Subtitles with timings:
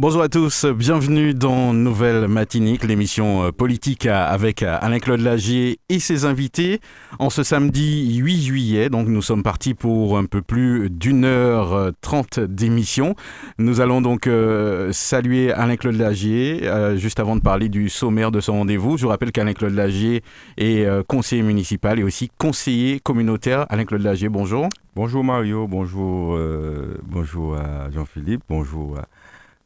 [0.00, 5.98] Bonjour à tous, bienvenue dans Nouvelle Matinique, l'émission euh, politique avec euh, Alain-Claude Lagier et
[5.98, 6.80] ses invités.
[7.18, 11.72] En ce samedi 8 juillet, donc nous sommes partis pour un peu plus d'une heure
[11.72, 13.16] euh, trente d'émission.
[13.58, 14.30] Nous allons donc
[14.92, 18.98] saluer Alain-Claude Lagier, juste avant de parler du sommaire de son rendez-vous.
[18.98, 20.22] Je vous rappelle qu'Alain-Claude Lagier
[20.58, 23.66] est conseiller municipal et aussi conseiller communautaire.
[23.68, 24.68] Alain-Claude Lagier, bonjour.
[24.94, 26.38] Bonjour Mario, bonjour,
[27.02, 27.56] bonjour
[27.90, 28.98] Jean-Philippe, bonjour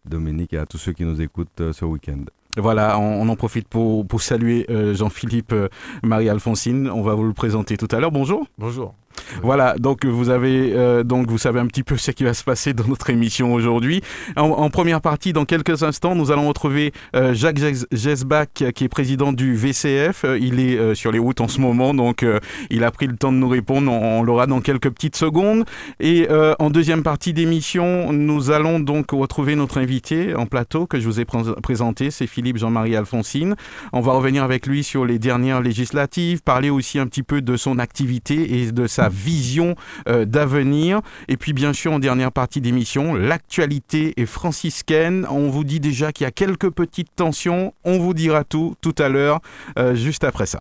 [0.05, 2.24] Dominique et à tous ceux qui nous écoutent euh, ce week-end.
[2.56, 5.68] Voilà, on, en profite pour, pour saluer euh, Jean-Philippe euh,
[6.02, 6.90] Marie-Alphonsine.
[6.90, 8.12] On va vous le présenter tout à l'heure.
[8.12, 8.46] Bonjour.
[8.59, 8.95] Bonjour.
[9.43, 12.45] Voilà, donc vous avez euh, donc vous savez un petit peu ce qui va se
[12.45, 14.02] passer dans notre émission aujourd'hui.
[14.37, 17.60] En, première partie, dans quelques instants, nous allons retrouver euh, Jacques
[17.93, 20.24] Gesbach, qui est président du VCF.
[20.24, 22.24] Euh, il est sur les routes en ce moment, donc
[22.71, 23.90] il a pris le temps de nous répondre.
[23.90, 25.65] On, l'aura dans quelques petites secondes.
[26.01, 31.07] Et en deuxième partie d'émission, nous allons donc retrouver notre invité en plateau que je
[31.07, 33.57] vous ai présenté, c'est Philippe Jean-Marie Alphonsine.
[33.93, 37.57] On va revenir avec lui sur les dernières législatives, parler aussi un petit peu de
[37.57, 39.75] son activité et de sa vision
[40.09, 41.01] euh, d'avenir.
[41.29, 45.27] Et puis bien sûr, en dernière partie d'émission, l'actualité est franciscaine.
[45.31, 47.75] On vous dit déjà qu'il y a quelques petites tensions.
[47.85, 49.41] On vous dira tout tout à l'heure,
[49.79, 50.61] euh, juste après ça.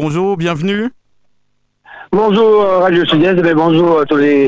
[0.00, 0.90] Bonjour, bienvenue.
[2.12, 4.46] Bonjour euh, Radio Sud-Est, et bonjour à tous les,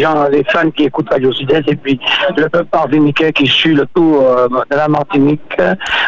[0.00, 2.00] gens, les fans qui écoutent Radio Sud-Est et puis
[2.36, 5.40] le peuple martiniquais qui suit le tour de la Martinique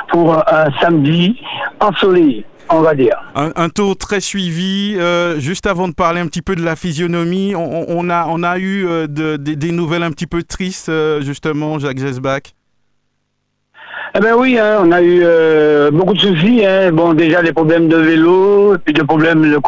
[0.09, 1.41] pour un samedi
[1.79, 2.45] ensoleillé.
[2.69, 3.15] On va dire.
[3.37, 4.99] Un, tour très suivi.
[5.39, 9.07] juste avant de parler un petit peu de la physionomie, on, a, on a eu
[9.07, 10.91] des nouvelles un petit peu tristes,
[11.21, 12.43] justement, Jacques Gesbach.
[14.15, 16.65] Eh ben oui, hein, on a eu euh, beaucoup de soucis.
[16.65, 16.93] Hein.
[16.93, 19.59] Bon, déjà les problèmes de vélo, puis des problèmes de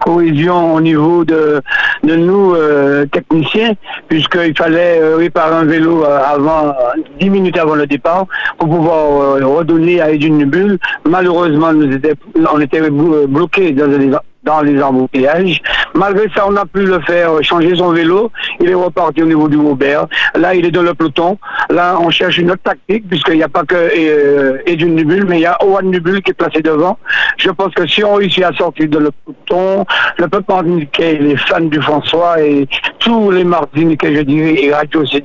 [0.00, 1.60] cohésion au niveau de,
[2.02, 3.72] de nous euh, techniciens,
[4.08, 6.74] puisqu'il fallait euh, réparer un vélo avant,
[7.20, 8.26] dix minutes avant le départ,
[8.58, 10.78] pour pouvoir redonner à Edwin Bull.
[11.04, 12.14] Malheureusement, nous était,
[12.52, 14.10] on était bloqués dans les
[14.44, 15.60] dans les embouteillages.
[15.94, 18.30] Malgré ça, on a pu le faire changer son vélo.
[18.60, 20.06] Il est reparti au niveau du Robert.
[20.34, 21.38] Là, il est dans le peloton.
[21.70, 25.42] Là, on cherche une autre tactique, puisqu'il n'y a pas que euh, Nubul, mais il
[25.42, 26.98] y a Owen Nubul qui est placé devant.
[27.38, 29.84] Je pense que si on réussit à sortir de le peloton,
[30.18, 32.68] le peuple martiniquais, les fans du François et
[32.98, 35.24] tous les martiniquais, je dirais, et Radio sud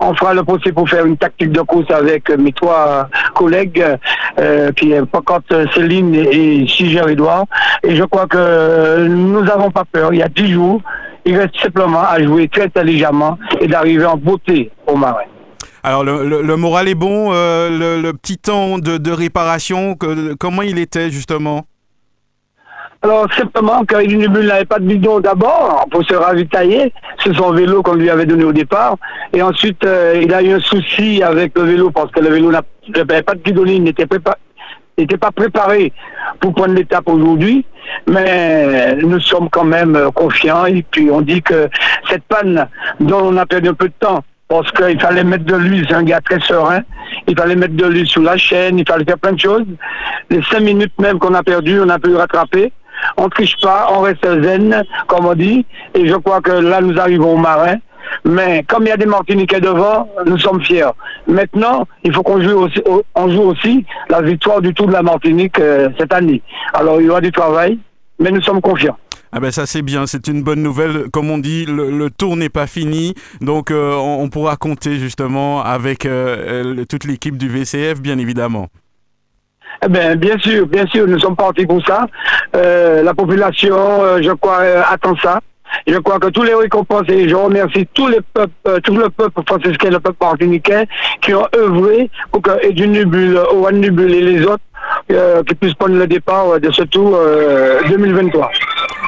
[0.00, 3.84] on fera le procès pour faire une tactique de course avec mes trois collègues,
[4.38, 5.02] euh, qui est
[5.74, 7.44] Céline et Siger Edouard.
[7.82, 10.12] Et je crois que euh, nous n'avons pas peur.
[10.12, 10.80] Il y a dix jours,
[11.24, 15.24] il reste simplement à jouer très intelligemment et d'arriver en beauté au marin.
[15.82, 19.96] Alors le, moral est bon, euh, le, petit temps de, réparation,
[20.38, 21.66] comment il était justement?
[23.04, 26.90] Alors, simplement, quand il n'avait pas de bidon d'abord, pour se ravitailler,
[27.22, 28.96] c'est son vélo qu'on lui avait donné au départ.
[29.34, 32.50] Et ensuite, euh, il a eu un souci avec le vélo parce que le vélo
[32.50, 34.38] n'avait pas de bidon, il n'était pas,
[34.98, 35.92] n'était pas préparé
[36.40, 37.64] pour prendre l'étape aujourd'hui,
[38.06, 41.68] mais nous sommes quand même euh, confiants et puis on dit que
[42.08, 42.68] cette panne
[43.00, 45.94] dont on a perdu un peu de temps, parce qu'il fallait mettre de l'huile, c'est
[45.94, 46.82] un gars très serein,
[47.26, 49.66] il fallait mettre de l'huile sous la chaîne, il fallait faire plein de choses.
[50.30, 52.72] Les cinq minutes même qu'on a perdu, on a pu rattraper.
[53.16, 56.98] On triche pas, on reste zen, comme on dit, et je crois que là nous
[56.98, 57.76] arrivons au marin.
[58.24, 60.90] Mais comme il y a des Martiniquais devant, nous sommes fiers.
[61.26, 62.82] Maintenant, il faut qu'on joue aussi,
[63.14, 66.42] on joue aussi la victoire du Tour de la Martinique euh, cette année.
[66.72, 67.78] Alors il y aura du travail,
[68.18, 68.96] mais nous sommes confiants.
[69.32, 71.10] Ah ben ça c'est bien, c'est une bonne nouvelle.
[71.12, 76.06] Comme on dit, le, tour n'est pas fini, donc euh, on, pourra compter justement avec
[76.06, 78.68] euh, toute l'équipe du VCF, bien évidemment.
[79.84, 82.06] Eh ben, bien sûr, bien sûr, nous sommes partis pour ça.
[82.54, 83.76] la population,
[84.22, 85.40] je crois, attend ça.
[85.86, 89.10] Je crois que tous les récompenses, et je remercie tous les peuples, euh, tout le
[89.10, 90.86] peuple franciscain, le peuple martiniquais,
[91.20, 94.62] qui ont œuvré pour que Edunubul, Owan Nubul et les autres
[95.10, 97.18] euh, qui puissent prendre le départ de ce tour
[97.88, 98.50] 2023.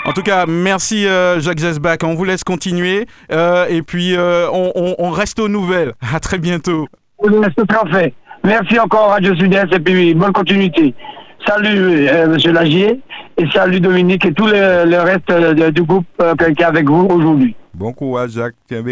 [0.06, 1.04] En tout cas, merci
[1.38, 1.98] Jacques Zesbach.
[2.04, 5.92] On vous laisse continuer et puis on, reste aux nouvelles.
[6.14, 6.86] À très bientôt.
[7.22, 8.14] Ce sera fait.
[8.44, 10.94] Merci encore Radio Sud-Est et puis bonne continuité.
[11.44, 13.00] Salut euh, Monsieur Lagier
[13.36, 17.06] et salut Dominique et tout le, reste euh, du groupe euh, qui est avec vous
[17.10, 17.54] aujourd'hui.
[17.74, 18.82] Bon courage Jacques, tiens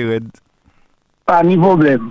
[1.24, 2.10] Pas de problème.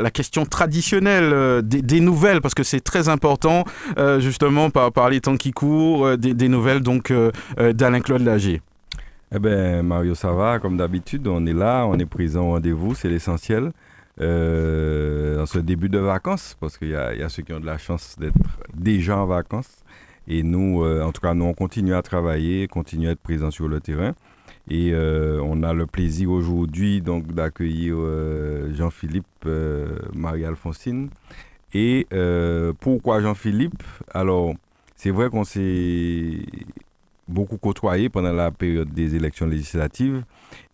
[0.00, 3.64] la question traditionnelle des, nouvelles parce que c'est très important
[4.18, 7.12] justement par, les temps qui courent des, nouvelles donc
[7.58, 8.60] d'Alain Claude Lagier.
[9.34, 10.58] Eh bien Mario ça va.
[10.58, 13.72] Comme d'habitude on est là on est présent au rendez-vous c'est l'essentiel
[14.18, 18.16] dans ce début de vacances parce qu'il y, a ceux qui ont de la chance
[18.18, 18.34] d'être
[18.74, 19.82] déjà en vacances.
[20.26, 23.68] Et nous en tout cas nous on continue à travailler continue à être présent sur
[23.68, 24.14] le terrain
[24.70, 31.08] et euh, on a le plaisir aujourd'hui donc d'accueillir euh, Jean-Philippe euh, Marie-Alphonsine.
[31.74, 32.06] Et
[32.80, 33.82] pourquoi Jean-Philippe?
[34.14, 34.54] Alors,
[34.96, 36.40] c'est vrai qu'on s'est
[37.28, 40.24] beaucoup côtoyé pendant la période des élections législatives.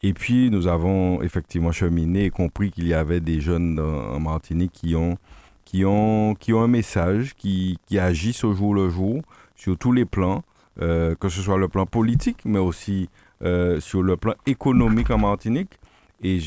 [0.05, 4.71] Et puis, nous avons effectivement cheminé et compris qu'il y avait des jeunes en Martinique
[4.73, 5.19] qui ont,
[5.65, 9.21] qui ont, qui ont un message, qui, qui agissent au jour le jour
[9.57, 10.45] sur tous les plans,
[10.79, 13.09] que ce soit le plan politique, mais aussi
[13.45, 15.79] euh, sur le plan économique en Martinique.
[16.23, 16.41] Et,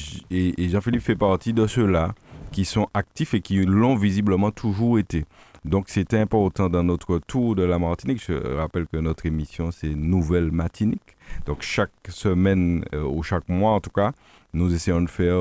[0.58, 2.16] Jean-Philippe fait partie de ceux-là
[2.52, 5.26] qui sont actifs et qui l'ont visiblement toujours été.
[5.64, 8.24] Donc c'était important dans notre tour de la Martinique.
[8.26, 11.16] Je rappelle que notre émission, c'est Nouvelle Matinique.
[11.46, 14.14] Donc chaque semaine euh, ou chaque mois en tout cas,
[14.54, 15.36] nous essayons de faire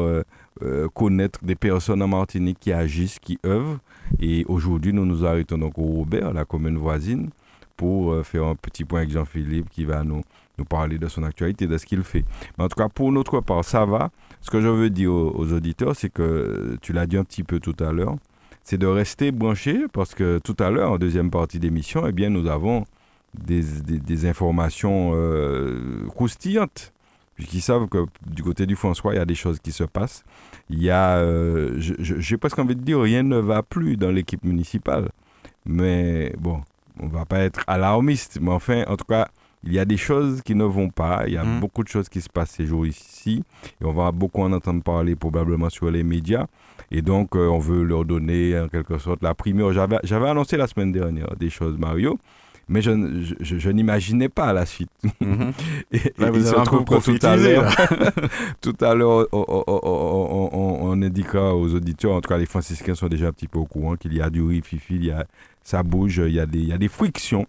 [0.63, 3.79] euh, connaître des personnes en Martinique qui agissent, qui œuvrent.
[4.21, 7.31] Et aujourd'hui, nous nous arrêtons donc au Robert, la commune voisine,
[7.79, 10.23] pour faire un petit point avec Jean-Philippe qui va nous
[10.59, 12.25] nous parler de son actualité, de ce qu'il fait.
[12.57, 14.11] Mais en tout cas, pour notre part, ça va.
[14.41, 17.61] Ce que je veux dire aux, auditeurs, c'est que tu l'as dit un petit peu
[17.61, 18.17] tout à l'heure,
[18.63, 22.31] c'est de rester branché parce que tout à l'heure, en deuxième partie d'émission, eh bien,
[22.31, 22.85] nous avons
[23.35, 26.93] des, des, informations euh, croustillantes
[27.37, 30.25] puisqu'ils savent que du côté du François, il y a des choses qui se passent.
[30.71, 34.43] Il y a, euh, j'ai presque envie de dire, rien ne va plus dans l'équipe
[34.43, 35.11] municipale.
[35.67, 36.63] Mais bon,
[36.99, 39.29] on va pas être alarmiste, mais enfin, en tout cas,
[39.65, 41.25] il y a des choses qui ne vont pas.
[41.27, 41.61] Il y a mm.
[41.61, 43.43] beaucoup de choses qui se passent ces jours ici.
[43.81, 46.47] Et on va beaucoup en entendre parler probablement sur les médias.
[46.91, 49.73] Et donc, euh, on veut leur donner en quelque sorte la primeur.
[49.73, 52.19] J'avais annoncé la semaine dernière des choses, Mario.
[52.69, 52.91] Mais je,
[53.41, 54.91] je, n'imaginais pas la suite.
[55.23, 55.53] Mm-hmm.
[55.93, 56.65] et, vous avez
[57.19, 57.75] tout à l'heure.
[58.61, 63.29] tout à l'heure, on, on, indiquera aux auditeurs, en tout cas les franciscains sont déjà
[63.29, 65.27] un petit peu au courant qu'il y a du riz fifi, il y a,
[65.63, 67.47] ça bouge, il y a des, il y a des frictions.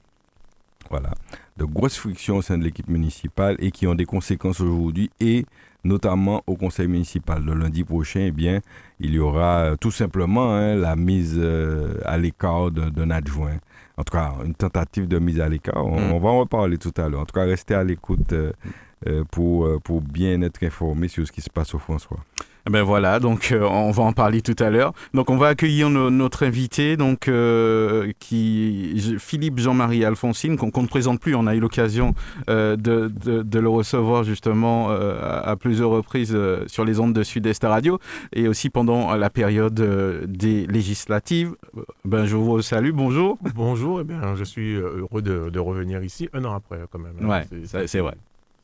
[0.89, 1.11] Voilà
[1.57, 5.45] de grosses frictions au sein de l'équipe municipale et qui ont des conséquences aujourd'hui et
[5.83, 7.43] notamment au conseil municipal.
[7.43, 8.59] Le lundi prochain, eh bien,
[8.99, 13.57] il y aura euh, tout simplement hein, la mise euh, à l'écart d'un adjoint.
[13.95, 15.83] En tout cas, une tentative de mise à l'écart.
[15.85, 16.21] On, mm.
[16.21, 17.21] va en reparler tout à l'heure.
[17.21, 21.41] En tout cas, restez à l'écoute euh, pour, pour bien être informé sur ce qui
[21.41, 22.19] se passe au François.
[22.67, 24.91] Eh ben voilà, donc euh, on va en parler tout à l'heure.
[25.13, 31.21] Donc on va accueillir notre invité, donc euh, qui Philippe Jean-Marie Alphonsine, qu'on ne présente
[31.21, 31.33] plus.
[31.33, 32.13] On a eu l'occasion
[32.49, 37.99] euh, de, de, le recevoir justement à, plusieurs reprises sur les ondes de Sud-Est Radio
[38.33, 39.79] et aussi pendant la période
[40.27, 41.55] des législatives.
[42.03, 43.37] Ben je vous salue, bonjour.
[43.55, 47.29] Bonjour, eh bien je suis heureux de, revenir ici un an après quand même.
[47.29, 47.47] Ouais,
[47.85, 48.17] c'est vrai.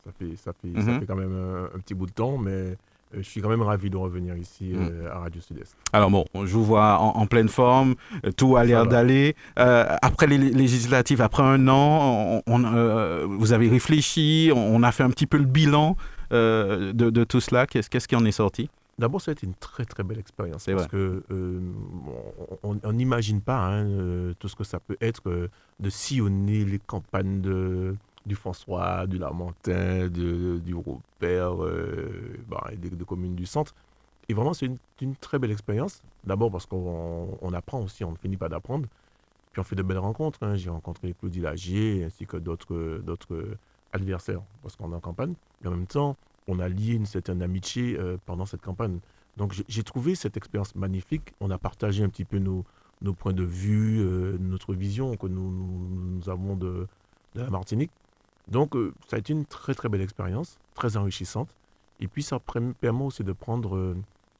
[0.04, 1.00] Ça fait, ça fait, ça mhm.
[1.00, 1.34] fait quand même
[1.74, 2.76] un petit bout de temps, mais
[3.16, 4.88] je suis quand même ravi de revenir ici mm.
[4.90, 5.76] euh, à Radio Sud-Est.
[5.92, 7.94] Alors bon, je vous vois en, pleine forme,
[8.24, 9.34] euh, tout a l'air d'aller.
[9.56, 15.26] après les législatives, après un an, on, vous avez réfléchi, on, a fait un petit
[15.26, 15.96] peu le bilan
[16.30, 17.66] de, tout cela.
[17.66, 18.68] Qu'est-ce qui en est sorti?
[18.96, 21.22] D'abord, ça a été une très très belle expérience parce que
[22.62, 25.48] on n'imagine pas hein, tout ce que ça peut être
[25.80, 33.04] de sillonner les campagnes de, du François, du Lamentin, du Robert, euh, bah, et des,
[33.04, 33.74] communes du centre.
[34.28, 36.02] Et vraiment, c'est une, très belle expérience.
[36.24, 38.86] D'abord parce qu'on apprend aussi, on ne finit pas d'apprendre.
[39.52, 40.42] Puis on fait de belles rencontres.
[40.42, 40.54] Hein.
[40.54, 43.56] J'ai rencontré Claudie Lagier ainsi que d'autres
[43.92, 46.16] adversaire parce qu'on est en campagne, mais en même temps,
[46.48, 48.98] on a lié une certaine amitié pendant cette campagne.
[49.36, 51.32] Donc j'ai trouvé cette expérience magnifique.
[51.40, 52.64] On a partagé un petit peu nos,
[53.02, 54.04] nos points de vue,
[54.40, 56.86] notre vision que nous, nous, avons de,
[57.34, 57.90] de, la Martinique.
[58.48, 58.74] Donc
[59.08, 61.48] ça a été une très très belle expérience, très enrichissante.
[62.00, 62.38] Et puis ça
[62.80, 63.94] permet aussi de prendre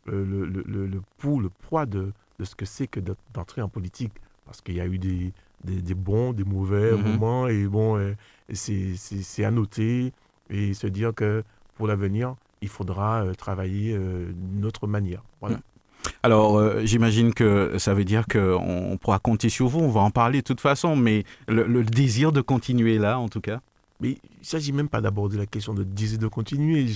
[0.06, 3.00] le, le, le, pouls, le poids de, de ce que c'est que
[3.32, 4.12] d'entrer en politique.
[4.44, 5.32] Parce qu'il y a eu des,
[5.64, 7.02] des, bons, des mauvais mm-hmm.
[7.02, 7.48] moments.
[7.48, 8.14] Et bon,
[8.52, 10.12] c'est à noter
[10.50, 11.42] et se dire que
[11.76, 12.34] pour l'avenir,
[12.64, 15.22] il faudra euh, travailler euh, d'une autre manière.
[15.40, 15.56] Voilà.
[15.56, 15.60] Mm.
[16.22, 20.10] Alors, euh, j'imagine que ça veut dire qu'on pourra compter sur vous, on va en
[20.10, 23.60] parler de toute façon, mais le, désir de continuer là, en tout cas
[24.00, 26.86] Mais il ne s'agit même pas d'aborder la question de désir de continuer.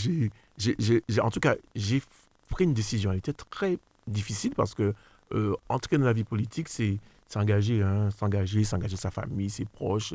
[1.23, 2.03] en tout cas, j'ai
[2.49, 3.13] pris une décision.
[3.13, 4.95] Elle était très difficile parce que
[5.33, 10.15] euh, entrer dans la vie politique, c'est s'engager, hein, s'engager, s'engager sa famille, ses proches.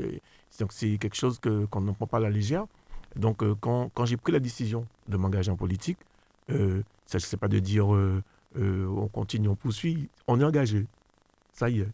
[0.60, 2.66] donc c'est quelque chose que, qu'on ne prend pas à la légère.
[3.16, 6.00] Donc euh, quand, quand j'ai pris la décision de m'engager en politique,
[6.50, 8.22] euh, ça ne pas de dire euh,
[8.56, 10.86] on continue, on poursuit, on est engagé.
[11.54, 11.90] Ça y est.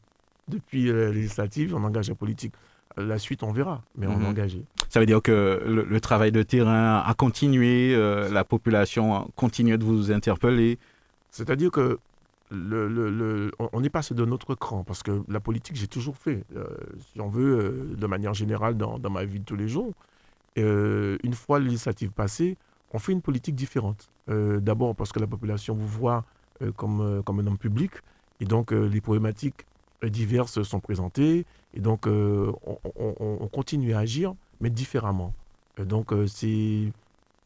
[0.47, 2.53] Depuis la législative, on engage en politique.
[2.97, 4.25] La suite, on verra, mais on est mhm.
[4.25, 4.65] engagé.
[4.89, 7.95] Ça veut dire que le, travail de terrain a continué,
[8.31, 10.79] la population a continué de vous interpeller.
[11.29, 11.99] C'est-à-dire que
[12.49, 16.43] le, le, on est passé de notre cran parce que la politique, j'ai toujours fait,
[17.13, 19.93] si on veut, de manière générale dans, dans, ma vie de tous les jours.
[20.57, 22.57] Euh, une fois l'initiative passée,
[22.93, 24.09] on fait une politique différente.
[24.29, 26.25] Euh, d'abord parce que la population vous voit
[26.61, 27.91] euh, comme, comme un homme public
[28.39, 29.65] et donc les problématiques
[30.03, 32.55] diverses sont présentées et donc on,
[32.95, 35.33] on, continue à agir mais différemment.
[35.77, 36.91] donc c'est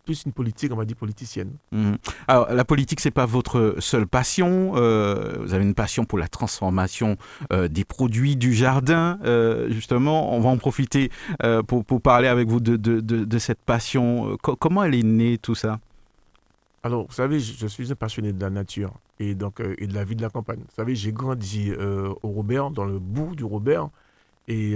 [0.04, 1.52] plus une politique, on va dire, politicienne.
[1.72, 1.98] Mhm.
[2.28, 4.74] Alors, la politique, c'est pas votre seule passion.
[4.76, 7.18] Euh, vous avez une passion pour la transformation
[7.52, 9.20] euh, des produits du jardin.
[9.24, 11.10] Euh, justement, on va en profiter
[11.68, 14.38] pour, pour, parler avec vous de, de, de, cette passion.
[14.42, 15.80] comment elle est née, tout ça?
[16.84, 20.04] Alors, vous savez, je, suis un passionné de la nature et, donc, et de la
[20.04, 20.60] vie de la campagne.
[20.60, 23.90] Vous savez, j'ai grandi au Robert, dans le bourg du Robert.
[24.48, 24.76] Et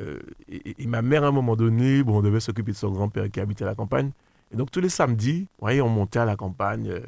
[0.00, 3.30] euh, et, ma mère, à un moment donné, bon, on devait s'occuper de son grand-père
[3.30, 4.10] qui habitait à la campagne.
[4.52, 6.88] Et donc, tous les samedis, vous voyez, on montait à la campagne.
[6.88, 7.00] Euh,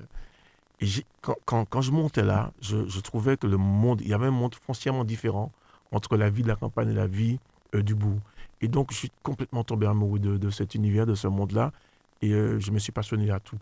[0.81, 0.87] et
[1.21, 4.27] quand, quand, quand, je montais là, je, je, trouvais que le monde, il y avait
[4.27, 5.53] un monde foncièrement différent
[5.93, 7.39] entre la vie de la campagne et la vie
[7.75, 8.21] euh, du bout.
[8.61, 11.73] Et donc, je suis complètement tombé amoureux de, de cet univers, de ce monde-là.
[12.21, 13.59] Et je me suis passionné à tout.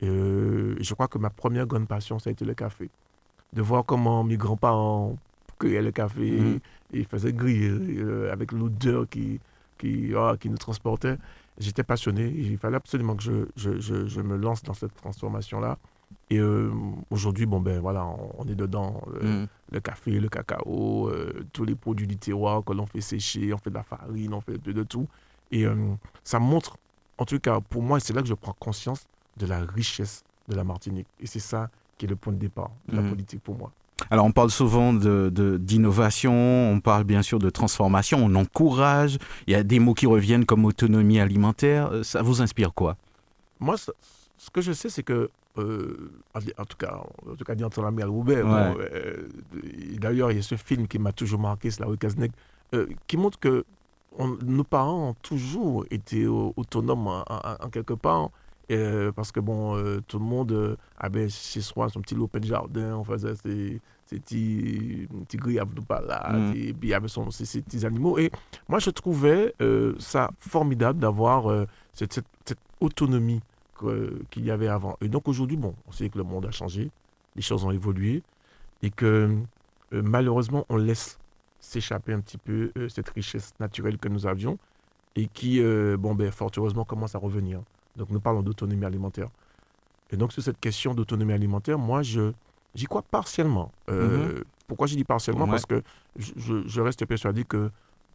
[0.00, 2.90] Et, je crois que ma première grande passion, ça a été le café.
[3.52, 5.16] De voir comment mes grands-parents
[5.58, 6.58] cueillaient le café, mmh
[6.92, 9.40] il faisait griller euh, avec l'odeur qui,
[9.78, 11.16] qui, ah, qui nous transportait.
[11.58, 12.26] J'étais passionné.
[12.28, 15.78] Il fallait absolument que je, je, je, me lance dans cette transformation-là.
[16.30, 16.70] Et euh,
[17.10, 18.06] aujourd'hui, bon, ben voilà,
[18.38, 19.02] on, est dedans.
[19.22, 19.48] Euh, mm.
[19.72, 21.10] Le café, le cacao,
[21.52, 24.40] tous les produits du terroir que l'on fait sécher, on fait de la farine, on
[24.40, 25.08] fait de, de tout.
[25.50, 25.64] Et
[26.22, 26.76] ça montre,
[27.18, 29.04] en tout cas, pour moi, c'est là que je prends conscience
[29.36, 31.06] de la richesse de la Martinique.
[31.20, 33.10] Et c'est ça qui est le point de départ de la mm.
[33.10, 33.70] politique pour moi.
[34.10, 39.52] Alors on parle souvent d'innovation, de, on parle bien sûr de transformation, on encourage, il
[39.52, 42.96] y a des mots qui reviennent comme autonomie alimentaire, euh, ça vous inspire quoi?
[43.60, 47.00] Moi, ce que je sais, c'est que, euh, en tout cas,
[47.30, 49.28] en tout cas, dans la mère Robert, euh,
[49.98, 51.96] d'ailleurs, il y a ce film qui m'a toujours marqué, c'est la rue
[53.06, 53.64] qui montre que
[54.42, 58.30] nos parents ont toujours été autonomes en quelque part.
[58.70, 62.44] Euh, parce que bon, euh, tout le monde euh, avait chez soi son petit de
[62.44, 66.52] jardin, on faisait ses, petits, petits grillages de là, mm.
[66.54, 68.18] et puis il y avait son, ses, petits animaux.
[68.18, 68.30] Et
[68.68, 69.54] moi, je trouvais
[69.98, 73.40] ça formidable d'avoir cette, cette, autonomie
[74.30, 74.96] qu'il y avait avant.
[75.00, 76.90] Et donc aujourd'hui, bon, on sait que le monde a changé,
[77.36, 78.22] les choses ont évolué,
[78.82, 79.36] et que
[79.90, 81.18] malheureusement, on laisse
[81.60, 84.58] s'échapper un petit peu cette richesse naturelle que nous avions,
[85.16, 85.60] et qui,
[85.98, 87.60] bon, ben, fort heureusement, commence à revenir.
[87.96, 89.28] Donc nous parlons d'autonomie alimentaire.
[90.10, 92.32] Et donc sur cette question d'autonomie alimentaire, moi, je,
[92.74, 93.72] j'y crois partiellement.
[93.88, 94.44] Euh, mhm.
[94.66, 95.46] Pourquoi je dis partiellement?
[95.46, 95.82] Parce que
[96.16, 97.70] je, reste persuadé que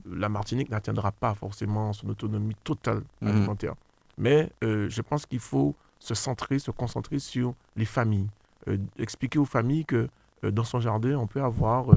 [0.06, 3.28] la Martinique n'atteindra pas forcément son autonomie totale mhm.
[3.28, 3.76] alimentaire.
[4.18, 8.30] Mais euh, je pense qu'il faut se centrer, se concentrer sur les familles.
[8.68, 10.08] Euh, expliquer aux familles que
[10.44, 11.88] dans son jardin, on peut avoir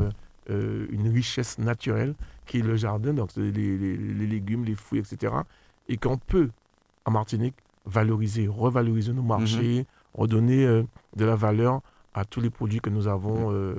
[0.49, 5.33] une richesse naturelle qui est le jardin, donc les, les, les légumes, les fruits, etc.
[5.89, 6.51] Et qu'on peut,
[7.05, 9.85] en Martinique, valoriser, revaloriser nos marchés, mhm.
[10.15, 10.83] redonner euh,
[11.17, 11.81] de la valeur
[12.15, 13.75] à tous les produits que nous avons euh,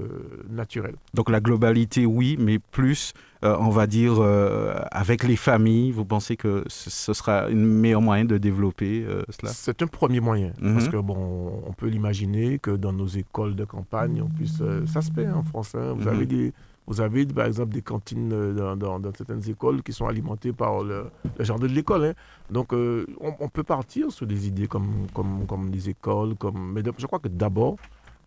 [0.50, 0.96] naturels.
[1.14, 6.06] Donc la globalité, oui, mais plus, euh, on va dire, euh, avec les familles, vous
[6.06, 9.52] pensez que ce sera une meilleure moyen de développer cela?
[9.54, 10.92] C'est un premier moyen, parce mhm.
[10.92, 15.12] que bon, on peut l'imaginer que dans nos écoles de campagne, on puisse, ça se
[15.12, 15.94] fait en France, hein.
[15.96, 16.16] vous mhm.
[16.16, 16.54] avez des
[16.88, 21.06] vous avez par exemple des cantines dans, dans, certaines écoles qui sont alimentées par le,
[21.40, 22.06] genre de l'école.
[22.06, 22.13] Hein.
[22.50, 26.36] Donc on, on, peut partir sur des idées comme, comme, comme des écoles.
[26.36, 26.74] Comme...
[26.74, 27.78] Mais je crois que d'abord,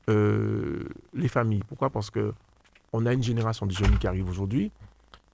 [0.09, 0.85] euh,
[1.15, 1.63] les familles.
[1.67, 1.91] Pourquoi?
[1.91, 2.33] Parce que
[2.93, 4.71] on a une génération de jeunes qui arrivent aujourd'hui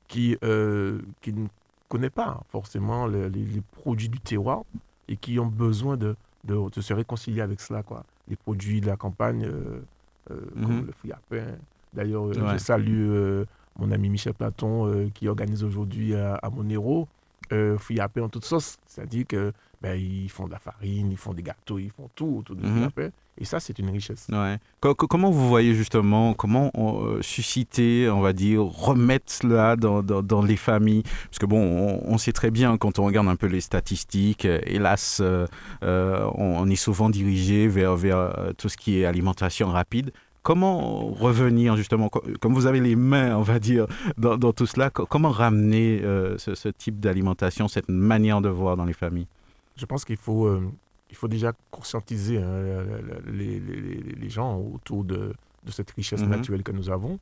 [0.09, 1.47] qui, euh, qui ne
[1.89, 3.31] connaît pas forcément les,
[3.73, 4.63] produits du terroir
[5.09, 7.83] et qui ont besoin de, de, se réconcilier avec cela.
[7.83, 8.05] Quoi.
[8.29, 9.81] Les produits de la campagne, euh,
[10.29, 10.87] comme mhm.
[10.87, 11.57] le fruit à pain.
[11.93, 13.43] D'ailleurs, je salue
[13.79, 17.09] mon ami Michel Platon qui organise aujourd'hui à, à Monero
[17.53, 17.77] euh,
[18.21, 18.79] en toute sauce.
[18.87, 22.37] C'est-à-dire que ben, ils font de la farine, ils font des gâteaux, ils font tout
[22.39, 24.29] autour de mm Et ça, c'est une richesse.
[24.31, 24.59] Ouais.
[24.81, 30.57] comment vous voyez justement, comment euh, susciter, on va dire, remettre cela dans, dans, les
[30.57, 31.03] familles?
[31.03, 34.61] Parce que bon, on, sait très bien, quand on regarde un peu les statistiques, euh,
[34.65, 35.47] hélas, euh,
[35.83, 40.13] on, est souvent dirigé vers, vers tout ce qui est alimentation rapide.
[40.43, 43.87] Comment revenir justement, comme vous avez les mains, on va dire,
[44.19, 48.93] dans, tout cela, comment ramener euh, ce, type d'alimentation, cette manière de voir dans les
[48.93, 49.29] familles?
[49.77, 50.69] Je pense qu'il faut, euh,
[51.11, 52.85] il faut déjà conscientiser hein,
[53.27, 55.33] les, les, les, gens autour de,
[55.65, 56.31] de cette richesse mhm.
[56.31, 57.21] naturelle que nous avons.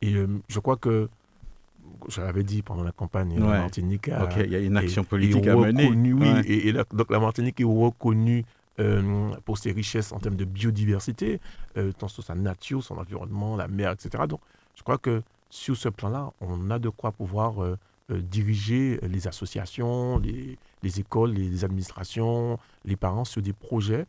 [0.00, 1.08] Et euh, je crois que,
[2.08, 5.46] je l'avais dit pendant la campagne, la Martinique a, il y a une action politique
[5.46, 5.90] à mener.
[5.90, 8.44] Oui, et, donc la Martinique est reconnue
[8.78, 11.40] euh, pour ses richesses en termes de biodiversité,
[11.78, 14.24] euh, tant sur sa nature, son environnement, la mer, etc.
[14.28, 14.40] Donc,
[14.74, 17.78] je crois que sur ce plan-là, on a de quoi pouvoir euh,
[18.10, 24.06] diriger les associations, les, écoles, les administrations, les parents sur des projets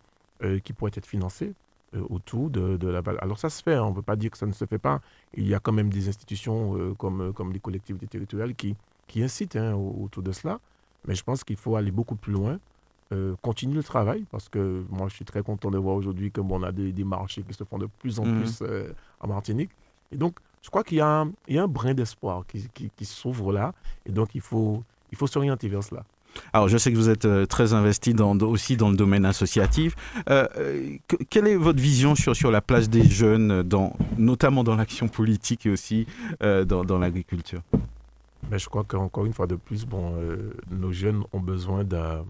[0.64, 1.56] qui pourraient être financés
[2.10, 4.38] autour de, la la Alors ça se fait, hein, on ne peut pas dire que
[4.38, 5.02] ça ne se fait pas.
[5.34, 8.76] Il y a quand même des institutions comme, comme les collectivités territoriales qui,
[9.08, 10.60] qui incitent hein, autour de cela.
[11.08, 12.60] Mais je pense qu'il faut aller beaucoup plus loin
[13.14, 16.42] euh, continue le travail parce que moi je suis très content de voir aujourd'hui que
[16.42, 18.42] on a des, marchés qui se font de plus en mhm.
[18.42, 19.70] plus euh, en Martinique.
[20.12, 23.74] Et donc je crois qu'il y, a un brin d'espoir qui, qui, s'ouvre là
[24.06, 26.04] et donc il faut, il faut s'orienter vers cela.
[26.52, 29.96] Alors, je sais que vous êtes euh, très investi dans, aussi dans le domaine associatif.
[31.30, 35.66] quelle est votre vision sur, sur la place des jeunes, dans, notamment dans l'action politique
[35.66, 36.06] et aussi
[36.42, 37.62] dans, dans l'agriculture?
[38.50, 40.14] Ben, Je crois qu'encore une fois de plus, bon,
[40.70, 42.26] nos jeunes ont besoin d'un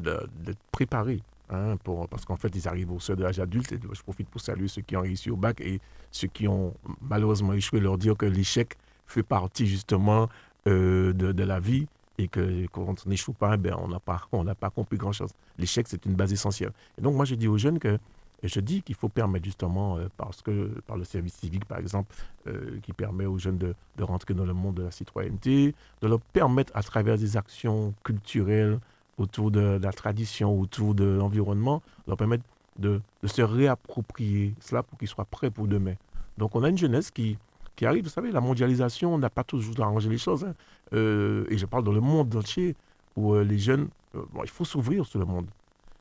[0.00, 1.22] d'être préparés.
[1.50, 3.72] Hein, pour, parce qu'en fait, ils arrivent au seuil de l'âge adulte.
[3.72, 5.80] Et je profite pour saluer ceux qui ont réussi au bac et
[6.10, 8.76] ceux qui ont malheureusement échoué, leur dire que l'échec
[9.06, 10.28] fait partie justement
[10.66, 14.26] euh, de, de, la vie et que quand on n'échoue pas, ben, on n'a pas,
[14.58, 15.30] pas compris grand-chose.
[15.58, 16.72] L'échec, c'est une base essentielle.
[16.96, 17.98] Et donc, moi, je dis aux jeunes que
[18.42, 22.14] je dis qu'il faut permettre justement, euh, parce que par le service civique, par exemple,
[22.46, 26.08] euh, qui permet aux jeunes de, de, rentrer dans le monde de la citoyenneté, de
[26.08, 28.78] leur permettre à travers des actions culturelles,
[29.18, 32.44] autour de, la tradition, autour de l'environnement, leur permettre
[32.78, 35.94] de, se réapproprier cela pour qu'ils soient prêts pour demain.
[36.38, 37.38] Donc on a une jeunesse qui,
[37.76, 40.44] qui arrive, vous savez, la mondialisation, on n'a pas toujours arrangé les choses.
[40.44, 40.54] Hein.
[40.92, 42.76] Euh, et je parle dans le monde entier
[43.16, 45.46] où euh, les jeunes, euh, bon, il faut s'ouvrir sur le monde.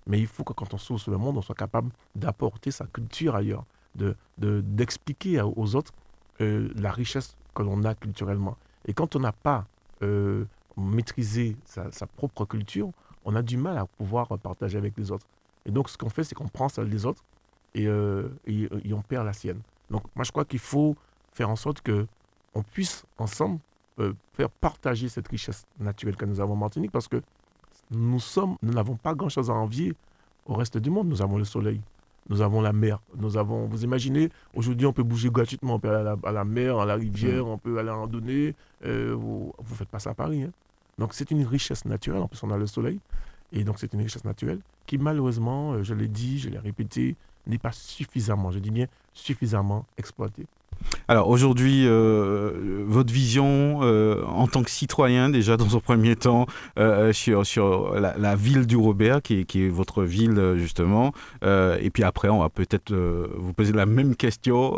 [0.05, 2.85] Mais il faut que quand on s'ouvre sur le monde, on soit capable d'apporter sa
[2.85, 3.63] culture ailleurs,
[3.95, 5.93] d'expliquer de, d'expliquer aux autres
[6.39, 8.57] la richesse que l'on a culturellement.
[8.85, 9.65] Et quand on n'a pas
[10.75, 12.91] maîtrisé sa, propre culture,
[13.25, 15.25] on a du mal à pouvoir partager avec les autres.
[15.65, 17.23] Et donc, ce qu'on fait, c'est qu'on prend celle des autres
[17.73, 19.61] et, euh, et, on perd la sienne.
[19.89, 20.95] Donc, moi, je crois qu'il faut
[21.31, 22.05] faire en sorte que
[22.53, 23.59] on puisse ensemble
[23.99, 27.21] euh, faire partager cette richesse naturelle que nous avons en Martinique parce que
[27.91, 29.93] nous sommes, nous n'avons pas grand-chose à envier
[30.45, 31.07] au reste du monde.
[31.07, 31.81] Nous avons le soleil,
[32.29, 35.89] nous avons la mer, nous avons, vous imaginez, aujourd'hui on peut bouger gratuitement, on peut
[35.89, 37.49] aller à la, mer, à la rivière, mm.
[37.49, 38.55] on peut aller en randonnée.
[38.85, 40.43] Euh, vous ne faites pas ça à Paris.
[40.43, 40.51] Hein.
[40.97, 42.99] Donc c'est une richesse naturelle, en plus on a le soleil,
[43.51, 47.15] et donc c'est une richesse naturelle qui malheureusement, euh, je l'ai dit, je l'ai répété,
[47.47, 50.45] n'est pas suffisamment, je dis bien suffisamment exploitée.
[51.07, 56.45] Alors aujourd'hui, euh, votre vision euh, en tant que citoyen, déjà dans un premier temps,
[57.11, 62.39] sur, sur la, ville du Robert, qui est, votre ville justement, et puis après, on
[62.39, 64.75] va peut-être vous poser la même question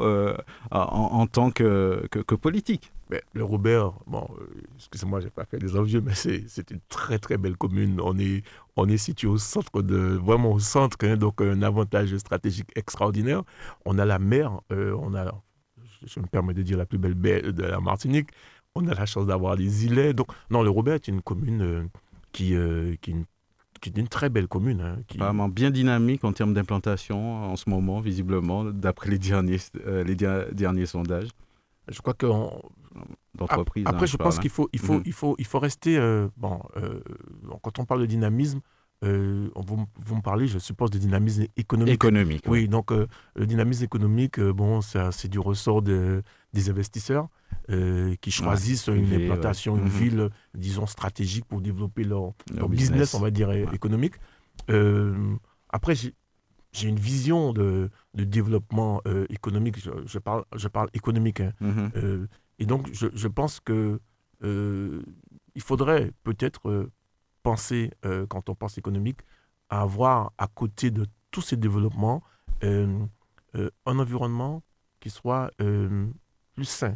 [0.72, 6.02] en, tant que, que politique le Robert, bon, euh, excusez-moi, j'ai pas fait des envieux,
[6.02, 8.00] mais c'est une très très belle commune.
[8.02, 8.44] On est,
[8.76, 13.44] on est situé au centre de, vraiment au centre, hein, donc un avantage stratégique extraordinaire.
[13.86, 15.32] On a la mer, euh, on a,
[16.06, 18.30] je me permets de dire la plus belle baie de la Martinique.
[18.74, 20.14] On a la chance d'avoir des îlets.
[20.14, 21.84] Donc, non, le Robert est une commune euh,
[22.32, 22.56] qui,
[23.02, 24.82] qui, une très belle commune.
[24.82, 25.18] Hein, qui...
[25.20, 30.88] Vraiment bien dynamique en termes d'implantation en ce moment, visiblement, d'après les derniers, les derniers
[30.88, 31.30] sondages.
[31.88, 32.26] Je crois que
[33.34, 33.84] d'entreprise.
[33.88, 35.04] Après, hein, je pense qu'il faut, il faut, mhm.
[35.06, 36.00] il faut, il faut rester.
[36.38, 36.62] bon,
[37.62, 38.62] quand on parle de dynamisme,
[39.04, 41.96] euh, vous, vous, me parlez, je suppose, de dynamisme économique.
[41.96, 42.44] Économique.
[42.48, 47.28] Oui, donc euh, le dynamisme économique, euh, bon, c'est du ressort de, des investisseurs
[48.22, 49.90] qui choisissent une implantation, une mhm.
[49.90, 52.34] ville, disons, stratégique pour développer leur,
[52.70, 54.16] business, on va dire, économique.
[55.70, 61.42] après, j'ai une vision de, de développement économique, je, parle, je parle économique.
[61.42, 61.54] Hein.
[61.60, 62.28] Mhm.
[62.60, 64.00] Et donc, je, je pense que
[65.56, 66.90] il faudrait peut-être
[67.46, 69.20] penser, euh, quand on pense économique,
[69.70, 72.24] à avoir à côté de tous ces développements
[72.64, 73.06] euh,
[73.56, 74.64] euh, un environnement
[75.00, 76.94] qui soit plus sain.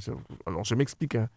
[0.48, 1.16] Alors, je m'explique.
[1.16, 1.30] Hein.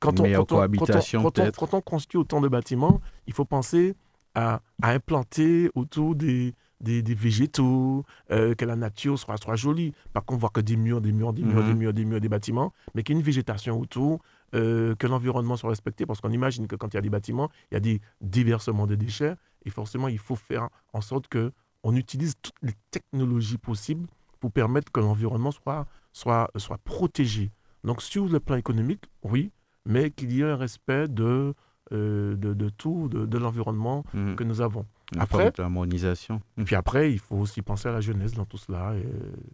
[0.00, 3.94] quand, on, quand, on, quand, on, construit autant de bâtiments, il faut penser
[4.34, 9.92] à, à implanter autour des, des, des, végétaux, que la nature soit, soit jolie.
[10.12, 11.78] Pas qu'on voit que des murs, des murs, des murs, des mhm.
[11.78, 14.20] murs, des murs, des bâtiments, mais qu'il y ait une végétation autour,
[14.54, 17.50] euh, que l'environnement soit respecté, parce qu'on imagine que quand il y a des bâtiments,
[17.70, 19.34] il y a des déversements de déchets,
[19.64, 24.06] et forcément, il faut faire en sorte que on utilise toutes les technologies possibles
[24.38, 27.50] pour permettre que l'environnement soit, soit, soit protégé.
[27.82, 29.50] Donc, sur le plan économique, oui,
[29.84, 31.54] mais qu'il y ait un respect de,
[31.92, 34.36] euh, de, de, tout, de, de l'environnement mmh.
[34.36, 34.86] que nous avons
[35.18, 36.40] après, l'harmonisation.
[36.64, 38.94] Puis après, il faut aussi penser à la jeunesse dans tout cela.
[38.96, 39.06] Et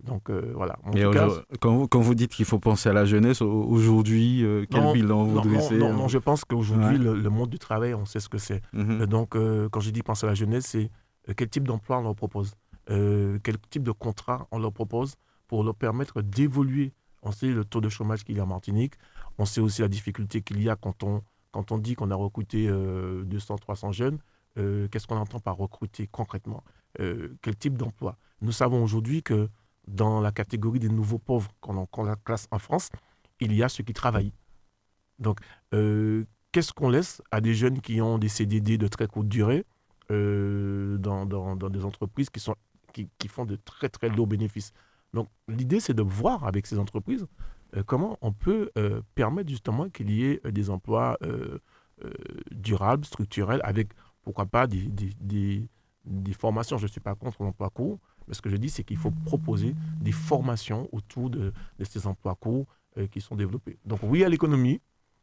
[0.06, 0.78] donc euh, voilà.
[1.60, 5.24] quand, vous, quand, vous, dites qu'il faut penser à la jeunesse, aujourd'hui, euh, quel bilan
[5.24, 8.38] vous dressez non, non, je pense qu'aujourd'hui, le, monde du travail, on sait ce que
[8.38, 8.62] c'est.
[8.72, 9.06] Mhm.
[9.06, 10.90] Donc euh, quand je dis penser à la jeunesse, c'est
[11.36, 12.54] quel type d'emploi on leur propose,
[12.86, 15.16] quel type de contrat on leur propose
[15.48, 16.92] pour leur permettre d'évoluer.
[17.22, 18.94] On sait le taux de chômage qu'il y a en Martinique.
[19.38, 22.14] On sait aussi la difficulté qu'il y a quand on, quand on dit qu'on a
[22.14, 24.18] recruté 200, 300 jeunes
[24.58, 26.62] euh, qu'est-ce qu'on entend par recruter concrètement
[27.00, 28.18] euh, Quel type d'emploi?
[28.40, 29.48] Nous savons aujourd'hui que
[29.88, 31.86] dans la catégorie des nouveaux pauvres qu'on
[32.24, 32.90] classe en France,
[33.40, 34.32] il y a ceux qui travaillent.
[35.18, 35.40] Donc,
[35.74, 39.64] euh, qu'est-ce qu'on laisse à des jeunes qui ont des CDD de très courte durée
[40.10, 44.72] dans, des entreprises qui, qui, font de très très lourds bénéfices?
[45.14, 47.26] Donc, l'idée, c'est de voir avec ces entreprises
[47.86, 48.70] comment on peut
[49.14, 51.18] permettre justement qu'il y ait des emplois
[52.50, 53.88] durables, structurels, avec
[54.22, 54.82] pourquoi pas des,
[55.20, 55.68] des,
[56.04, 56.78] des, formations.
[56.78, 59.12] Je ne suis pas contre l'emploi court, mais ce que je dis, c'est qu'il faut
[59.24, 62.66] proposer des formations autour de, de ces emplois courts
[62.98, 63.78] euh, qui sont développés.
[63.84, 64.80] Donc oui à l'économie,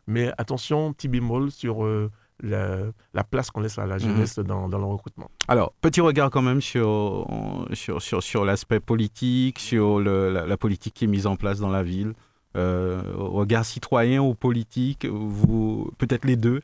[0.08, 2.80] mais attention, petit bémol sur euh, la,
[3.14, 4.02] la, place qu'on laisse à la mhm.
[4.02, 5.30] jeunesse dans, dans, le recrutement.
[5.48, 7.28] Alors, petit regard quand même sur,
[7.74, 11.70] sur, sur, sur l'aspect politique, sur le, la, politique qui est mise en place dans
[11.70, 12.14] la ville.
[12.58, 16.62] Euh, regard citoyen ou politique, vous peut-être les deux?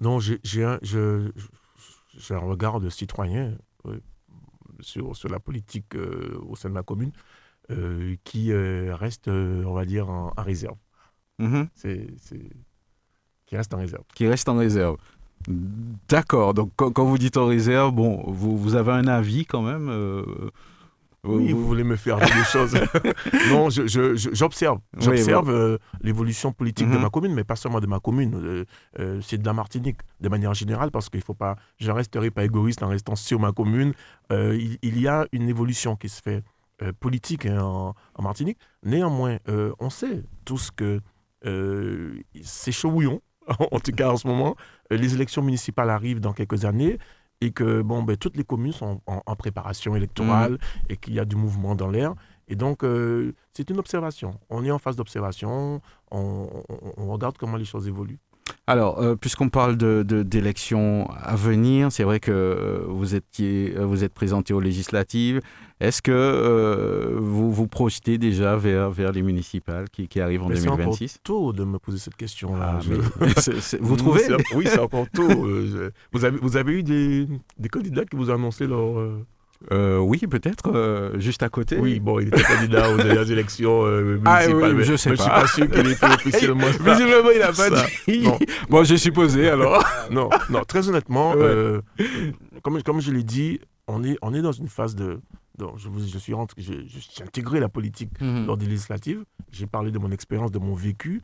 [0.00, 1.30] Non, j'ai un, je,
[2.16, 3.56] j'ai un regard de citoyen
[4.80, 7.12] sur, sur la politique euh, au sein de ma commune
[7.70, 10.76] euh, qui euh, reste, on va dire, en, réserve.
[11.40, 11.68] Mm-hmm.
[11.74, 12.06] C'est,
[13.46, 14.04] qui reste en réserve.
[14.14, 14.96] Qui reste en réserve.
[16.08, 16.54] D'accord.
[16.54, 19.90] Donc, quand, vous dites en réserve, bon, vous, vous avez un avis quand même
[21.24, 22.74] oui, vous, voulez me faire dire des choses.
[23.50, 24.78] non, j'observe.
[24.98, 27.02] J'observe euh, l'évolution politique de mhm.
[27.02, 28.34] ma commune, mais pas seulement de ma commune.
[28.34, 28.64] Euh,
[28.98, 31.56] euh, c'est de la Martinique, de manière générale, parce qu'il faut pas.
[31.78, 33.92] Je ne resterai pas égoïste en restant sur ma commune.
[34.30, 36.42] Il, y a une évolution qui se fait
[37.00, 38.58] politique hein, en, en, Martinique.
[38.82, 39.38] Néanmoins,
[39.78, 41.00] on sait tous que
[41.42, 42.90] c'est chaud
[43.70, 44.56] en tout cas en ce moment.
[44.90, 46.98] Les élections municipales arrivent dans quelques années
[47.44, 50.58] et que bon, ben, toutes les communes sont en, préparation électorale mmh.
[50.88, 52.14] et qu'il y a du mouvement dans l'air.
[52.48, 54.38] Et donc, euh, c'est une observation.
[54.50, 55.80] On est en phase d'observation,
[56.10, 56.48] on,
[56.96, 58.20] regarde comment les choses évoluent.
[58.66, 64.04] Alors, euh, puisqu'on parle d'élections de, à venir, c'est vrai que euh, vous, étiez, vous
[64.04, 65.40] êtes présenté aux législatives.
[65.80, 71.08] Est-ce que vous vous projetez déjà vers, vers les municipales qui, qui arrivent en 2026
[71.08, 72.80] C'est tôt de me poser cette question-là.
[72.80, 73.26] Ah,
[73.80, 74.22] vous trouvez
[74.54, 75.28] Oui, c'est encore tôt.
[76.12, 77.26] vous, avez, vous avez eu des,
[77.58, 78.98] des candidats qui vous ont annoncé leur
[79.72, 81.78] euh, oui, peut-être, euh, juste à côté.
[81.78, 84.76] Oui, bon, il était candidat aux dernières élections euh, ah, municipales.
[84.76, 85.16] oui, je sais pas.
[85.16, 86.66] Je suis pas sûr qu'il ait fait officiellement.
[86.66, 88.26] Visiblement, il n'a pas dit.
[88.68, 89.84] Bon, j'ai supposé alors.
[90.10, 91.34] non, non, très honnêtement,
[92.62, 95.20] comme, comme je l'ai dit, on est, on est dans une phase de.
[95.56, 98.46] Donc, je, je, suis rentré, j'ai intégré la politique mhm.
[98.46, 99.24] lors des législatives.
[99.52, 101.22] J'ai parlé de mon expérience, de mon vécu.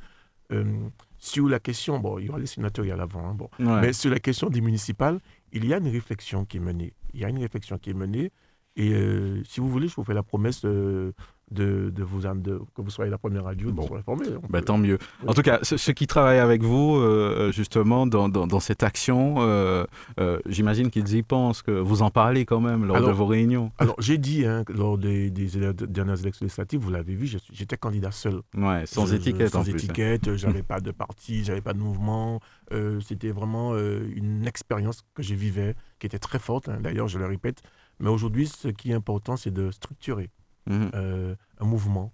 [1.19, 4.11] sur la question, bon, il y aura les sénateurs à l'avant, hein, bon, mais sur
[4.11, 5.19] la question des municipales,
[5.53, 7.95] il y a une réflexion qui est menée il y a une réflexion qui est
[7.95, 8.33] menée.
[8.77, 11.13] Et euh, si vous voulez, je vous fais la promesse euh,
[11.51, 13.83] de, de vous de, que vous soyez la première radio, Bon.
[13.85, 14.27] de vous informer.
[14.37, 14.99] On Bah, peut- tant mieux.
[15.27, 18.83] En tout cas, ceux, ceux qui travaillent avec vous, euh, justement, dans, dans, dans cette
[18.83, 19.85] action, euh,
[20.19, 23.73] euh, j'imagine qu'ils y pensent, que vous en parlez quand même lors de vos réunions.
[23.79, 28.11] Alors, j'ai dit, hein, lors des, dernières élections législatives, vous l'avez vu, je j'étais candidat
[28.13, 28.41] seul.
[28.57, 29.75] Ouais, sans Je- je- étiquette en Sans hein.
[29.75, 32.41] étiquette, j'avais pas de parti, j'avais pas de mouvement.
[32.73, 37.09] euh, C'était vraiment euh, une expérience que je vivais, qui était très forte, hein, d'ailleurs,
[37.09, 37.63] je le répète.
[37.99, 40.31] Mais aujourd'hui, ce qui est important, c'est de structurer
[40.71, 40.91] Mhm.
[40.95, 42.13] euh, un mouvement,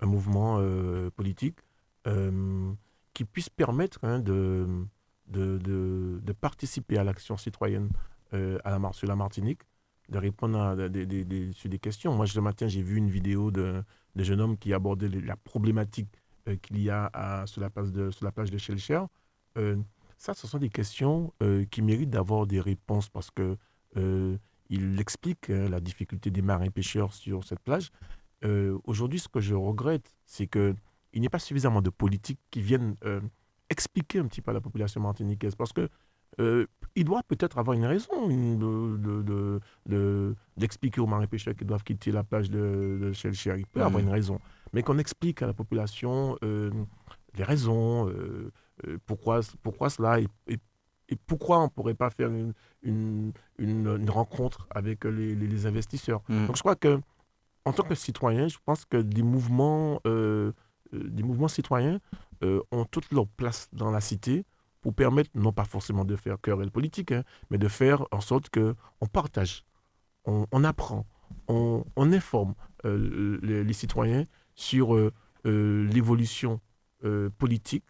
[0.00, 1.58] un mouvement euh, politique
[2.06, 2.72] euh,
[3.12, 4.66] qui puisse permettre hein, de,
[5.26, 7.90] de, de- participer à l'action citoyenne
[8.92, 9.62] sur la Martinique,
[10.08, 12.14] de répondre à des- sur des questions.
[12.14, 13.84] Moi, ce matin, j'ai vu une vidéo de
[14.16, 16.08] jeune homme qui abordait la problématique
[16.62, 19.02] qu'il y a sur, la place de, sur la plage de Shellcher.
[19.58, 19.76] Euh,
[20.16, 21.32] ça, ce sont des questions
[21.70, 23.56] qui méritent d'avoir des réponses parce que
[24.70, 27.90] il explique hein, la difficulté des marins pêcheurs sur cette plage.
[28.44, 30.74] Euh, Aujourd'hui, ce que je regrette, c'est qu'il
[31.16, 33.20] n'y ait pas suffisamment de politiques qui viennent euh,
[33.68, 35.54] expliquer un petit peu à la population martiniquaise.
[35.56, 35.88] Parce que
[36.38, 41.26] euh, il doit peut-être avoir une raison une- de- de- de- de- d'expliquer aux marins
[41.26, 43.56] pêcheurs qu'ils doivent quitter la plage de, de.
[43.58, 43.86] Il peut Mhm.
[43.86, 44.38] avoir une raison.
[44.72, 48.08] Mais qu'on explique à la population les raisons,
[49.06, 50.58] pourquoi, pourquoi cela et, et-
[51.10, 55.46] et pourquoi on ne pourrait pas faire une, une, une- une rencontre avec les, les-
[55.48, 56.22] les investisseurs?
[56.28, 56.46] Mhm.
[56.46, 57.00] Donc je crois que
[57.66, 60.52] en tant que citoyen, je pense que des mouvements, euh,
[60.94, 62.00] euh, des mouvements citoyens
[62.42, 64.44] euh, ont toute leur place dans la cité
[64.80, 68.48] pour permettre, non pas forcément de faire querelle politique, hein, mais de faire en sorte
[68.48, 69.64] que on partage,
[70.24, 71.04] on, on apprend,
[71.48, 72.54] on, on informe
[72.86, 75.12] euh, les, les citoyens sur euh,
[75.44, 76.60] euh, l'évolution
[77.04, 77.84] euh, politique,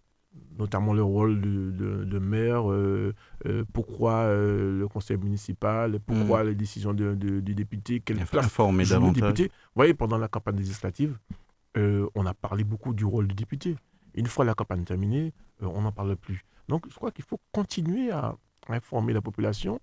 [0.60, 3.14] notamment le rôle de, de- de maire, euh,
[3.46, 8.44] euh, pourquoi euh, le conseil municipal, pourquoi les décisions de- de- du député, quelle place
[8.46, 9.22] Informer le davantage.
[9.22, 9.44] député.
[9.48, 11.18] Vous voyez, pendant la campagne législative,
[11.76, 13.76] on a parlé beaucoup du rôle du député.
[14.14, 16.44] Une fois la campagne terminée, on n'en parle plus.
[16.68, 18.36] Donc, je crois qu'il faut continuer à,
[18.68, 19.80] informer la population,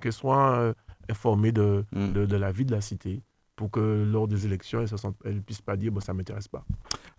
[0.00, 0.74] qu'elle soit
[1.08, 2.12] informée de, Mhm.
[2.12, 3.22] de, de la vie de la cité,
[3.62, 4.84] pour que lors des élections,
[5.24, 6.64] elle ne puisse pas dire bon, ça ne m'intéresse pas.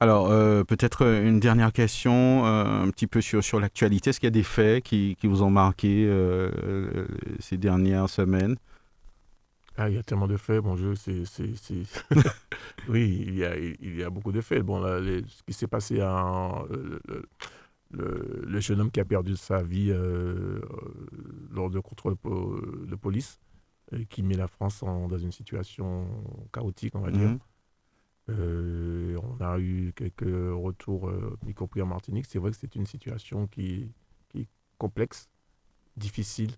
[0.01, 4.09] Alors, euh, peut-être une dernière question, euh, un petit peu sur, sur l'actualité.
[4.09, 7.07] Est-ce qu'il y a des faits qui, qui vous ont marqué euh, euh,
[7.39, 8.57] ces dernières semaines?
[9.77, 11.23] Ah, il y a tellement de faits, bon Dieu, c'est...
[12.89, 14.63] oui, il y, a, il y a beaucoup de faits.
[14.63, 16.65] Bon, là, les- ce qui s'est passé en...
[17.91, 20.59] Le, le- jeune homme qui a perdu sa vie euh,
[21.51, 23.52] lors de contrôle de police, euh,
[24.09, 26.07] qui met la France en- dans une situation
[26.51, 27.29] chaotique, on va dire.
[27.29, 27.39] Mhm.
[28.29, 32.25] Euh, on a eu quelques retours, euh, y compris en Martinique.
[32.25, 33.91] C'est vrai que c'est une situation qui,
[34.29, 35.29] qui est complexe,
[35.97, 36.51] difficile,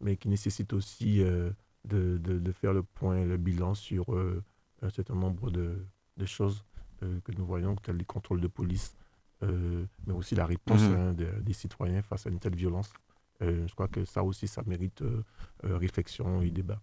[0.00, 1.50] mais qui nécessite aussi euh,
[1.84, 4.42] de, de- de faire le point, le bilan sur euh,
[4.82, 5.84] un certain nombre de,
[6.16, 6.64] de choses
[7.02, 8.94] euh, que nous voyons, tels les contrôles de police,
[9.42, 10.94] euh, mais aussi la réponse Mhm.
[10.96, 12.92] hein, de- des citoyens face à une telle violence.
[13.42, 15.22] Euh, je crois que ça aussi, ça mérite euh,
[15.64, 16.80] euh, réflexion et débat.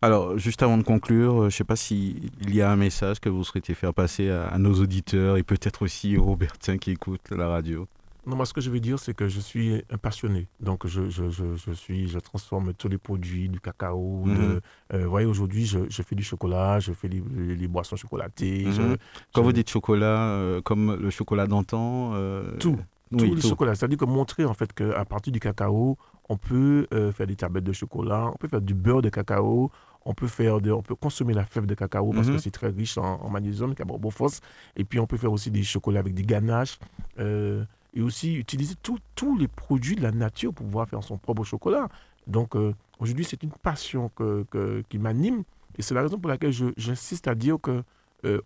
[0.00, 3.28] Alors, juste avant de conclure, je ne sais pas s'il y a un message que
[3.28, 7.30] vous souhaitez faire passer à, à nos auditeurs et peut-être aussi aux Robertins qui écoutent
[7.30, 7.86] la radio.
[8.26, 10.46] Non, moi, ce que je veux dire, c'est que je suis un passionné.
[10.60, 14.22] Donc, je, je, je, je suis, je transforme tous les produits, du cacao.
[14.24, 14.36] Mhm.
[14.36, 14.60] de-
[14.94, 17.22] euh, vous voyez, aujourd'hui, je, je fais du chocolat, je fais les,
[17.56, 18.64] les- boissons chocolatées.
[18.66, 18.96] Mhm.
[19.32, 22.76] Quand vous dites chocolat, euh, comme le chocolat d'antan euh, Tout.
[23.12, 23.48] Oui, tous les tout.
[23.48, 23.74] chocolats.
[23.74, 25.96] C'est-à-dire que montrer en fait qu'à partir du cacao,
[26.28, 29.70] on peut euh, faire des tablettes de chocolat, on peut faire du beurre de cacao,
[30.04, 32.34] on peut faire de- on peut consommer la fève de cacao parce Mhm.
[32.36, 34.40] que c'est très riche en, en magnésium, carbophos.
[34.76, 36.78] Et puis on peut faire aussi des chocolats avec des ganaches.
[37.18, 41.18] euh, et aussi utiliser tout- tous les produits de la nature pour pouvoir faire son
[41.18, 41.88] propre chocolat.
[42.26, 45.42] Donc euh, aujourd'hui, c'est une passion que, que- qui m'anime.
[45.76, 47.82] Et c'est la raison pour laquelle je- j'insiste à dire que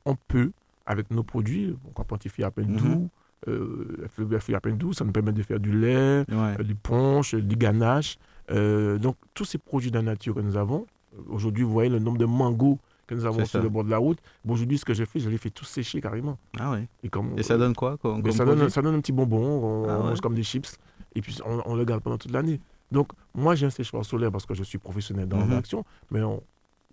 [0.05, 0.51] on peut,
[0.87, 2.77] avec nos produits, on quantifie à peine Mhm.
[2.77, 3.11] doux,
[3.49, 6.57] euh, le fruit à peine doux, ça nous permet de faire du lait, Ouais.
[6.59, 8.19] euh, du punch, euh, du ganache.
[8.51, 10.87] Euh, donc, tous ces produits de la nature que nous avons,
[11.29, 13.99] aujourd'hui, vous voyez le nombre de mangos que nous avons sur le bord de la
[13.99, 14.19] route.
[14.45, 16.39] Bon, aujourd'hui, ce que j'ai fait, je les fait tous sécher carrément.
[16.59, 16.89] Ah ouais.
[17.05, 19.13] Et, comme, Et ça donne quoi comme, comme ça, donne, produit ça donne un petit
[19.13, 20.09] bonbon, on, Ah on ouais.
[20.11, 20.77] mange comme des chips,
[21.15, 22.61] et puis on, on le garde pendant toute l'année.
[22.91, 25.51] Donc, moi, j'ai un séchoir solaire parce que je suis professionnel dans Mhm.
[25.51, 26.43] l'action, mais on-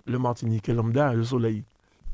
[0.06, 1.64] le Martinique lambda le soleil.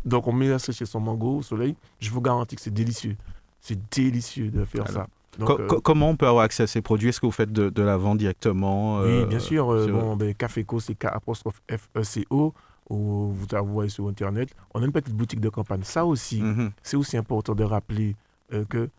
[0.06, 1.76] Donc, on met à sécher son mango au soleil.
[2.00, 3.18] Je vous garantis que c'est délicieux.
[3.62, 5.08] C'est délicieux de faire ça.
[5.38, 7.10] Donc, Co- euh, co- comment on peut avoir accès à ces produits?
[7.10, 9.70] Est-ce que vous faites de, de la vente directement Oui, euh, bien sûr.
[9.72, 12.54] euh, bon, ben, Caféco, c'est K apostrophe F-E-C-O.
[12.90, 14.50] Ou vous la voyez sur Internet.
[14.74, 15.84] On a une petite boutique de campagne.
[15.84, 16.72] Ça aussi, Mhm.
[16.82, 18.16] c'est aussi important de rappeler
[18.68, 18.90] que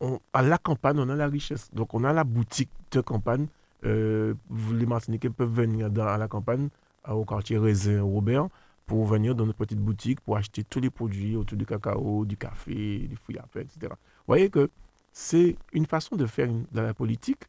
[0.00, 1.68] on- à la campagne, on a la richesse.
[1.74, 3.46] Donc, on a la boutique de campagne.
[3.84, 6.68] Les Martiniquais peuvent venir dans, à la campagne,
[7.08, 8.46] au quartier Raisin, Robert.
[8.86, 12.36] Pour venir dans notre petite boutique pour acheter tous les produits autour du cacao, du
[12.36, 13.88] café, du fruit etc.
[13.90, 14.70] Vous voyez que
[15.12, 17.42] c'est une façon de faire de la politique,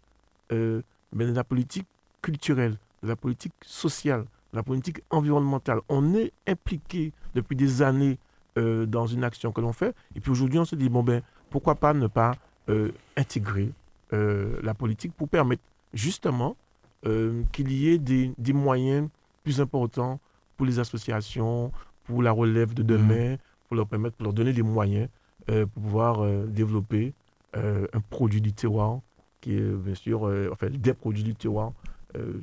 [0.52, 0.82] euh,
[1.13, 1.88] mais de la politique
[2.22, 5.80] culturelle, de la politique sociale, de la politique environnementale.
[5.89, 8.17] On est impliqué depuis des années
[8.58, 11.22] euh, dans une action que l'on fait, et puis aujourd'hui on se dit, bon ben,
[11.50, 12.36] pourquoi pas ne pas
[12.69, 13.72] euh, intégrer
[14.12, 16.56] la politique pour permettre justement
[17.02, 19.10] qu'il y ait des, des moyens
[19.43, 20.19] plus importants
[20.63, 21.73] pour les associations,
[22.06, 23.38] pour la relève de demain, mmh.
[23.67, 25.10] pour leur permettre, pour leur donner des moyens
[25.49, 27.13] euh, pour pouvoir euh, développer
[27.58, 29.02] euh, un produit du terroir
[29.41, 30.21] qui est bien sûr,
[30.54, 31.73] enfin des produits du terroir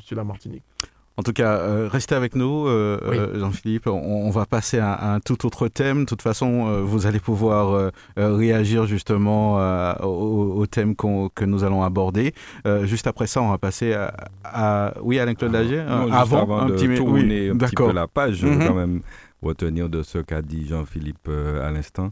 [0.00, 0.64] sur la Martinique.
[1.20, 3.86] En tout cas, euh, restez avec nous, euh, euh, Jean-Philippe.
[3.88, 6.04] On, va passer à, un tout autre thème.
[6.04, 9.56] De toute façon, vous allez pouvoir réagir justement
[10.02, 12.32] au, thème que nous allons aborder.
[12.84, 13.94] juste après ça, on va passer
[14.44, 15.80] à, oui, Alain-Claude Lagier.
[16.10, 19.00] avant, un petit, tourner un petit peu la page, mm quand même
[19.42, 22.10] retenir de ce qu'a dit Jean-Philippe euh, à l'instant,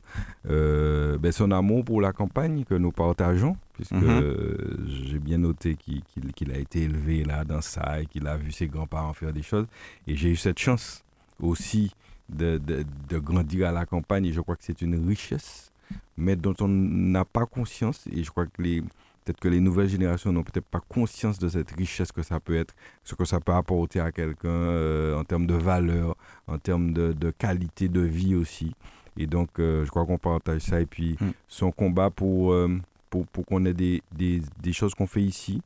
[0.49, 4.87] euh, ben son amour pour la campagne que nous partageons, puisque mhm.
[4.87, 8.67] j'ai bien noté qu'il a été élevé là dans ça et qu'il a vu ses
[8.67, 9.67] grands-parents faire des choses.
[10.07, 11.05] Et j'ai eu cette chance
[11.41, 11.93] aussi
[12.29, 15.73] de, de, de, grandir à la campagne et je crois que c'est une richesse,
[16.17, 18.07] mais dont on n'a pas conscience.
[18.13, 18.83] Et je crois que les,
[19.29, 22.57] peut-être que les nouvelles générations n'ont peut-être pas conscience de cette richesse que ça peut
[22.57, 26.95] être, ce que ça peut apporter à quelqu'un euh, en termes de valeur, en termes
[26.95, 28.75] de, qualité de vie aussi.
[29.19, 30.81] Et donc, euh, je crois qu'on partage ça.
[30.81, 31.31] Et puis, mm.
[31.47, 32.79] son combat pour, euh,
[33.11, 35.61] pour, pour qu'on ait des, des, des choses qu'on fait ici,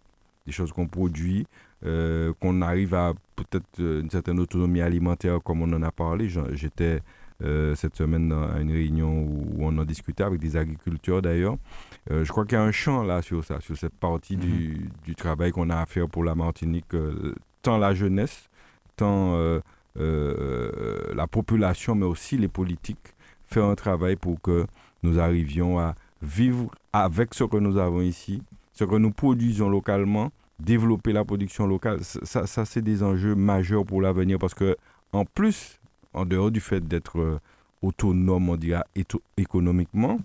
[0.45, 1.47] des choses qu'on produit,
[2.41, 6.29] qu'on arrive à peut-être une certaine autonomie alimentaire, comme on en a parlé.
[6.53, 7.01] J'étais
[7.43, 11.57] euh, cette semaine à une réunion où, on en discutait avec des agriculteurs d'ailleurs.
[12.11, 14.91] Euh, je crois qu'il y a un champ là sur ça, sur cette partie du,
[15.07, 15.15] mhm.
[15.15, 18.49] travail qu'on a à faire pour la Martinique, euh, tant la jeunesse,
[18.97, 19.37] tant
[19.97, 23.15] la population, mais aussi les politiques,
[23.47, 24.67] faire un travail pour que
[25.03, 30.31] nous arrivions à vivre avec ce que nous avons ici, ce que nous produisons localement,
[30.61, 31.99] développer la production locale.
[32.03, 34.77] Ça, ça c'est des enjeux majeurs pour l'avenir parce que
[35.13, 35.81] en plus
[36.15, 37.41] en dehors du fait d'être euh,
[37.83, 38.83] autonome, on dirait,
[39.37, 40.19] économiquement,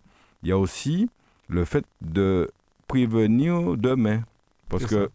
[0.44, 1.10] il y a aussi
[1.50, 2.50] le fait de
[2.88, 4.22] prévenir demain.
[4.70, 5.10] Parce que,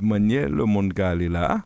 [0.00, 1.62] manière, le monde qui est là,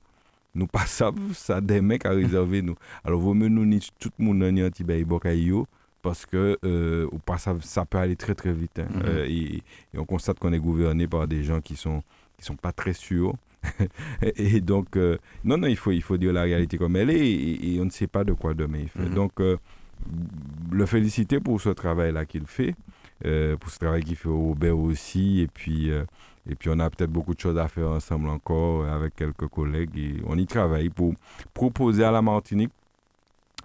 [0.55, 2.75] nous pas ça des mecs à réserver nous.
[3.05, 4.70] Alors, vous nous ni tout le monde en
[6.03, 8.79] parce que euh, pas, ça, ça, peut aller très très vite.
[8.79, 8.88] Hein.
[8.90, 9.07] Mm-hmm.
[9.07, 9.62] Euh, et,
[9.96, 12.03] on constate qu'on est gouverné par des gens qui sont
[12.38, 13.35] qui sont pas très sûrs
[14.23, 17.31] et donc, euh, non, non, il faut, il faut dire la réalité comme elle est
[17.31, 19.09] et, on ne sait pas de quoi demain il fait.
[19.09, 19.14] Mhm.
[19.14, 19.57] Donc, euh,
[20.70, 22.75] le féliciter pour ce travail-là qu'il fait,
[23.27, 25.40] euh, pour ce travail qu'il fait au Robert aussi.
[25.40, 29.14] Et puis, et puis, on a peut-être beaucoup de choses à faire ensemble encore avec
[29.16, 31.14] quelques collègues et on y travaille pour
[31.53, 32.73] proposer à la Martinique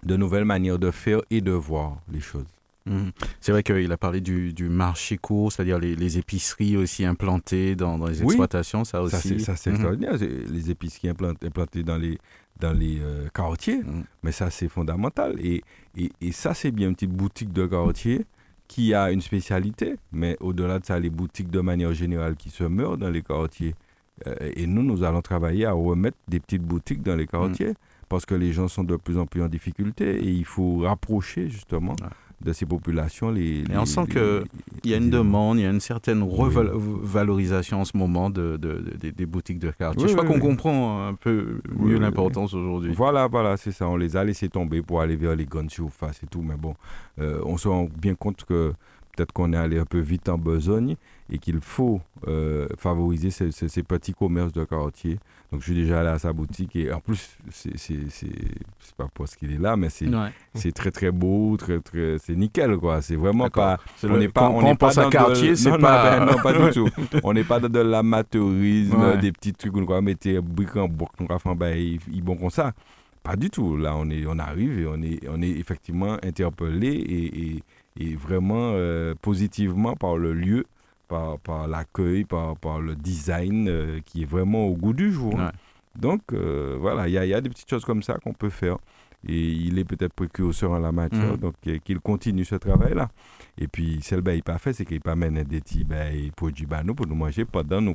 [0.02, 2.55] de nouvelles manières de faire et de voir les choses.
[2.86, 3.10] Mhm.
[3.40, 7.98] C'est vrai qu'il a parlé du, du marché court, c'est-à-dire les, épiceries aussi implantées dans,
[7.98, 9.40] dans les exploitations, ça aussi.
[9.40, 9.76] Ça, c'est mhm.
[9.76, 12.18] extraordinaire, les épiceries implantées, dans les,
[12.60, 14.04] dans les euh, quartiers, mhm.
[14.22, 15.34] mais ça, c'est fondamental.
[15.40, 15.62] Et,
[15.96, 18.24] et, et ça, c'est bien une petite boutique de quartier
[18.68, 22.64] qui a une spécialité, mais au-delà de ça, les boutiques de manière générale qui se
[22.64, 23.74] meurent dans les quartiers.
[24.26, 27.74] Euh, et nous, nous allons travailler à remettre des petites boutiques dans les quartiers
[28.08, 31.48] parce que les gens sont de plus en plus en difficulté et il faut rapprocher
[31.48, 31.96] justement
[32.44, 33.30] de ces populations.
[33.30, 37.80] Les, Et on sent qu'il y a une demande, il y a une certaine revalorisation
[37.80, 40.08] en ce moment de, des boutiques de quartier.
[40.08, 42.92] Je crois qu'on comprend un peu mieux l'importance aujourd'hui.
[42.94, 43.88] Voilà, voilà, c'est ça.
[43.88, 46.42] On les a laissés tomber pour aller vers les grandes surfaces et tout.
[46.42, 46.74] Mais bon,
[47.20, 48.72] euh, on se rend bien compte que
[49.16, 50.96] peut-être qu'on est allé un peu vite en besogne
[51.30, 55.18] et qu'il faut euh, favoriser ces, ces, petits commerces de quartier.
[55.50, 57.74] Donc, je suis déjà allé à sa boutique et en plus, c'est
[58.96, 60.06] pas parce qu'il est là, mais c'est
[60.54, 63.02] c'est très très beau, très, très, c'est nickel quoi.
[63.02, 63.78] C'est vraiment pas.
[64.04, 66.20] on n'est pas, on n'est pas dans quartier, c'est pas.
[66.26, 66.88] Non, pas du tout.
[67.22, 70.88] On n'est pas dans de l'amateurisme, des petits trucs où on va mettre briques en
[70.88, 72.72] bois, on va faire ben, ils bon comme ça.
[73.22, 73.76] Pas du tout.
[73.76, 77.62] Là, on, est, on arrive et on est, on est effectivement interpellé et, et
[77.98, 80.66] et vraiment euh, positivement par le lieu,
[81.08, 85.38] par, par l'accueil, par, par le design euh, qui est vraiment au goût du jour.
[85.98, 88.50] Donc euh, voilà, il y a, y a, des petites choses comme ça qu'on peut
[88.50, 88.76] faire.
[89.28, 91.38] Et il est peut-être précurseur en la matière, mm.
[91.38, 91.54] donc
[91.84, 93.08] qu'il continue ce travail-là.
[93.58, 96.94] Et puis, celle qu'il pas fait, c'est qu'il pas mené des petits ben, produits nous
[96.94, 97.94] pour nous manger pendant nous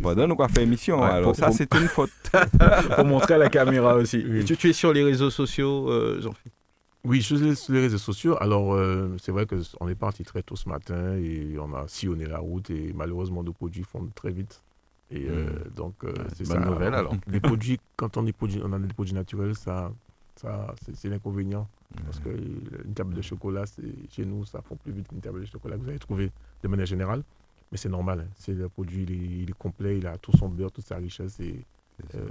[0.00, 1.02] pendant nous faire émission.
[1.02, 2.12] Alors ça, c'est une faute.
[2.96, 4.24] pour montrer à la caméra aussi.
[4.46, 6.54] Tu, tu, es sur les réseaux sociaux, Jean-Philippe?
[7.04, 8.36] Oui, sur les, réseaux sociaux.
[8.40, 12.24] Alors, euh, c'est vrai qu'on est parti très tôt ce matin et on a sillonné
[12.24, 14.62] la route et malheureusement, nos produits fondent très vite.
[15.10, 15.74] Et euh, hmm.
[15.74, 16.58] donc, euh, c'est ça.
[16.58, 17.14] nouvelle alors.
[17.26, 19.92] Les produits, quand on, est produit, on a des produits naturels, ça,
[20.36, 21.68] Ça, c'est l'inconvénient.
[22.06, 23.64] Parce qu'une table de chocolat,
[24.08, 26.32] chez nous, ça fond plus vite qu'une table de chocolat que vous allez trouver
[26.62, 27.22] de manière générale.
[27.70, 28.20] Mais c'est normal.
[28.20, 28.32] Hein.
[28.34, 31.38] C'est le produit, il est, complet, il a tout son beurre, toute sa richesse.
[31.40, 31.64] Et,
[32.14, 32.28] euh,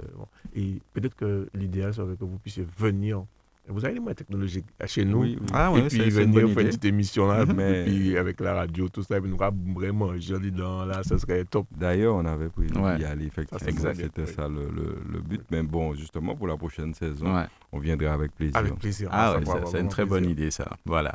[0.54, 3.24] et peut-être que l'idéal serait que vous puissiez venir
[3.68, 5.22] vous avez les moyens technologiques chez nous.
[5.22, 7.80] Oui, Ah, et puis venir faire une petite émission là, mais...
[7.80, 9.38] et puis avec la radio, tout ça, il nous
[9.74, 11.66] vraiment joli dans là, ça serait top.
[11.74, 13.00] D'ailleurs, on avait pris ouais.
[13.00, 13.92] y aller, effectivement.
[13.94, 15.42] C'était ça le, le, le, but.
[15.50, 18.56] Mais bon, justement, pour la prochaine saison, on viendra avec plaisir.
[18.56, 19.08] Avec plaisir.
[19.10, 20.68] Ah, ouais, c'est une très bonne idée, ça.
[20.84, 21.14] Voilà.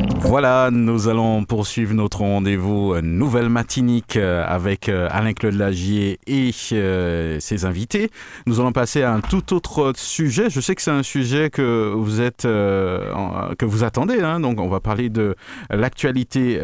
[0.23, 6.51] Voilà, nous allons poursuivre notre rendez-vous euh, Nouvelle Matinique euh, avec euh, Alain-Claude Lagier et
[6.51, 8.11] ses invités.
[8.45, 10.49] Nous allons passer à un tout autre sujet.
[10.49, 14.21] Je sais que c'est un sujet que vous êtes, que vous attendez.
[14.21, 14.39] Hein.
[14.39, 15.35] Donc, on va parler de
[15.69, 16.59] l'actualité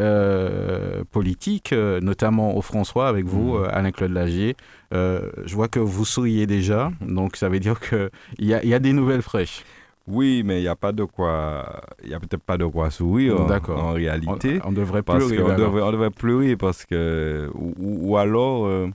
[1.10, 3.68] politique, notamment au François avec vous, mmh.
[3.70, 4.56] Alain-Claude Lagier.
[4.92, 8.92] je vois que vous souriez déjà, donc ça veut dire qu'il y, y a des
[8.92, 9.64] nouvelles fraîches.
[10.08, 12.90] Oui, mais il n'y a pas de quoi, il y a peut-être pas de quoi
[12.90, 14.58] sourire en, réalité.
[14.64, 15.42] On, devrait pleurer.
[15.42, 18.88] On devrait, on devrait, pleurer parce que, ou, alors euh,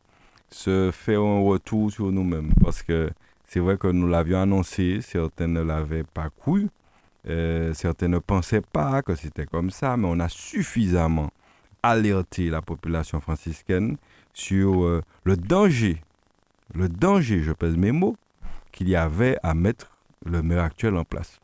[0.49, 2.51] se faire un retour sur nous-mêmes.
[2.63, 3.11] Parce que
[3.45, 6.67] c'est vrai que nous l'avions annoncé, certains ne l'avaient pas cru,
[7.29, 11.29] euh, certains ne pensaient pas que c'était comme ça, mais on a suffisamment
[11.83, 13.97] alerté la population franciscaine
[14.33, 16.01] sur euh, le danger,
[16.73, 18.17] le danger, je pèse mes mots,
[18.71, 19.92] qu'il y avait à mettre
[20.25, 21.39] le maire actuel en place.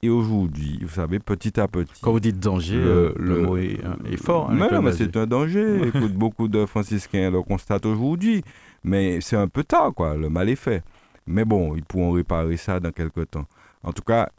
[0.00, 2.00] Et aujourd'hui, vous savez, petit à petit.
[2.00, 3.80] Quand vous dites danger, le, le, mot est,
[4.16, 4.50] fort.
[4.50, 5.88] Hein, mais, mais c'est un danger.
[5.88, 8.44] Écoute, beaucoup de franciscains le constatent aujourd'hui.
[8.84, 10.16] Mais c'est un peu tard, quoi.
[10.16, 10.84] Le mal est fait.
[11.26, 13.46] Mais bon, ils pourront réparer ça dans quelques temps.
[13.82, 14.30] En tout cas,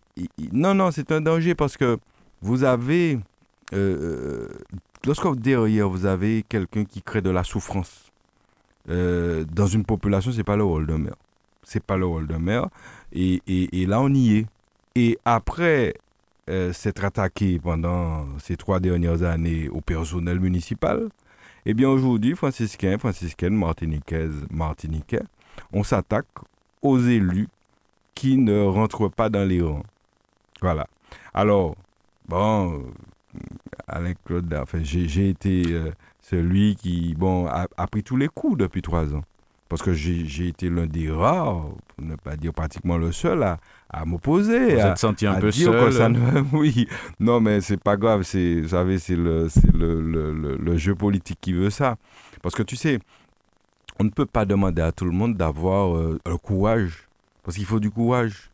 [0.54, 1.98] non, non, c'est un danger parce que
[2.42, 3.20] vous avez.
[3.74, 4.48] Euh,
[5.06, 8.10] lorsque derrière, vous avez quelqu'un qui crée de la souffrance
[8.90, 11.16] euh, dans une population, c'est pas le rôle d'un maire.
[11.64, 12.68] C'est pas le rôle d'un maire.
[13.12, 14.45] Et, là, on y est.
[14.95, 15.93] Et après
[16.49, 21.10] euh, s'être attaqué pendant ces trois dernières années au personnel municipal,
[21.66, 25.22] eh bien aujourd'hui, franciscains, franciscaines, martiniquaises, martiniquais,
[25.74, 26.28] on s'attaque
[26.82, 27.47] aux élus
[28.16, 29.84] qui ne rentrent pas dans les rangs.
[30.62, 30.88] Voilà.
[31.34, 31.76] Alors,
[32.28, 32.84] bon,
[33.88, 35.91] Alain Claude, enfin, j'ai été euh,
[36.22, 39.24] celui qui, bon, a, pris tous les coups depuis trois ans
[39.70, 41.62] parce que j'ai été l'un des rares,
[41.96, 44.74] pour ne pas dire pratiquement le seul, à, à m'opposer.
[44.74, 46.18] Vous êtes senti un peu seul
[46.54, 46.88] Oui,
[47.20, 51.54] non, mais c'est pas grave, vous savez, c'est le, le, le, le, jeu politique qui
[51.54, 51.98] veut ça.
[52.42, 53.00] Parce que tu sais,
[54.00, 57.08] on ne peut pas demander à tout le monde d'avoir euh, le courage,
[57.44, 58.50] parce qu'il faut du courage.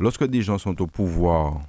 [0.00, 1.60] Lorsque des gens sont au pouvoir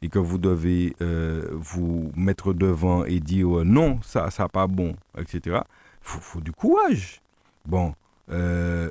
[0.00, 4.66] et que vous devez euh, vous mettre devant et dire euh, non, ça, ça pas
[4.66, 5.60] bon, etc., il
[6.00, 7.20] faut, faut du courage.
[7.64, 7.94] Bon,
[8.30, 8.90] euh,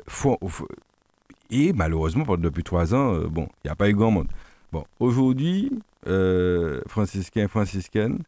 [1.51, 4.27] et malheureusement, depuis trois ans, euh, bon, il n'y a pas eu grand monde.
[4.71, 5.71] Bon, aujourd'hui,
[6.07, 8.19] euh, franciscain, franciscaine,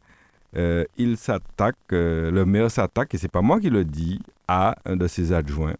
[0.56, 4.96] euh, il s'attaque, le maire s'attaque, et c'est pas moi qui le dis, à un
[4.96, 5.76] de ses adjoints,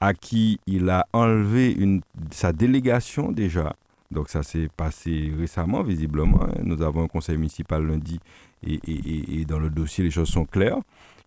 [0.00, 3.74] à qui il a enlevé une, sa délégation déjà.
[4.10, 6.44] Donc ça s'est passé récemment, visiblement.
[6.44, 6.60] Hein.
[6.62, 8.20] Nous avons un conseil municipal lundi
[8.62, 10.78] et, dans le dossier, les choses sont claires.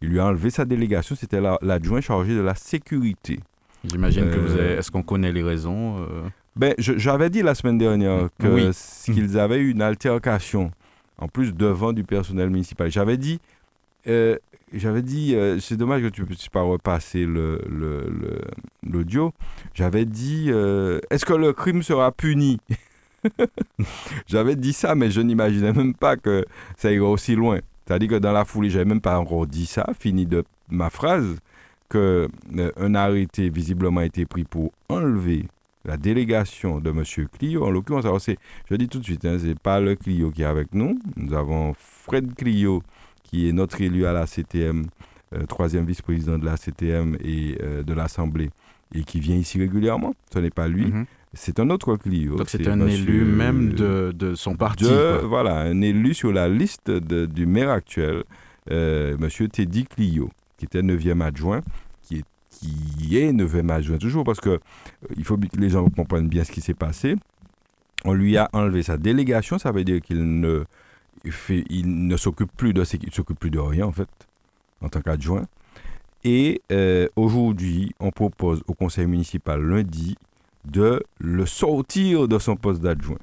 [0.01, 3.39] Il lui a enlevé sa délégation, c'était l'adjoint chargé de la sécurité.
[3.83, 4.61] J'imagine que vous avez...
[4.61, 6.23] Euh, est-ce qu'on connaît les raisons euh?
[6.55, 10.71] ben, J'avais dit la semaine dernière qu'ils avaient eu une altercation,
[11.17, 12.91] en plus devant du personnel municipal.
[12.91, 13.39] J'avais dit,
[14.07, 14.37] euh,
[14.73, 19.25] j'avais dit, c'est dommage que tu ne puisses pas repasser l'audio.
[19.25, 19.31] Le,
[19.73, 20.49] j'avais dit,
[21.09, 22.59] est-ce que le crime sera puni?
[24.27, 26.43] J'avais dit ça, mais je n'imaginais même pas que
[26.75, 27.59] ça irait aussi loin.
[27.85, 30.89] C'est-à-dire que dans la foulée, je n'avais même pas encore dit ça, fini de ma
[30.89, 31.37] phrase,
[31.89, 32.27] qu'un
[32.57, 35.45] euh, arrêté visiblement a été pris pour enlever
[35.83, 37.03] la délégation de M.
[37.37, 37.65] Clio.
[37.65, 38.05] En l'occurrence,
[38.69, 40.99] je dis tout de suite, hein, ce n'est pas le Clio qui est avec nous.
[41.17, 42.83] Nous avons Fred Clio,
[43.23, 44.85] qui est notre élu à la CTM,
[45.33, 48.51] euh, troisième vice-président de la CTM et euh, de l'Assemblée,
[48.93, 50.13] et qui vient ici régulièrement.
[50.33, 50.85] Ce n'est pas lui.
[50.87, 51.05] Mhm.
[51.33, 52.35] C'est un autre Clio.
[52.35, 54.85] Donc c'est un élu même de, de son parti.
[55.23, 58.23] voilà, un élu sur la liste du maire actuel,
[58.69, 61.61] euh, Monsieur Teddy Clio, qui était 9e adjoint,
[62.03, 64.57] qui est, qui est 9e adjoint toujours, parce que euh,
[65.15, 67.15] il faut que les gens comprennent bien ce qui s'est passé.
[68.03, 70.65] On lui a enlevé sa délégation, ça veut dire qu'il ne
[71.29, 74.09] fait, il ne s'occupe plus de s'occupe plus de rien en fait
[74.81, 75.45] en tant qu'adjoint.
[76.23, 80.17] Et euh, aujourd'hui, on propose au conseil municipal lundi
[80.65, 83.17] de le sortir de son poste d'adjoint.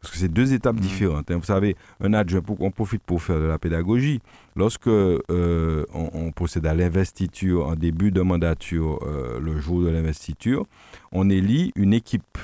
[0.00, 0.80] Parce que c'est deux étapes mmh.
[0.80, 1.30] différentes.
[1.30, 1.36] Hein.
[1.36, 4.20] Vous savez, un adjoint, on profite pour faire de la pédagogie.
[4.56, 10.66] Lorsque euh, on, procède à l'investiture en début de mandature, euh, le jour de l'investiture,
[11.12, 12.36] on élit une équipe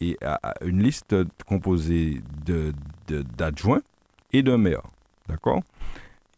[0.00, 0.18] et
[0.64, 2.20] une liste composée
[3.36, 3.82] d'adjoints de,
[4.38, 4.82] et d'un maire.
[5.28, 5.62] D'accord?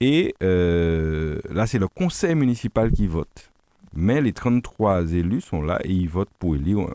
[0.01, 3.50] Et euh, là, c'est le conseil municipal qui vote.
[3.95, 6.87] Mais les 33 élus sont là et ils votent pour élire.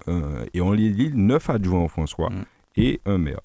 [0.54, 2.46] Et on élit 9 adjoints François mmh.
[2.78, 3.42] et un maire.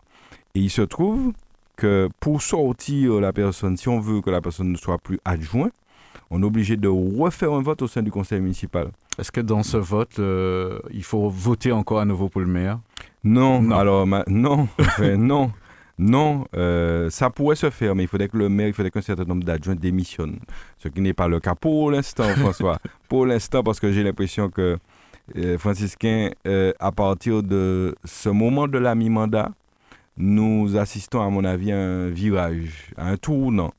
[0.55, 1.33] Et il se trouve
[1.77, 5.71] que pour sortir la personne, si on veut que la personne ne soit plus adjoint,
[6.31, 8.91] on est obligé de refaire un vote au sein du conseil municipal.
[9.19, 12.79] Est-ce que dans ce vote, euh, il faut voter encore à nouveau pour le maire?
[13.25, 14.69] Non, alors non,
[15.19, 15.53] non,
[16.01, 16.47] non.
[16.57, 19.25] Euh, ça pourrait se faire, mais il faudrait que le maire, il faudrait qu'un certain
[19.25, 20.39] nombre d'adjoints démissionnent.
[20.79, 22.79] Ce qui n'est pas le cas pour l'instant, François.
[23.09, 24.79] pour l'instant, parce que j'ai l'impression que
[25.37, 26.31] euh, franciscain,
[26.81, 29.51] à partir de ce moment de la mi-mandat,
[30.17, 33.73] nous assistons, à mon avis, à un virage, à un tournant.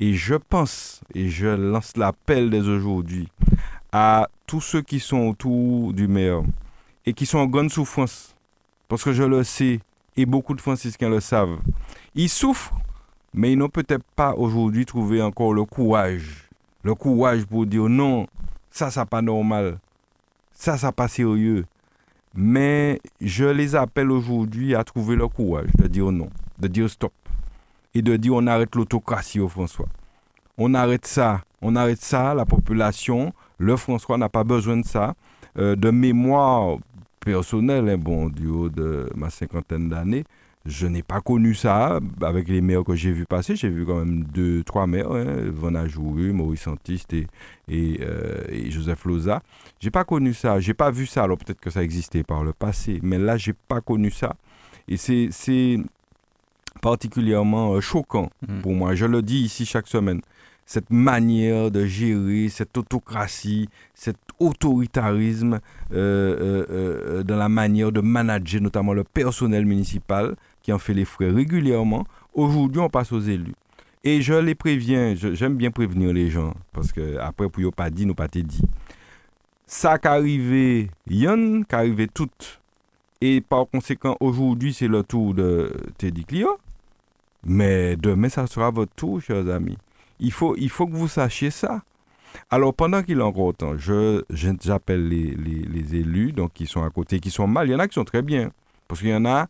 [0.00, 3.28] Et je pense, et je lance l'appel dès aujourd'hui
[3.92, 6.42] à tous ceux qui sont autour du maire
[7.06, 8.34] et qui sont en grande souffrance,
[8.88, 9.80] parce que je le sais,
[10.16, 11.58] et beaucoup de franciscains le savent.
[12.14, 12.74] Ils souffrent,
[13.32, 16.48] mais ils n'ont peut-être pas aujourd'hui trouvé encore le courage.
[16.82, 18.26] Le courage pour dire non,
[18.70, 19.78] ça, ça pas normal.
[20.52, 21.64] Ça, ça pas sérieux.
[22.34, 27.12] Mais je les appelle aujourd'hui à trouver le courage de dire non, de dire stop.
[27.94, 29.86] Et de dire on arrête l'autocratie au François.
[30.58, 31.42] On arrête ça.
[31.62, 32.34] On arrête ça.
[32.34, 35.14] La population, le François n'a pas besoin de ça.
[35.56, 36.78] Euh, de mémoire
[37.24, 40.24] personnelle, hein, bon, du haut de ma cinquantaine d'années,
[40.66, 43.54] je n'ai pas connu ça avec les maires que j'ai vu passer.
[43.54, 47.26] J'ai vu quand même deux, trois maires, hein, Van Ajouru, Maurice Santiste et,
[47.68, 49.42] et, euh, Joseph Loza.
[49.80, 51.24] J'ai pas connu ça, j'ai pas vu ça.
[51.24, 54.36] Alors peut-être que ça existait par le passé, mais là, j'ai pas connu ça.
[54.88, 55.78] Et c'est
[56.80, 58.60] particulièrement euh, choquant mmh.
[58.60, 58.94] pour moi.
[58.94, 60.22] Je le dis ici chaque semaine
[60.66, 65.60] cette manière de gérer, cette autocratie, cet autoritarisme
[65.92, 71.30] euh, dans la manière de manager notamment le personnel municipal qui en fait les frais
[71.30, 72.06] régulièrement.
[72.32, 73.54] Aujourd'hui, on passe aux élus.
[74.02, 78.04] Et je les préviens, j'aime bien prévenir les gens, parce que après, pour pas dit,
[78.04, 78.60] nous pas dit.
[79.66, 82.28] Ça qui arrivé, y'en qui arrivé tout.
[83.22, 86.58] Et par conséquent, aujourd'hui, c'est le tour de Teddy Clio.
[87.46, 89.78] Mais demain, ça sera votre tour, chers amis.
[90.20, 91.82] Il faut, il faut que vous sachiez ça.
[92.50, 96.90] Alors, pendant qu'il est encore temps, je, j'appelle les, les, élus, donc qui sont à
[96.90, 97.68] côté, qui sont mal.
[97.68, 98.50] Il y en a qui sont très bien.
[98.88, 99.46] Parce qu'il y en a,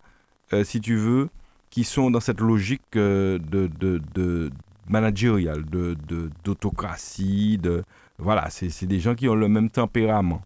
[0.53, 1.29] euh, si tu veux,
[1.71, 4.51] qui sont dans cette logique euh, de, de, de
[4.89, 5.97] managériale, de,
[6.45, 7.83] d'autocratie, de,
[8.19, 10.43] voilà, c'est, des gens qui ont le même tempérament.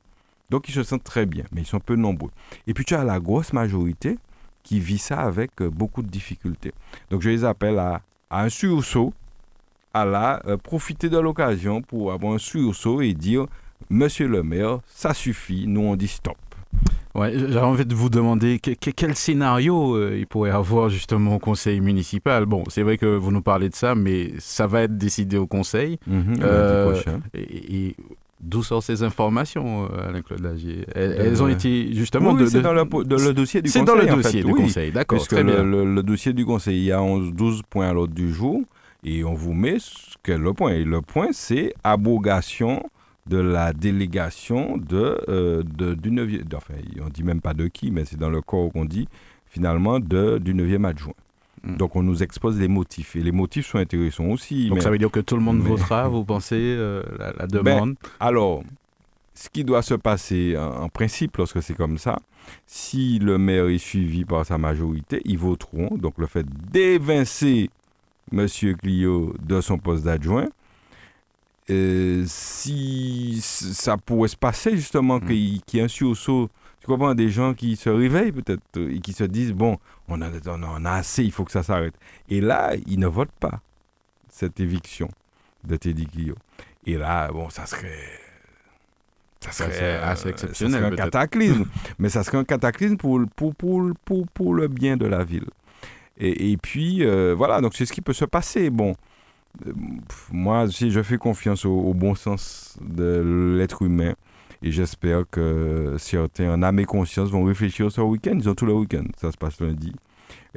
[0.51, 2.31] Donc ils se sentent très bien, mais ils sont peu nombreux.
[2.67, 4.19] Et puis tu as la grosse majorité
[4.63, 6.73] qui vit ça avec euh, beaucoup de difficultés.
[7.11, 8.01] Donc je les appelle à,
[8.31, 9.13] un sursaut,
[10.01, 13.47] à la profiter de l'occasion pour avoir un sursaut et dire
[13.91, 16.37] Monsieur le maire, ça suffit, nous on dit stop.
[17.15, 21.81] Ouais, J'avais envie de vous demander quel scénario euh, il pourrait avoir justement au conseil
[21.81, 22.45] municipal.
[22.45, 25.47] Bon, c'est vrai que vous nous parlez de ça, mais ça va être décidé au
[25.47, 25.99] conseil.
[26.07, 26.95] Mhm, euh,
[27.35, 27.97] et,
[28.41, 30.85] d'où sortent ces informations, euh, Alain-Claude Lagier?
[30.95, 32.33] Elles, ont été justement...
[32.33, 32.85] Oui, c'est dans, le,
[33.33, 33.83] dossier du conseil.
[33.83, 35.19] C'est dans le dossier du conseil, d'accord.
[35.19, 38.61] Puisque le, le, dossier du conseil, il y a 11-12 points à l'ordre du jour,
[39.05, 40.73] et on vous met ce le point.
[40.73, 42.83] Et le point, c'est abrogation
[43.27, 46.75] de la délégation de, euh, de du 9e, enfin,
[47.05, 49.07] on dit même pas de qui, mais c'est dans le corps qu'on dit
[49.47, 51.15] finalement de, du 9e adjoint.
[51.63, 51.77] Hmm.
[51.77, 53.17] Donc on nous expose les motifs.
[53.17, 54.69] Et les motifs sont intéressants aussi.
[54.69, 57.97] Donc ça veut dire que tout le monde votera, vous pensez, euh, la, ben, demande?
[58.21, 58.63] Alors,
[59.35, 62.19] ce qui doit se passer en, principe lorsque c'est comme ça,
[62.67, 65.97] si le maire est suivi par sa majorité, ils voteront.
[65.97, 67.71] Donc le fait d'évincer
[68.33, 68.47] M.
[68.79, 70.49] Clio de son poste d'adjoint,
[71.71, 75.27] euh, si ça pourrait se passer justement mm.
[75.27, 76.49] qu'il y ait un sursaut,
[76.81, 80.23] tu comprends, des gens qui se réveillent peut-être euh, et qui se disent, bon, on
[80.23, 81.95] a, on a assez, il faut que ça s'arrête.
[82.31, 83.61] Et là, ils ne votent pas
[84.31, 85.11] cette éviction
[85.65, 86.37] de Teddy Clio.
[86.87, 88.21] Et là, bon, ça serait...
[89.41, 90.85] Ça serait, assez exceptionnel.
[90.85, 91.65] un cataclysme.
[92.01, 95.47] mais ça serait un cataclysme pour, pour, pour, pour, pour le bien de la ville.
[96.21, 98.71] Et, puis, euh, voilà, donc c'est ce qui peut se passer.
[98.71, 98.97] Bon,
[100.33, 104.15] moi, si je fais confiance au, bon sens de l'être humain.
[104.61, 108.37] Et j'espère que certains, en âme et conscience, vont réfléchir ce week-end.
[108.37, 109.05] Ils ont tout le week-end.
[109.17, 109.93] Ça se passe lundi.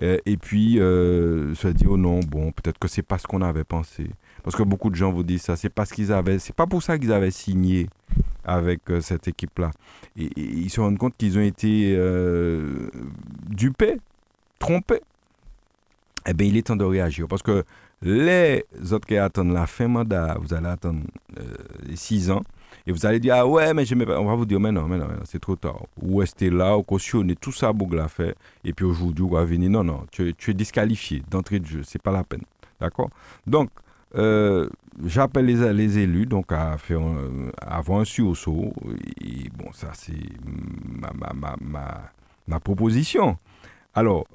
[0.01, 4.07] et puis se dire oh non, bon, peut-être que c'est pas ce qu'on avait pensé.
[4.43, 6.81] Parce que beaucoup de gens vous disent ça, c'est parce qu'ils avaient, c'est pas pour
[6.81, 7.87] ça qu'ils avaient signé
[8.43, 9.69] avec cette équipe-là.
[10.17, 11.95] Et, ils se rendent compte qu'ils ont été
[13.51, 13.97] dupés,
[14.57, 15.01] trompés.
[16.27, 17.27] Eh bien, il est temps de réagir.
[17.27, 17.63] Parce que
[18.01, 21.01] les autres qui attendent la fin mandat, vous allez attendre
[21.39, 22.41] euh, 6 ans.
[22.87, 24.19] Et vous allez dire, ah ouais, mais je pas.
[24.19, 25.81] On va vous dire, mais non, mais non, c'est trop tard.
[26.01, 28.35] Ou restez là, ou cautionner tout ça, Bougla fait.
[28.63, 29.69] Et puis aujourd'hui, on va venir.
[29.69, 31.81] Non, non, tu, es disqualifié d'entrée de jeu.
[31.83, 32.43] C'est pas la peine.
[32.79, 33.09] D'accord?
[33.45, 33.69] Donc,
[34.15, 34.67] euh,
[35.05, 37.01] j'appelle les, les, élus donc à faire
[37.61, 38.73] à avoir un sursaut.
[39.21, 40.13] Et bon, ça, c'est
[40.43, 42.11] ma, ma, ma,
[42.47, 43.37] ma proposition.
[43.93, 44.25] Alors,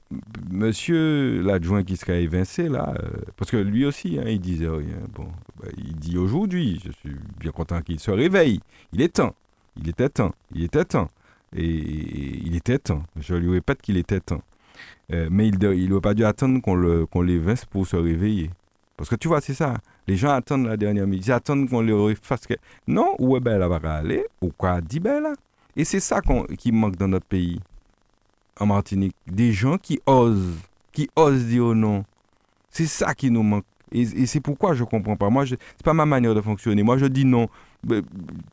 [0.50, 4.98] monsieur l'adjoint qui sera évincé, là, euh, parce que lui aussi, hein, il disait rien.
[5.14, 5.28] Bon,
[5.58, 8.60] bah, il dit aujourd'hui, je suis bien content qu'il se réveille.
[8.92, 9.34] Il est temps.
[9.80, 10.32] Il était temps.
[10.54, 11.08] Il était temps.
[11.54, 13.02] Et, il était temps.
[13.18, 14.42] Je lui répète qu'il était temps.
[15.12, 18.50] Euh, mais il n'aurait pas dû attendre qu'on l'évince pour se réveiller.
[18.98, 19.78] Parce que tu vois, c'est ça.
[20.06, 21.26] Les gens attendent la dernière minute.
[21.26, 22.46] Ils attendent qu'on les fasse.
[22.86, 24.26] Non, où est belle, elle va aller?
[24.42, 25.28] Ou quoi dit belle
[25.76, 26.20] Et c'est ça
[26.58, 27.58] qui manque dans notre pays
[28.58, 29.14] en Martinique.
[29.26, 30.56] Des gens qui osent,
[30.92, 32.04] qui osent dire non.
[32.70, 33.64] C'est ça qui nous manque.
[33.92, 35.30] Et, c'est pourquoi je ne comprends pas.
[35.30, 36.82] Moi, ce n'est pas ma manière de fonctionner.
[36.82, 37.48] Moi, je dis non.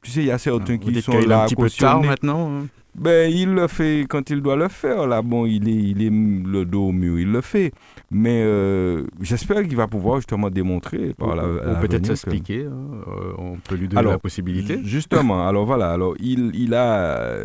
[0.01, 2.67] Tu sais, il y a certains qui sont là un petit peu tard maintenant hein.
[2.95, 5.07] ben, il le fait quand il doit le faire.
[5.07, 7.71] Là, bon, il est, il est le dos au mur, il le fait.
[8.11, 11.47] Mais euh, j'espère qu'il va pouvoir justement démontrer par la.
[11.47, 12.65] Ou, peut-être s'expliquer.
[12.65, 13.01] Hein.
[13.07, 14.79] Euh, on peut lui donner la possibilité.
[14.83, 15.91] Justement, alors voilà.
[15.91, 17.37] Alors, il, il, a,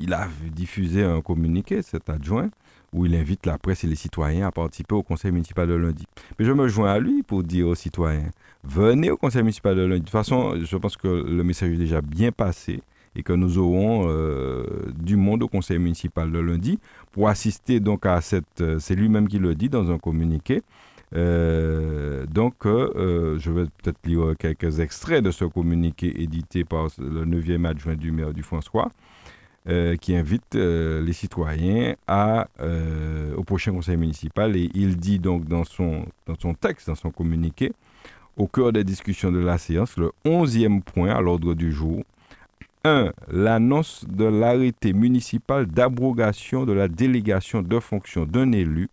[0.00, 2.50] il a diffusé un communiqué, cet adjoint,
[2.92, 6.04] où il invite la presse et les citoyens à participer au conseil municipal de lundi.
[6.38, 8.30] Mais je me joins à lui pour dire aux citoyens
[8.64, 10.00] venez au conseil municipal de lundi.
[10.00, 12.80] De toute façon, je pense que le message est déjà bien passé
[13.16, 14.64] et que nous aurons euh,
[14.94, 16.78] du monde au conseil municipal de lundi
[17.12, 18.60] pour assister donc à cette...
[18.60, 20.62] Euh, c'est lui-même qui le dit dans un communiqué.
[21.14, 27.64] Euh, donc, je vais peut-être lire quelques extraits de ce communiqué édité par le 9e
[27.64, 28.90] adjoint du maire du François,
[30.00, 32.48] qui invite les citoyens à,
[33.36, 34.56] au prochain conseil municipal.
[34.56, 37.72] Et il dit donc dans son, dans son texte, dans son communiqué,
[38.38, 42.02] au cœur des discussions de la séance, le 11e point à l'ordre du jour,
[42.84, 43.12] 1.
[43.30, 48.88] L'annonce de l'arrêté municipal d'abrogation de la délégation de fonction d'un élu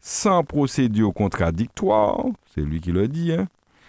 [0.00, 2.24] sans procédure contradictoire,
[2.54, 3.48] c'est lui qui le dit, hein,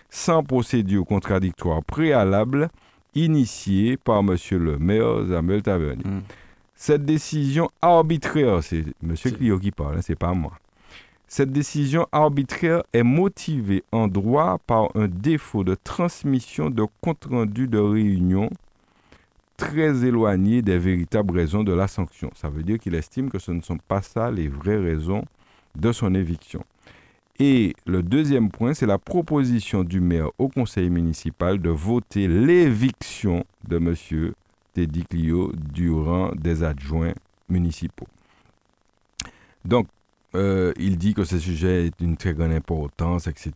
[0.09, 2.69] sans procédure contradictoire préalable
[3.25, 4.35] initiée par M.
[4.51, 6.03] le maire Samuel Tavernier.
[6.03, 6.21] Hmm.
[6.75, 9.15] Cette décision arbitraire, c'est M.
[9.15, 10.53] Clio qui parle, hein, c'est pas moi.
[11.27, 17.79] Cette décision arbitraire est motivée en droit par un défaut de transmission de compte-rendu de
[17.79, 18.49] réunion
[19.57, 22.29] très éloigné des véritables raisons de la sanction.
[22.35, 25.25] Ça veut dire qu'il estime que ce ne sont pas ça les vraies raisons
[25.75, 26.63] de son éviction.
[27.39, 33.45] Et le deuxième point, c'est la proposition du maire au conseil municipal de voter l'éviction
[33.67, 34.33] de M.
[34.73, 37.13] Teddy Clio durant des adjoints
[37.49, 38.07] municipaux.
[39.65, 39.87] Donc,
[40.35, 43.51] euh, il dit que ce sujet est d'une très grande importance, etc.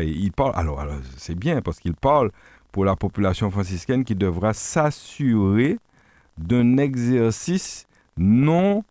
[0.00, 2.30] Et il parle, alors, alors c'est bien parce qu'il parle
[2.72, 5.78] pour la population franciscaine qui devra s'assurer
[6.38, 8.84] d'un exercice non,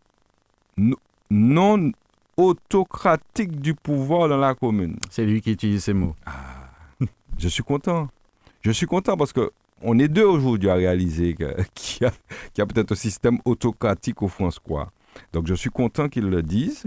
[1.30, 1.92] non
[2.38, 4.98] autocratique du pouvoir dans la commune.
[5.10, 6.16] C'est lui qui utilise ces mots.
[6.26, 6.70] Ah,
[7.38, 8.10] je suis content.
[8.62, 11.36] Je suis content parce que on est deux aujourd'hui à réaliser
[11.76, 12.08] qu'il
[12.58, 14.92] y a, peut-être un système autocratique au François.
[15.34, 16.86] Donc je suis content qu'ils le disent.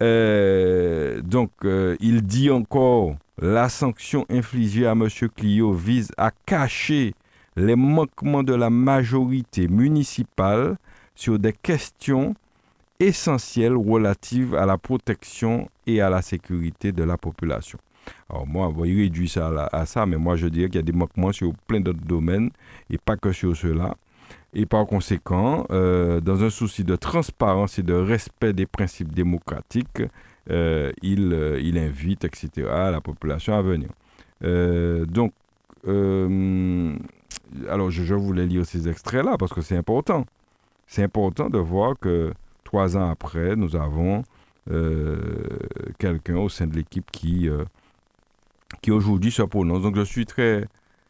[0.00, 5.08] Euh, donc euh, il dit encore la sanction infligée à M.
[5.34, 7.14] Clio vise à cacher
[7.56, 10.76] les manquements de la majorité municipale
[11.16, 12.34] sur des questions
[13.00, 17.78] essentielles relatives à la protection et à la sécurité de la population.
[18.30, 20.92] Alors moi, il réduit ça à, ça, mais moi je dirais qu'il y a des
[20.92, 22.50] manquements sur plein d'autres domaines
[22.90, 23.96] et pas que sur cela.
[24.54, 30.02] Et par conséquent, euh, dans un souci de transparence et de respect des principes démocratiques,
[30.50, 33.90] euh, il, euh, il, invite, etc., la population à venir.
[35.06, 35.32] Donc,
[37.68, 40.24] alors je, voulais lire ces extraits-là parce que c'est important.
[40.86, 42.32] C'est important de voir que
[42.68, 44.24] trois ans après, nous avons
[45.98, 47.48] quelqu'un au sein de l'équipe qui,
[48.82, 49.80] qui aujourd'hui se prononce.
[49.80, 50.66] Donc je suis très,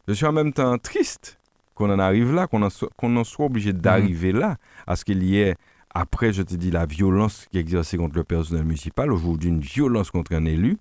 [0.07, 1.41] je suis en même temps triste
[1.75, 4.57] qu'on en arrive là, qu'on en, en, soit obligé d'arriver là,
[4.87, 5.57] à ce qu'il y ait
[5.91, 9.61] après, je te dis, la violence qui est exercée contre le personnel municipal, aujourd'hui une
[9.61, 10.79] violence contre un élu,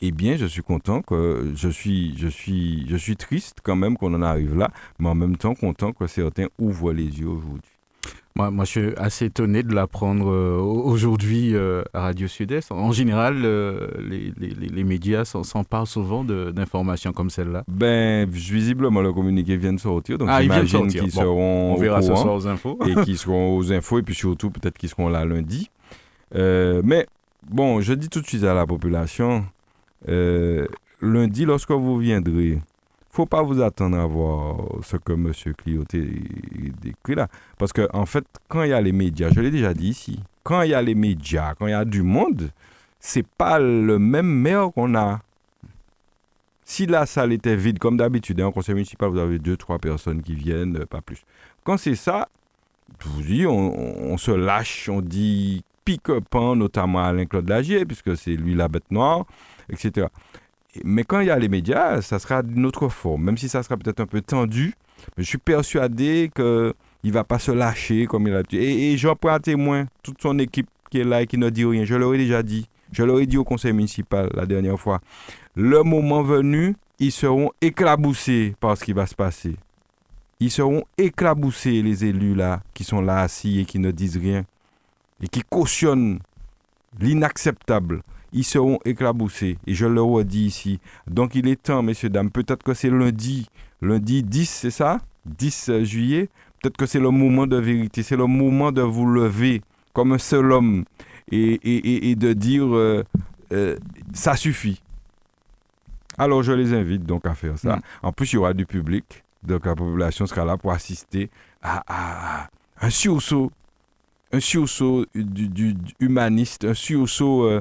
[0.00, 3.98] eh bien, je suis content que je suis, je suis, je suis triste quand même
[3.98, 7.73] qu'on en arrive là, mais en même temps content que certains ouvrent les yeux aujourd'hui.
[8.36, 12.72] Moi, moi, je suis assez étonné de l'apprendre euh, aujourd'hui euh, à Radio Sud-Est.
[12.72, 17.62] En général, euh, les, les, les, médias s'emparent souvent d'informations comme celle-là.
[17.68, 20.18] Ben, visiblement, le communiqué vient de sortir.
[20.18, 22.76] Donc, ah, j'imagine qu'ils seront on verra ce soir aux infos.
[22.84, 25.70] et qu'ils seront aux infos, et puis surtout, peut-être qu'ils seront là lundi.
[26.34, 27.06] mais,
[27.48, 29.44] bon, je dis tout de suite à la population,
[30.08, 32.58] lundi, lorsque vous viendrez,
[33.14, 35.32] faut pas vous attendre à voir ce que M.
[35.56, 36.00] Clioté
[36.82, 37.28] décrit là.
[37.58, 40.20] Parce qu'en en fait, quand il y a les médias, je l'ai déjà dit ici,
[40.42, 42.50] quand il y a les médias, quand il y a du monde,
[42.98, 45.20] c'est pas le même maire qu'on a.
[46.64, 50.20] Si la salle était vide, comme d'habitude, en conseil municipal, vous avez deux, trois personnes
[50.20, 51.22] qui viennent, pas plus.
[51.62, 52.28] Quand c'est ça,
[52.98, 58.54] je vous dis, on, se lâche, on dit pique-pan, notamment Alain-Claude Lagier, puisque c'est lui
[58.54, 59.24] la bête noire,
[59.68, 60.08] etc.
[60.82, 63.62] Mais quand il y a les médias, ça sera d'une autre forme, même si ça
[63.62, 64.74] sera peut-être un peu tendu.
[65.16, 66.44] Je suis persuadé qu'il
[67.04, 68.56] ne va pas se lâcher comme il a dit.
[68.56, 71.50] Et, et j'en prends à témoin toute son équipe qui est là et qui ne
[71.50, 71.84] dit rien.
[71.84, 72.68] Je leur ai déjà dit.
[72.92, 75.00] Je leur ai dit au conseil municipal la dernière fois.
[75.54, 79.56] Le moment venu, ils seront éclaboussés par ce qui va se passer.
[80.40, 84.44] Ils seront éclaboussés, les élus là, qui sont là assis et qui ne disent rien.
[85.22, 86.20] Et qui cautionnent
[87.00, 88.02] l'inacceptable
[88.34, 89.56] ils seront éclaboussés.
[89.66, 90.80] Et je le redis ici.
[91.06, 93.48] Donc il est temps, messieurs, dames, peut-être que c'est lundi,
[93.80, 95.00] lundi 10, c'est ça?
[95.24, 96.28] 10 euh, juillet.
[96.60, 99.62] Peut-être que c'est le moment de vérité, c'est le moment de vous lever
[99.92, 100.84] comme un seul homme
[101.30, 103.04] et, et, de dire euh,
[103.52, 103.76] euh,
[104.12, 104.82] ça suffit.
[106.18, 107.76] Alors je les invite donc à faire ça.
[107.76, 107.80] Mm.
[108.02, 111.30] En plus, il y aura du public, donc la population sera là pour assister
[111.62, 112.48] à,
[112.80, 113.52] un sursaut,
[114.32, 117.60] un sursaut du, humaniste, un sursaut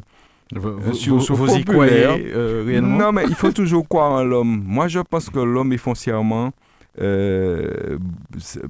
[0.57, 4.63] vous, y croyez euh, réellement Non, mais il faut toujours croire en l'homme.
[4.65, 6.51] Moi, je pense que l'homme est foncièrement
[7.01, 7.97] euh,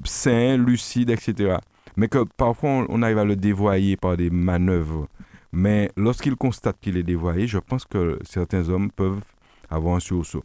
[0.03, 1.57] sain, lucide, etc.
[1.95, 5.07] Mais que parfois, on arrive à le dévoyer par des manœuvres.
[5.51, 9.21] Mais lorsqu'il constate qu'il est dévoyé, je pense que certains hommes peuvent
[9.69, 10.43] avoir un sursaut.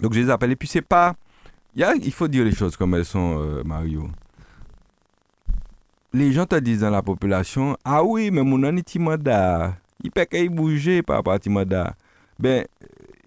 [0.00, 0.52] Donc, je les appelle.
[0.52, 1.14] Et puis, c'est pas.
[1.76, 4.08] Il, il faut dire les choses comme elles sont, euh, Mario
[6.12, 10.48] les gens te disent dans la population, ah oui, mais mon timada il peut qu'il
[10.48, 11.94] bouger par rapport à Timada.
[12.38, 12.64] Ben,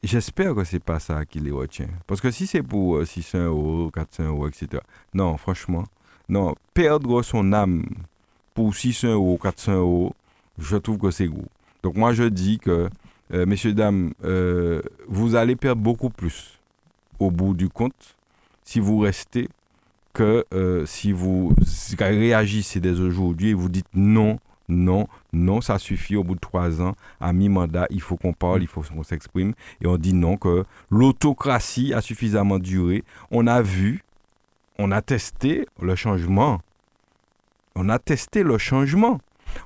[0.01, 1.87] j'espère que c'est pas ça qui les retient.
[2.07, 4.81] Parce que si c'est pour 600 euh, euros, 400 euros, etc.
[5.13, 5.83] Non, franchement,
[6.29, 6.55] non.
[6.73, 7.85] Perdre son âme
[8.53, 10.15] pour 600 euros, 400 euros,
[10.57, 11.47] je trouve que c'est gros.
[11.83, 12.89] Donc moi, je dis que,
[13.33, 16.59] euh, messieurs, dames, euh, vous allez perdre beaucoup plus
[17.19, 18.15] au bout du compte
[18.63, 19.49] si vous restez
[20.13, 20.45] que
[20.85, 21.53] si vous
[21.99, 24.37] réagissez dès aujourd'hui et vous dites non
[24.69, 26.93] non, non, ça suffit au bout de trois ans.
[27.19, 29.53] À mi-mandat, il faut qu'on parle, il faut qu'on s'exprime.
[29.81, 33.03] Et on dit non, que l'autocratie a suffisamment duré.
[33.31, 34.03] On a vu,
[34.77, 36.61] on a testé le changement.
[37.75, 39.19] On a testé le changement.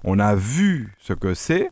[0.04, 1.70] On a vu ce que c'est.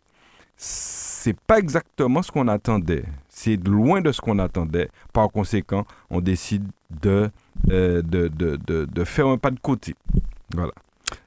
[0.58, 3.04] C'est pas exactement ce qu'on attendait.
[3.28, 4.88] C'est loin de ce qu'on attendait.
[5.12, 6.66] Par conséquent, on décide
[7.02, 7.30] de,
[7.70, 9.94] euh, de, faire un pas de côté.
[10.54, 10.72] Voilà.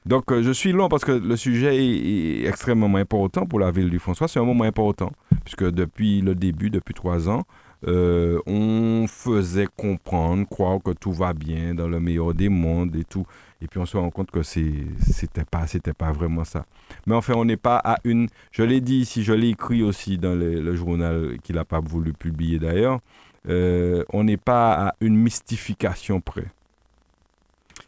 [0.06, 3.90] Donc, euh, je suis long parce que le sujet est, extrêmement important pour la ville
[3.90, 4.28] du François.
[4.28, 5.12] C'est un moment important,
[5.44, 7.44] puisque depuis le début, depuis trois ans,
[7.86, 13.04] euh, on faisait comprendre, croire que tout va bien dans le meilleur des mondes et
[13.04, 13.26] tout.
[13.62, 16.66] Et puis on se rend compte que c'était pas, c'était pas vraiment ça.
[17.06, 18.28] Mais enfin, on n'est pas à une.
[18.52, 22.12] Je l'ai dit ici, je l'ai écrit aussi dans le, journal qu'il n'a pas voulu
[22.12, 23.00] publier d'ailleurs.
[23.48, 26.46] Euh, on n'est pas à une mystification près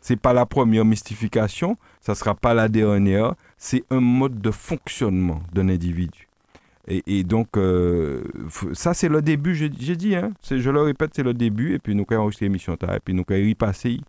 [0.03, 3.35] c'est pas la première mystification, ça sera pas la dernière.
[3.57, 6.29] C'est un mode de fonctionnement d'un individu.
[6.89, 8.25] Et, donc, euh,
[8.73, 11.95] ça, c'est le début, j'ai dit, hein, je le répète, c'est le début, et puis
[11.95, 14.01] nous allons enregistrer l'émission, et puis nous allons y passer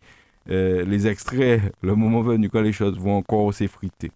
[0.50, 4.12] euh, les extraits, le moment venu, quand les choses vont encore s'effriter.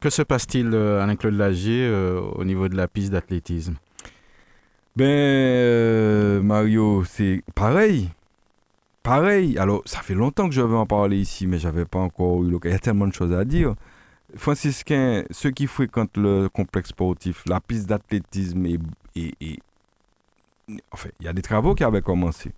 [0.00, 1.86] Que se passe-t-il, euh, Alain-Claude Lagier,
[2.34, 3.74] au niveau de la piste d'athlétisme?
[4.96, 8.08] Ben, Mario, c'est pareil
[9.04, 12.42] pareil, alors ça fait longtemps que je veux en parler ici, mais j'avais pas encore
[12.42, 12.72] eu l'occasion.
[12.72, 13.74] Il y a tellement de choses à dire.
[14.36, 18.78] Franciscain, ceux qui fréquentent le complexe sportif, la piste d'athlétisme et,
[19.14, 19.60] et,
[20.90, 22.50] enfin, il y a des travaux qui avaient commencé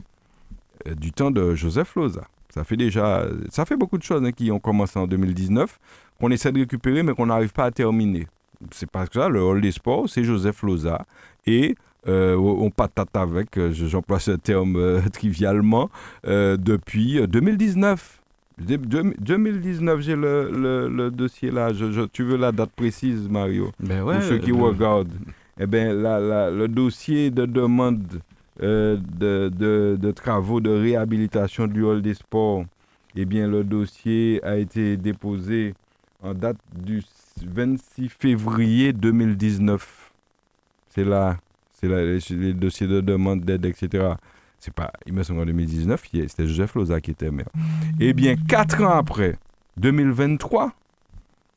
[0.86, 2.26] euh, du temps de Joseph Loza.
[2.49, 5.78] Ça fait déjà, ça fait beaucoup de choses hein, qui ont commencé en 2019,
[6.18, 8.26] qu'on essaie de récupérer, mais qu'on n'arrive pas à terminer.
[8.70, 11.05] C'est parce que ça, le hall des sports, c'est Joseph Loza.
[11.44, 11.74] Et
[12.07, 15.90] on patate avec, euh, j'emploie ce terme euh, trivialement,
[16.24, 18.20] depuis 2019.
[18.59, 21.70] 2019, j'ai le, dossier là.
[22.12, 23.70] tu veux la date précise, Mario?
[23.78, 25.12] Ben Pour ceux qui regardent.
[25.59, 28.02] Eh bien, le dossier de demande
[28.61, 28.96] de,
[29.50, 32.64] de, travaux de réhabilitation du hall des sports
[33.14, 35.74] Eh bien, le dossier a été déposé
[36.22, 37.02] en date du
[37.44, 40.12] 26 février 2019.
[40.88, 41.36] C'est là,
[42.20, 44.14] c'est les, dossiers de demande d'aide, etc.
[44.59, 47.49] C'est pas, il me semble en 2019, c'était Joseph Loza qui était maire.
[48.01, 49.37] Eh bien, quatre ans après,
[49.76, 50.72] 2023,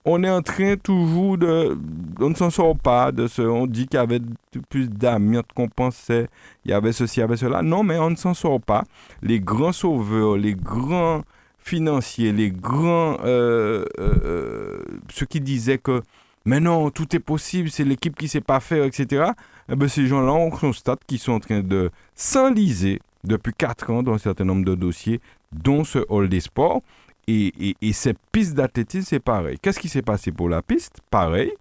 [0.05, 1.77] on est en train toujours de.
[2.19, 3.41] On ne s'en sort pas de ce.
[3.41, 4.21] On dit qu'il y avait
[4.69, 6.27] plus d'amiante qu'on pensait.
[6.65, 7.61] Il y avait ceci, il y avait cela.
[7.61, 8.83] Non, mais on ne s'en sort pas.
[9.21, 11.23] Les grands sauveurs, les grands
[11.59, 13.17] financiers, les grands.
[13.23, 16.01] Euh, euh, euh, ceux qui disaient que.
[16.49, 19.33] Mais non, tout est possible, c'est l'équipe qui ne sait pas faire, etc.
[19.71, 24.01] Eh bien, ces gens-là, on constate qu'ils sont en train de s'enliser depuis 4 ans
[24.01, 25.21] dans un certain nombre de dossiers,
[25.51, 26.81] dont ce Hall des Sports.
[27.27, 29.59] Et, et, cette piste d'athlétisme, c'est pareil.
[29.61, 31.01] Qu'est-ce qui s'est passé pour la piste?
[31.11, 31.51] Pareil.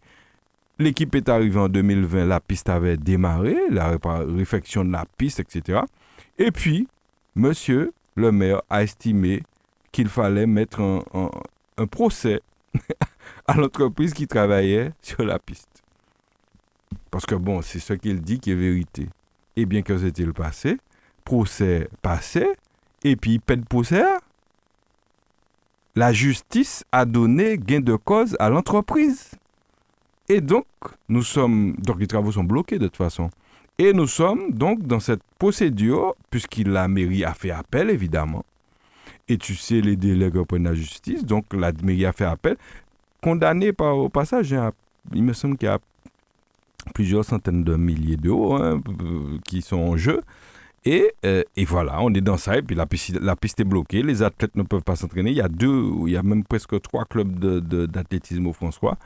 [0.79, 3.99] L'équipe est arrivée en 2020, la piste avait démarré, la
[4.39, 5.81] réfection de la piste, etc.
[6.39, 6.89] Et puis,
[7.35, 9.43] monsieur le maire a estimé
[9.93, 12.41] qu'il fallait mettre un, procès
[13.47, 15.83] à l'entreprise qui travaillait sur la piste.
[17.11, 19.09] Parce que bon, c'est ce qu'il dit qui est vérité.
[19.57, 20.79] Et bien que c'était le passé,
[21.25, 22.47] procès passé,
[23.05, 24.05] et puis de procès
[25.99, 29.33] la justice a donné gain de cause à l'entreprise.
[30.29, 30.67] Et donc,
[31.09, 33.31] nous sommes, donc les travaux sont bloqués de toute façon.
[33.79, 38.45] Et nous sommes donc dans cette procédure, puisque la mairie a fait appel, évidemment.
[39.29, 41.25] Et tu sais les délais que la justice.
[41.25, 42.57] Donc, la mairie a fait appel.
[43.23, 44.55] Condamné par, au passage,
[45.13, 45.79] il me semble qu'il y a
[46.95, 48.81] plusieurs centaines de milliers d'euros hein,
[49.45, 50.23] qui sont en jeu.
[51.25, 52.57] Euh, et, voilà, on est dans ça.
[52.57, 54.03] Et puis la piste, la piste est bloquée.
[54.03, 55.31] Les athlètes ne peuvent pas s'entraîner.
[55.31, 57.39] Il y a deux, il y a même presque trois clubs
[57.87, 58.97] d'athlétisme au François.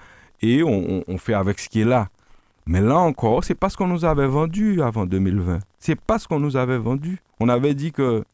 [0.41, 2.09] Et on, fait avec ce qui est là.
[2.66, 5.61] Mais là encore, c'est pas ce qu'on nous avait vendu avant 2020.
[5.79, 7.18] C'est pas ce qu'on nous avait vendu.
[7.41, 8.25] On avait dit que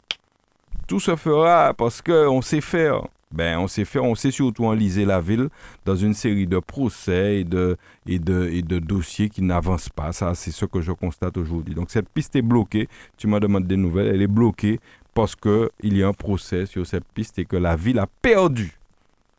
[0.89, 5.05] tout se fera parce qu'on sait faire ben, on s'est fait, on s'est surtout enlisé
[5.05, 5.51] la ville
[5.85, 7.77] dans une série de procès et de,
[8.07, 10.13] et de, et de dossiers qui n'avancent pas.
[10.13, 11.75] Ça, c'est ce que je constate aujourd'hui.
[11.75, 12.89] Donc, cette piste est bloquée.
[13.19, 14.07] Tu m'as demandé des nouvelles.
[14.07, 14.81] Elle est bloquée
[15.13, 18.79] parce qu'il y a un procès sur cette piste et que la ville a perdu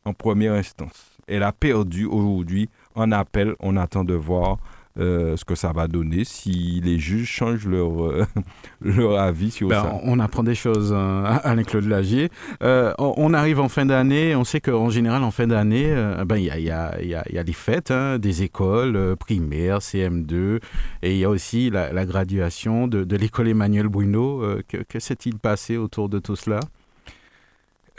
[0.04, 1.10] en première instance.
[1.26, 3.56] Elle a perdu aujourd'hui en appel.
[3.58, 4.58] On attend de voir
[4.98, 8.26] euh, ce que ça va donner si les juges changent leur, euh,
[8.80, 10.00] leur avis sur ben, ça.
[10.02, 12.28] On apprend des choses, hein, Alain-Claude Lagier.
[12.62, 15.94] Euh, on arrive en fin d'année, on sait qu'en général, en fin d'année,
[16.26, 19.16] ben, il y, a, y, a, y, a, y, a, des fêtes, hein, des écoles
[19.16, 20.60] primaires, CM2,
[21.02, 24.42] et il y a aussi la, graduation de, de l'école Emmanuel Bruno.
[24.66, 26.60] que, que s'est-il passé autour de tout cela?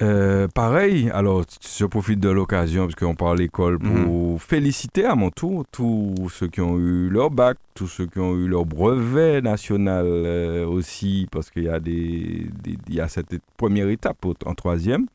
[0.01, 1.43] Euh, pareil, alors
[1.77, 4.39] je profite de l'occasion, parce qu'on parle l'école, pour mhm.
[4.39, 8.35] féliciter à mon tour tous ceux qui ont eu leur bac, tous ceux qui ont
[8.35, 13.35] eu leur brevet national euh, aussi, parce qu'il y, a des, il y a cette
[13.57, 15.05] première étape en troisième.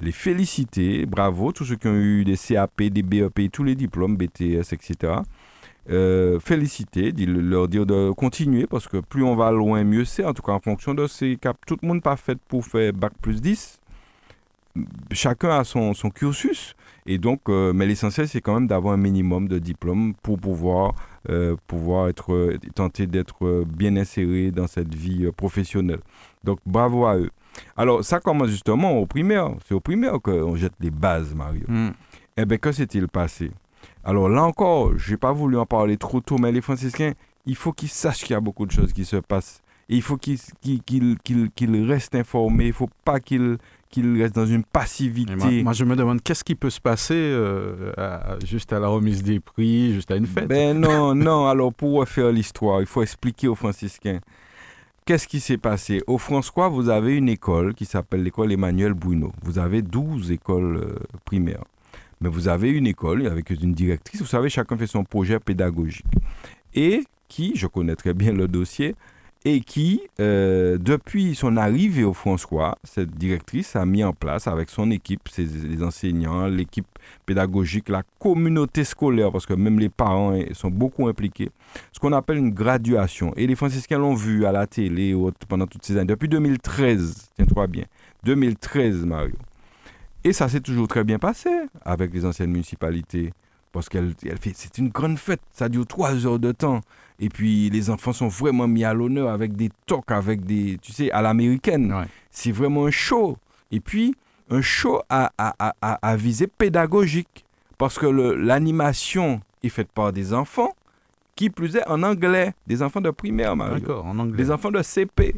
[0.00, 4.16] Les féliciter, bravo, tous ceux qui ont eu des CAP, des BEP, tous les diplômes,
[4.16, 5.14] BTS, etc.
[5.90, 10.32] Euh, féliciter, leur dire de continuer, parce que plus on va loin, mieux c'est, en
[10.32, 11.58] tout cas en fonction de ces caps.
[11.66, 13.81] Tout le monde pas fait pour faire bac plus 10
[15.10, 16.74] chacun a son, son cursus.
[17.04, 20.94] Et donc, euh, mais l'essentiel, c'est quand même d'avoir un minimum de diplômes pour pouvoir,
[21.28, 26.00] euh, pouvoir être, euh, tenter d'être bien inséré dans cette vie professionnelle.
[26.44, 27.30] Donc, bravo à eux.
[27.76, 29.50] Alors, ça commence justement au primaire.
[29.66, 31.64] C'est au primaire qu'on jette les bases, Mario.
[31.66, 31.90] Hmm.
[32.36, 33.50] Eh bien, que s'est-il passé?
[34.04, 37.12] Alors, là encore, je n'ai pas voulu en parler trop tôt, mais les franciscains,
[37.46, 39.60] il faut qu'ils sachent qu'il y a beaucoup de choses qui se passent.
[39.88, 40.38] Et il faut qu'ils
[41.84, 42.64] restent informés.
[42.64, 43.58] Il ne faut pas qu'ils
[43.92, 45.62] qu'il reste dans une passivité.
[45.62, 47.92] Moi, je me demande qu'est-ce qui peut se passer euh,
[48.44, 50.48] juste à la remise des prix, juste à une fête?
[50.48, 51.46] Ben non, non.
[51.46, 54.18] Alors, pour faire l'histoire, il faut expliquer aux franciscains.
[55.04, 56.00] Qu'est-ce qui s'est passé?
[56.06, 59.32] Au François, vous avez une école qui s'appelle l'école Emmanuel Bruno.
[59.42, 61.64] Vous avez 12 écoles euh, primaires.
[62.20, 64.20] Mais vous avez une école avec une directrice.
[64.20, 66.06] Vous savez, chacun fait son projet pédagogique.
[66.74, 68.94] Et qui, je connais très bien le dossier,
[69.44, 74.70] et qui, euh, depuis son arrivée au François, cette directrice a mis en place avec
[74.70, 76.86] son équipe, ses, les enseignants, l'équipe
[77.26, 81.50] pédagogique, la communauté scolaire, parce que même les parents sont beaucoup impliqués,
[81.92, 83.32] ce qu'on appelle une graduation.
[83.36, 85.16] Et les franciscains l'ont vu à la télé
[85.48, 87.84] pendant toutes ces années, depuis 2013, tiens-toi bien,
[88.24, 89.34] 2013 Mario.
[90.22, 91.50] Et ça s'est toujours très bien passé
[91.84, 93.32] avec les anciennes municipalités,
[93.72, 96.80] parce qu'elle fait, c'est une grande fête, ça dure trois heures de temps.
[97.20, 100.92] Et puis les enfants sont vraiment mis à l'honneur avec des talks, avec des, tu
[100.92, 101.94] sais, à l'américaine.
[102.30, 103.36] C'est vraiment un show.
[103.70, 104.14] Et puis
[104.50, 107.44] un show à, à, à, à visée pédagogique.
[107.78, 110.72] Parce que l'animation est faite par des enfants,
[111.34, 113.78] qui plus est en anglais, des enfants de primaire, Mario.
[113.78, 114.36] D'accord, en anglais.
[114.36, 115.34] Des enfants de CP.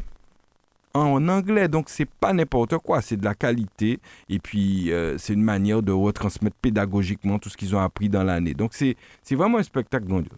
[0.93, 1.67] en anglais.
[1.67, 3.99] Donc, c'est pas n'importe quoi, c'est de la qualité.
[4.29, 8.23] Et puis, euh, c'est une manière de retransmettre pédagogiquement tout ce qu'ils ont appris dans
[8.23, 8.53] l'année.
[8.53, 8.95] Donc, c'est
[9.31, 10.37] vraiment un spectacle grandiose.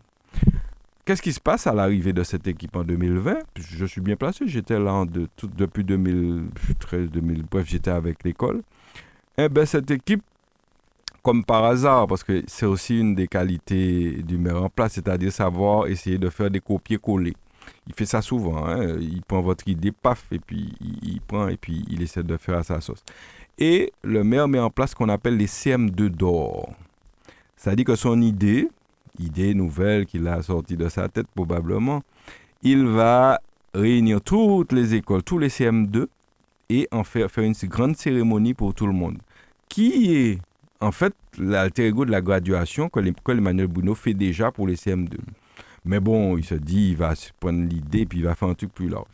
[1.07, 4.45] Qu'est-ce qui se passe à l'arrivée de cette équipe en 2020 Je suis bien placé,
[4.45, 8.61] j'étais là de, depuis 2013, 2000, bref, j'étais avec l'école.
[9.37, 10.21] Eh bien, cette équipe,
[11.23, 15.31] comme par hasard, parce que c'est aussi une des qualités du maire en place, c'est-à-dire
[15.31, 17.37] savoir essayer de faire des copier-coller.
[17.87, 18.67] Il fait ça souvent.
[18.67, 18.97] Hein.
[18.99, 22.57] Il prend votre idée, paf, et puis il, prend et puis il essaie de faire
[22.57, 23.05] à sa sauce.
[23.57, 26.73] Et le maire met en place ce qu'on appelle les CM2 d'or.
[27.55, 28.67] C'est-à-dire que son idée,
[29.19, 32.03] idée nouvelle qu'il a sortie de sa tête probablement,
[32.63, 33.39] il va
[33.73, 36.07] réunir toutes les écoles, tous les CM2,
[36.69, 39.17] et en faire, faire une grande cérémonie pour tout le monde.
[39.69, 40.39] Qui est
[40.79, 44.75] en fait l'alter ego de la graduation que l'école Emmanuel Bruno fait déjà pour les
[44.75, 45.17] CM2.
[45.85, 48.73] Mais bon, il se dit, il va prendre l'idée, puis il va faire un truc
[48.73, 49.07] plus large.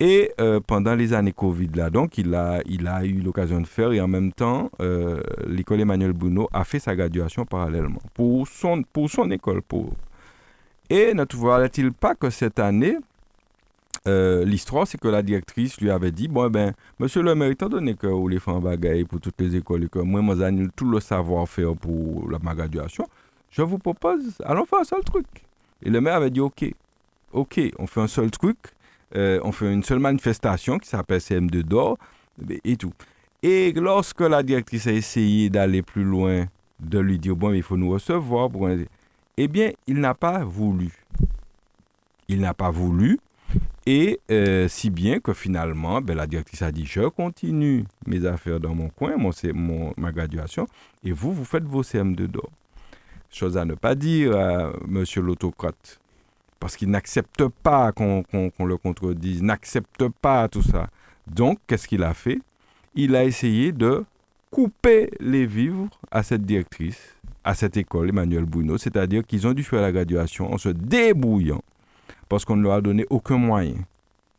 [0.00, 3.66] Et euh, pendant les années Covid, là, donc, il a, il a eu l'occasion de
[3.66, 8.48] faire, et en même temps, euh, l'école Emmanuel Bruno a fait sa graduation parallèlement pour
[8.48, 9.62] son, pour son école.
[9.62, 9.92] Pour...
[10.90, 12.96] Et ne trouvera-t-il pas que cette année,
[14.06, 17.68] euh, l'histoire, c'est que la directrice lui avait dit Bon, ben, monsieur le maire, étant
[17.68, 20.34] donné que vous les faites en bagaille pour toutes les écoles et que moi, moi,
[20.36, 23.08] j'ai tout le savoir-faire pour la, ma graduation,
[23.50, 25.26] je vous propose, allons faire un seul truc.
[25.82, 26.64] Et le maire avait dit Ok,
[27.32, 28.58] ok, on fait un seul truc,
[29.16, 31.98] euh, on fait une seule manifestation qui s'appelle CM2 d'or
[32.64, 32.92] et tout.
[33.42, 36.46] Et lorsque la directrice a essayé d'aller plus loin,
[36.80, 38.50] de lui dire Bon, il faut nous recevoir,
[39.36, 40.92] eh bien, il n'a pas voulu.
[42.28, 43.18] Il n'a pas voulu
[43.86, 48.58] et euh, si bien que finalement, ben, la directrice a dit, je continue mes affaires
[48.58, 50.66] dans mon coin, mon, ma graduation,
[51.04, 52.48] et vous, vous faites vos CM2 d'or.
[53.30, 56.00] Chose à ne pas dire à monsieur l'autocrate,
[56.64, 58.24] parce qu'il n'accepte pas qu'on
[58.58, 60.88] le contredise, n'accepte pas tout ça.
[61.26, 62.40] Donc, qu'est-ce qu'il a fait?
[62.94, 64.02] Il a essayé de
[64.50, 69.62] couper les vivres à cette directrice, à cette école, Emmanuel Bruno, c'est-à-dire qu'ils ont dû
[69.62, 71.60] faire la graduation en se débrouillant
[72.30, 73.74] parce qu'on ne leur a donné aucun moyen.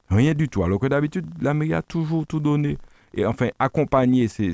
[0.10, 0.64] Rien du tout.
[0.64, 2.80] Alors que d'habitude, la mairie a toujours tout donné.
[3.14, 4.52] Et enfin, accompagner, c'est,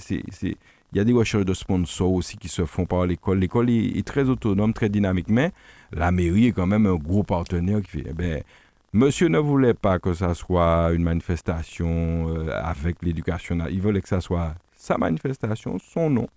[0.92, 3.40] il y a des recherches de sponsors aussi qui se font par l'école.
[3.40, 5.52] L'école est, très autonome, très dynamique, mais
[5.92, 8.44] la mairie est quand même un gros partenaire qui fait, eh ben,
[8.92, 13.58] monsieur ne voulait pas que ça soit une manifestation euh, avec l'éducation.
[13.70, 16.28] Il voulait que ça soit sa manifestation, son nom.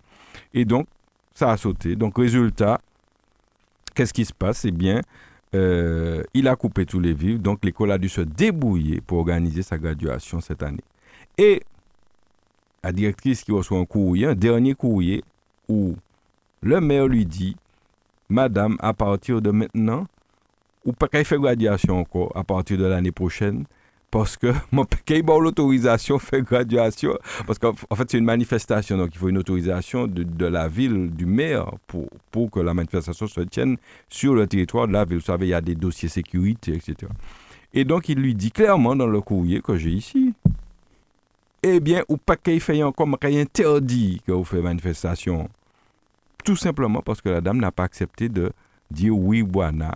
[0.53, 0.87] Et donc,
[1.33, 1.95] ça a sauté.
[1.95, 2.79] Donc, résultat,
[3.93, 4.63] qu'est-ce qui se passe?
[4.63, 5.01] Eh bien,
[5.53, 9.63] euh, il a coupé tous les vivres, donc l'école a dû se débrouiller pour organiser
[9.63, 10.83] sa graduation cette année.
[11.37, 11.63] Et
[12.85, 15.23] la directrice qui reçoit un courrier, un dernier courrier,
[15.67, 15.95] où
[16.61, 17.55] le maire lui dit,
[18.29, 20.05] Madame, à partir de maintenant,
[20.85, 23.65] ou pas qu'elle fait graduation encore, à partir de l'année prochaine,
[24.11, 27.17] parce que mon paquet l'autorisation fait graduation
[27.47, 31.25] parce qu'en fait c'est une manifestation donc il faut une autorisation de, la ville du
[31.25, 33.77] maire pour, pour que la manifestation se tienne
[34.07, 35.17] sur le territoire de la ville.
[35.17, 37.11] Vous savez il y a des dossiers sécurité etc
[37.73, 40.33] et donc il lui dit clairement dans le courrier que j'ai ici
[41.67, 45.49] eh bien ou pas qu'il fait encore qu'il interdit que vous faites manifestation
[46.43, 48.51] tout simplement parce que la dame n'a pas accepté de
[48.91, 49.93] dire oui voilà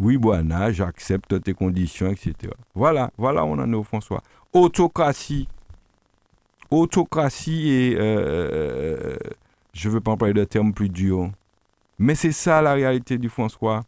[0.00, 2.54] oui, Boana, j'accepte tes conditions, etc.
[2.74, 4.22] Voilà, voilà, on en est au François.
[4.54, 5.46] Autocratie.
[6.70, 7.96] Autocratie et.
[7.96, 9.16] Euh, euh,
[9.74, 11.30] je ne veux pas employer de termes plus durs.
[11.98, 13.82] Mais c'est ça la réalité du François.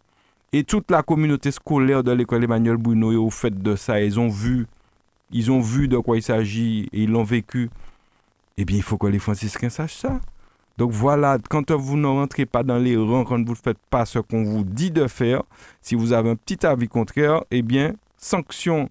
[0.52, 3.98] Et toute la communauté scolaire de l'école Emmanuel Bruno est au fait de ça.
[4.02, 4.66] Ils ont vu.
[5.32, 7.70] Ils ont vu de quoi il s'agit et ils l'ont vécu.
[8.56, 10.20] Eh bien, il faut que les franciscains sachent ça.
[10.78, 14.06] Donc voilà, quand vous ne rentrez pas dans les rangs, quand vous ne faites pas
[14.06, 15.42] ce qu'on vous dit de faire,
[15.80, 18.88] si vous avez un petit avis contraire, eh bien, sanction.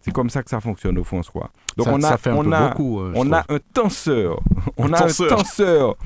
[0.00, 1.50] C'est comme ça que ça fonctionne au François.
[1.76, 4.40] Donc on a, on a, euh, on a un tenseur.
[4.78, 5.96] On a un tenseur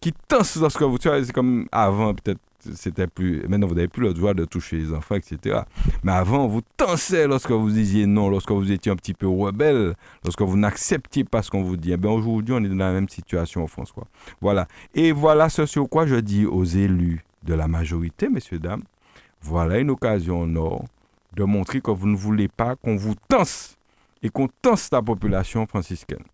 [0.00, 0.98] qui tense lorsque vous...
[1.00, 2.40] C'est comme avant, peut-être
[2.74, 3.42] c'était plus.
[3.48, 5.60] Maintenant, vous n'avez plus le droit de toucher les enfants, etc.
[6.02, 9.94] Mais avant, vous tensez lorsque vous disiez non, lorsque vous étiez un petit peu rebelle,
[10.24, 11.92] lorsque vous n'acceptiez pas ce qu'on vous dit.
[11.92, 14.06] Eh aujourd'hui, on est dans la même situation, François.
[14.40, 14.66] Voilà.
[14.94, 18.82] Et voilà ce sur quoi je dis aux élus de la majorité, messieurs, dames,
[19.40, 20.84] voilà une occasion Nord
[21.34, 23.76] de montrer que vous ne voulez pas qu'on vous tense
[24.22, 26.24] et qu'on tense la population franciscaine.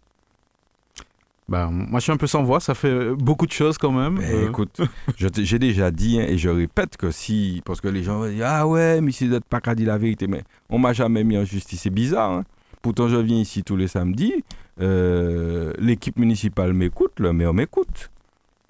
[1.48, 4.16] Bah, moi, je suis un peu sans voix, ça fait beaucoup de choses quand même.
[4.16, 4.48] Ben, euh.
[4.48, 4.80] Écoute,
[5.16, 8.46] j'ai déjà dit hein, et je répète que si, parce que les gens vont dire
[8.46, 11.24] Ah ouais, mais si vous n'êtes pas qu'à dire la vérité, mais on m'a jamais
[11.24, 12.30] mis en justice, c'est bizarre.
[12.30, 12.44] Hein.
[12.80, 14.44] Pourtant, je viens ici tous les samedis,
[14.80, 18.10] euh, l'équipe municipale m'écoute, le maire m'écoute.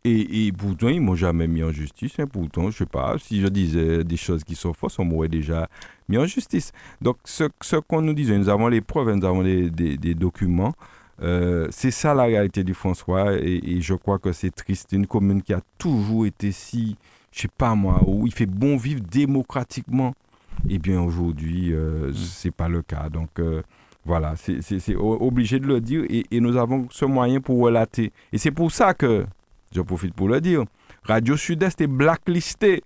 [0.05, 2.12] Et, et pourtant, ils m'ont jamais mis en justice.
[2.18, 2.27] Hein.
[2.27, 5.68] Pourtant, je sais pas, si je disais des choses qui sont fausses, on m'aurait déjà
[6.09, 6.73] mis en justice.
[7.01, 10.75] Donc, ce, ce qu'on nous disait, nous avons les preuves, nous avons des, des, documents.
[11.23, 13.35] Euh, c'est ça la réalité du François.
[13.35, 14.93] Et, et je crois que c'est triste.
[14.93, 16.97] Une commune qui a toujours été si,
[17.31, 20.14] je sais pas moi, où il fait bon vivre démocratiquement.
[20.68, 22.14] Eh bien, aujourd'hui, euh, mm.
[22.14, 23.09] c'est pas le cas.
[23.09, 23.62] Donc, euh,
[24.05, 26.05] voilà, c'est obligé de le dire.
[26.09, 28.12] Et, et nous avons ce moyen pour relater.
[28.33, 29.25] Et c'est pour ça que
[29.75, 30.64] je profite pour le dire.
[31.05, 32.83] Radio Sud-Est est blacklisté.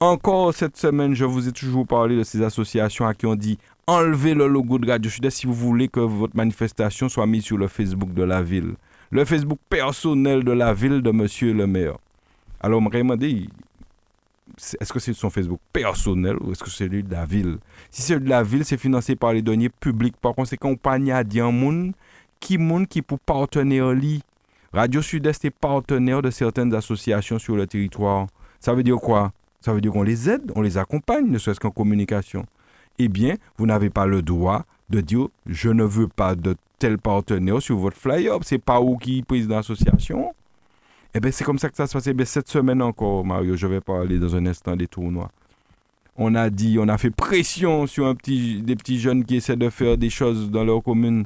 [0.00, 3.58] Encore cette semaine, je vous ai toujours parlé de ces associations à qui on dit
[3.88, 7.56] enlevez le logo de Radio Sud-Est si vous voulez que votre manifestation soit mise sur
[7.56, 8.74] le Facebook de la ville.
[9.10, 11.96] Le Facebook personnel de la ville de Monsieur le maire.
[12.60, 13.48] Alors, on me dit,
[14.78, 17.56] est-ce que c'est son Facebook personnel ou est-ce que c'est celui de la ville?
[17.90, 20.16] Si c'est de la ville, c'est financé par les deniers publics.
[20.20, 21.92] Par conséquent, on pas dit un monde
[22.40, 24.22] qui monde qui pour partenaire lit
[24.70, 28.26] Radio Sud-Est est partenaire de certaines associations sur le territoire.
[28.60, 29.32] Ça veut dire quoi?
[29.62, 32.44] Ça veut dire qu'on les aide, on les accompagne, ne serait-ce qu'en communication.
[32.98, 36.98] Eh bien, vous n'avez pas le droit de dire je ne veux pas de tel
[36.98, 38.38] partenaire sur votre flyer.
[38.42, 40.34] C'est pas où qui président l'association.
[41.14, 42.06] Eh bien, c'est comme ça que ça se passe.
[42.06, 45.30] Eh cette semaine encore, Mario, je vais parler dans un instant des tournois.
[46.16, 49.96] On a dit, on a fait pression sur des petits jeunes qui essaient de faire
[49.96, 51.24] des choses dans leur commune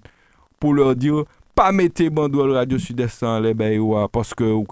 [0.61, 3.55] pour leur dire pas mettre banderole Radio Sud-Est en les
[4.13, 4.63] parce que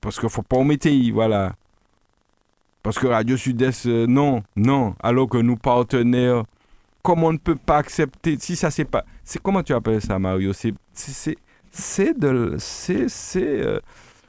[0.00, 1.54] parce que faut pas mettre voilà
[2.86, 4.94] parce que Radio Sud-Est euh, non non.
[5.02, 6.44] Alors que nous partenaires
[7.02, 10.20] comme on ne peut pas accepter si ça c'est pas c'est comment tu appelles ça
[10.20, 10.52] Mario?
[10.52, 11.36] C'est c'est
[11.72, 13.80] c'est de c'est c'est euh,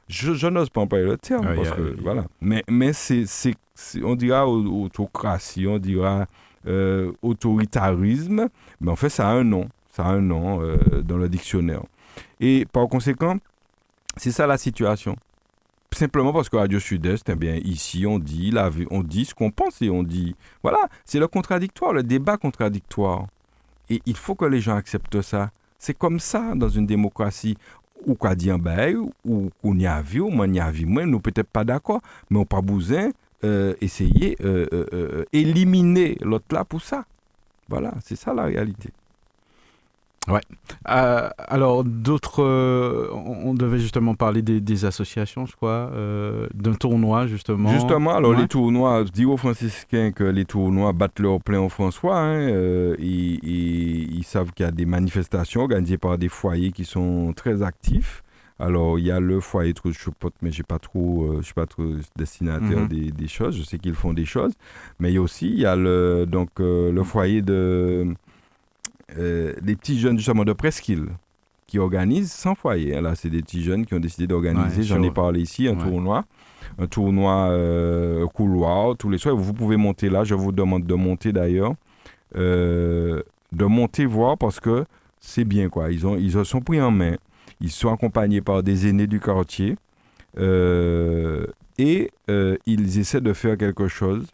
[0.08, 2.24] je, je n'ose pas employer le terme parce que voilà.
[2.40, 3.54] Mais mais c'est c'est
[4.02, 6.26] on dira autocratie on dira
[6.66, 8.48] euh, autoritarisme.
[8.80, 9.68] Mais en fait ça a un nom.
[9.92, 10.60] Ça a un nom
[11.04, 11.82] dans le dictionnaire.
[12.40, 13.36] Et par conséquent,
[14.16, 15.16] c'est ça la situation.
[15.92, 19.50] Simplement parce que Radio Sud-Est, eh bien, ici, on dit, la, on dit ce qu'on
[19.50, 20.36] pense et on dit.
[20.62, 23.26] Voilà, c'est le contradictoire, le débat contradictoire.
[23.88, 25.50] Et il faut que les gens acceptent ça.
[25.78, 27.56] C'est comme ça dans une démocratie.
[28.06, 30.86] Ou qu'on dit un bail, ou qu'on y a vu, ou on y a vu
[30.86, 33.10] moins, nous peut-être pas d'accord, mais on pas besoin
[33.42, 37.06] euh, essayer euh, éliminer l'autre là pour ça.
[37.68, 38.90] Voilà, c'est ça la réalité.
[40.26, 40.40] Ouais.
[40.88, 42.42] Euh, alors, d'autres.
[42.42, 47.70] Euh, on devait justement parler des, associations, je crois, euh, d'un tournoi, justement.
[47.70, 51.68] Justement, alors les tournois, je dis aux franciscains que les tournois battent leur plein en
[51.68, 52.18] François.
[52.18, 57.62] Hein, ils savent qu'il y a des manifestations organisées par des foyers qui sont très
[57.62, 58.22] actifs.
[58.60, 61.66] Alors, il y a le foyer de Choupote, mais j'ai pas trop, je suis pas
[61.66, 61.84] trop
[62.16, 62.88] destinataire mhm.
[62.88, 63.56] des, des, choses.
[63.56, 64.52] Je sais qu'ils font des choses.
[64.98, 68.14] Mais il y a aussi, il y a le, donc, le foyer de
[69.16, 71.06] euh, des petits jeunes justement de Presqu'île
[71.66, 73.00] qui organisent sans foyer.
[73.00, 76.24] Là, c'est des petits jeunes qui ont décidé d'organiser, j'en ai parlé ici, un tournoi.
[76.78, 79.36] Un tournoi euh, couloir tous les soirs.
[79.36, 81.74] Vous pouvez monter là, je vous demande de monter d'ailleurs.
[82.36, 84.84] Euh, de monter voir parce que
[85.18, 85.90] c'est bien quoi.
[85.90, 87.16] Ils, ont, ils se sont pris en main.
[87.60, 89.76] Ils sont accompagnés par des aînés du quartier.
[90.38, 92.10] et
[92.66, 94.26] ils essaient de faire quelque chose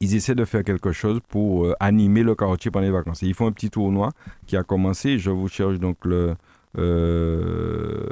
[0.00, 3.22] ils essaient de faire quelque chose pour euh, animer le quartier pendant les vacances.
[3.22, 4.10] ils font un petit tournoi
[4.46, 5.18] qui a commencé.
[5.18, 6.34] Je vous cherche donc le.
[6.76, 8.06] Euh,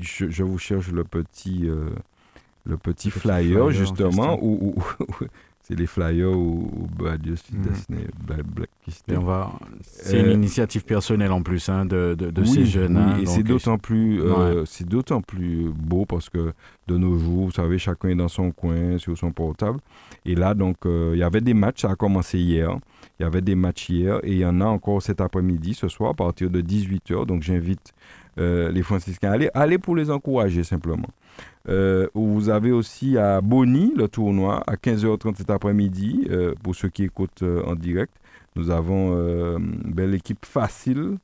[0.00, 1.88] je, vous cherche le petit, euh,
[2.64, 4.74] le petit, flyer, justement, où,
[5.62, 7.16] c'est les flyers ou, bah,
[9.10, 9.52] On va.
[9.82, 12.96] C'est une initiative personnelle en plus hein, de, de, ces jeunes.
[12.96, 14.22] Oui, hein, et c'est d'autant plus,
[14.66, 16.52] c'est d'autant plus beau parce que
[16.88, 19.78] de nos jours, vous savez, chacun est dans son coin sur son portable.
[20.24, 21.82] Et là, donc, il y avait des matchs.
[21.82, 22.76] Ça a commencé hier.
[23.18, 25.88] Il y avait des matchs hier et il y en a encore cet après-midi, ce
[25.88, 27.26] soir, à partir de 18h.
[27.26, 27.92] Donc, j'invite
[28.36, 31.08] les franciscains à aller, aller pour les encourager simplement.
[31.68, 36.26] Euh, vous avez aussi à Bonny le tournoi à 15h30 cet après-midi.
[36.30, 38.12] Euh, pour ceux qui écoutent euh, en direct,
[38.56, 39.12] nous avons
[39.58, 41.18] une belle équipe facile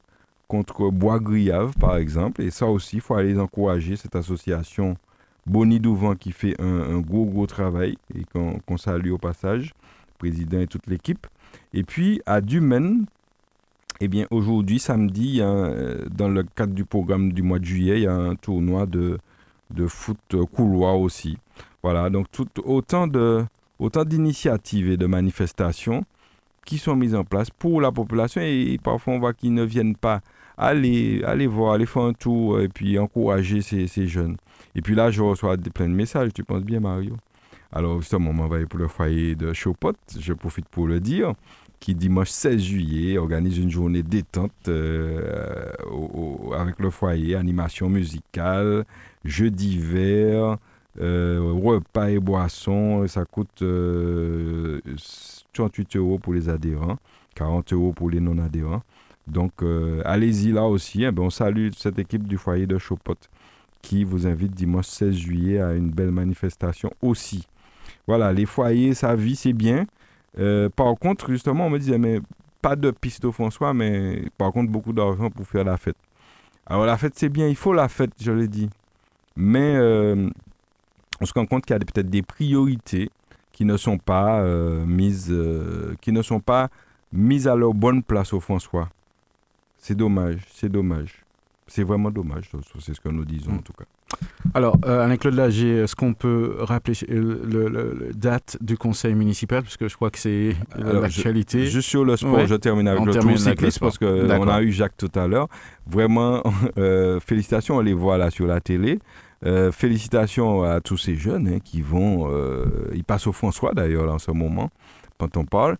[0.48, 2.42] contre Bois-Griave par exemple.
[2.42, 4.96] Et ça aussi, il faut aller encourager cette association
[5.46, 9.74] Bonny Douvent qui fait un, gros gros travail et qu'on salue au passage,
[10.08, 11.26] le président et toute l'équipe.
[11.72, 13.06] Et puis à Dumaine,
[14.00, 18.06] eh bien aujourd'hui samedi, dans le cadre du programme du mois de juillet, il y
[18.06, 19.18] a un tournoi de
[19.70, 21.38] de foot couloir aussi.
[21.82, 22.26] Voilà, donc
[22.64, 23.08] autant
[23.78, 26.04] autant d'initiatives et de manifestations
[26.66, 29.96] qui sont mises en place pour la population et, parfois on voit qu'ils ne viennent
[29.96, 30.20] pas
[30.58, 34.36] aller, aller voir, aller faire un tour et puis encourager ces, ces jeunes.
[34.74, 37.16] Et puis là, je reçois plein de messages, tu penses bien Mario?
[37.72, 41.34] Alors justement, on aller pour le foyer de Chopot, je profite pour le dire.
[41.78, 45.70] qui dimanche 16 juillet organise une journée détente euh,
[46.58, 48.84] avec le foyer, animation musicale,
[49.24, 50.56] jeux d'hiver,
[50.98, 53.06] repas et boissons.
[53.06, 53.62] Ça coûte
[55.52, 56.96] 38 euros pour les adhérents,
[57.34, 58.82] 40 euros pour les non-adhérents.
[59.26, 59.52] Donc
[60.04, 61.04] allez-y là aussi.
[61.04, 63.16] Eh on salue cette équipe du foyer de Chopot
[63.86, 67.46] qui vous invite dimanche 16 juillet à une belle manifestation aussi.
[68.06, 69.86] Voilà, les foyers, sa vie, c'est bien.
[70.38, 72.20] Euh, par contre, justement, on me disait, mais
[72.62, 75.96] pas de piste au François, mais par contre, beaucoup d'argent pour faire la fête.
[76.66, 78.68] Alors, la fête, c'est bien, il faut la fête, je l'ai dit.
[79.36, 80.30] Mais euh,
[81.20, 83.10] on se rend compte qu'il y a peut-être des priorités
[83.52, 85.34] qui ne sont pas euh, mises,
[86.00, 86.68] qui ne sont pas
[87.12, 88.88] mises à leur bonne place au François.
[89.78, 91.22] C'est dommage, c'est dommage.
[91.68, 93.84] C'est vraiment dommage, c'est ce que nous disons en tout cas.
[94.54, 99.62] Alors, euh, Alain-Claude Lager, est-ce qu'on peut rappeler la le, date du conseil municipal?
[99.62, 101.66] Parce que je crois que c'est l'actualité.
[101.66, 104.96] Juste sur le sport, je termine avec le tour cycliste parce qu'on a eu Jacques
[104.96, 105.48] tout à l'heure.
[105.86, 106.42] Vraiment,
[106.78, 109.00] euh, félicitations, on les voit là sur la télé.
[109.44, 112.30] Euh, félicitations à tous ces jeunes hein, qui vont,
[112.94, 114.70] ils passent au François d'ailleurs en ce moment,
[115.18, 115.76] quand on parle,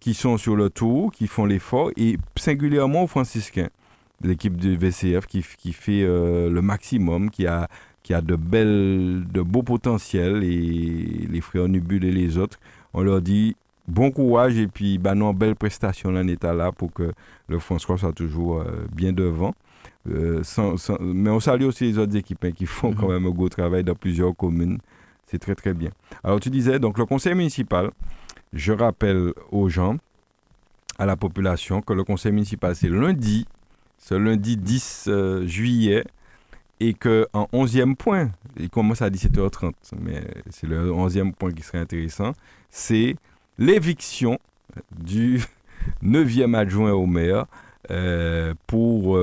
[0.00, 3.68] qui sont sur le tour, qui font l'effort, et singulièrement aux franciscains
[4.24, 7.68] l'équipe du VCF qui, fait euh, le maximum, qui a,
[8.10, 12.58] a de, belles, de beaux potentiels, et les frères Nubul et les autres,
[12.94, 13.56] on leur dit
[13.88, 17.12] bon courage et puis bah non, belle prestation l'an état là pour que
[17.48, 19.54] le François soit toujours euh, bien devant.
[20.10, 20.42] Euh,
[21.00, 23.14] mais on salue aussi les autres équipes hein, qui font quand mhm.
[23.14, 24.78] même un beau travail dans plusieurs communes.
[25.26, 25.90] C'est très très bien.
[26.24, 27.90] Alors tu disais, donc le conseil municipal,
[28.52, 29.96] je rappelle aux gens,
[30.98, 33.46] à la population, que le conseil municipal c'est lundi
[34.02, 36.04] ce lundi 10 euh, juillet
[36.80, 41.78] et qu'en 11e point, il commence à 17h30, mais c'est le 11e point qui serait
[41.78, 42.32] intéressant,
[42.68, 43.14] c'est
[43.58, 44.40] l'éviction
[44.90, 45.40] du
[46.02, 47.46] 9e adjoint au maire
[47.92, 49.16] euh, pour,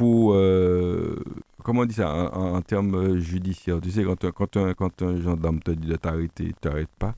[0.00, 1.16] euh,
[1.56, 5.20] pour comment on dit ça en, termes judiciaires Tu sais, quand, quand, un, quand un
[5.20, 7.14] gendarme te dit de t'arrêter, il ne t'arrête pas.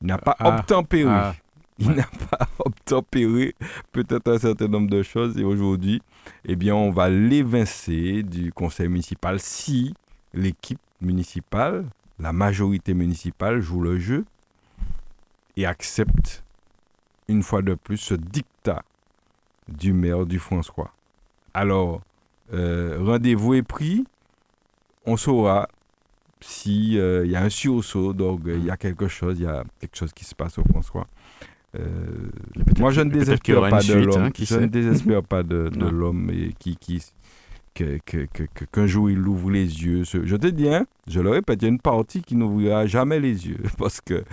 [0.00, 1.10] Il n'a pas ah, obtempéré.
[1.10, 1.34] Ah
[1.78, 3.54] il n'a pas obtempéré
[3.92, 6.02] peut-être un certain nombre de choses et aujourd'hui,
[6.44, 9.94] eh bien, on va l'évincer du conseil municipal si
[10.34, 11.86] l'équipe municipale,
[12.18, 14.24] la majorité municipale joue le jeu
[15.56, 16.44] et accepte
[17.28, 18.82] une fois de plus ce dictat
[19.68, 20.92] du maire du François.
[21.54, 22.00] Alors,
[22.52, 24.04] euh, rendez-vous est pris,
[25.06, 25.68] on saura
[26.40, 29.64] s'il euh, y a un sursaut d'orgueil, il y a quelque chose, il y a
[29.80, 31.06] quelque chose qui se passe au François.
[31.78, 31.86] Euh,
[32.78, 34.30] moi, je ne désespère pas, de l'homme.
[34.36, 37.02] je ne désespère pas de, l'homme qui, qui
[37.74, 40.04] qu'un jour il ouvre les yeux.
[40.04, 43.18] Je te dis, hein, je le répète, il y a une partie qui n'ouvrira jamais
[43.18, 44.24] les yeux parce que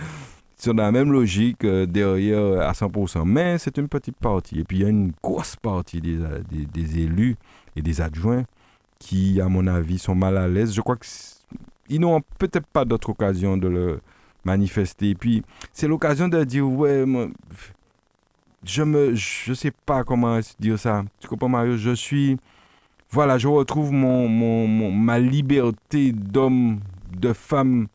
[0.60, 3.24] c'est dans la même logique euh, derrière à 100%.
[3.26, 4.60] Mais c'est une petite partie.
[4.60, 6.18] Et puis il y a une grosse partie des,
[6.52, 7.38] des, des élus
[7.76, 8.44] et des adjoints
[9.00, 10.74] qui, à mon avis, sont mal à l'aise.
[10.74, 14.02] Je crois qu'ils n'ont peut-être pas d'autre occasion de le
[14.44, 15.12] manifester.
[15.12, 17.06] Et puis, c'est l'occasion de dire, ouais,
[18.64, 21.04] je me, je sais pas comment dire ça.
[21.20, 21.78] Tu comprends, Mario?
[21.78, 22.38] Je suis,
[23.10, 26.80] voilà, je retrouve mon, mon, ma liberté d'homme,
[27.18, 27.88] de femme.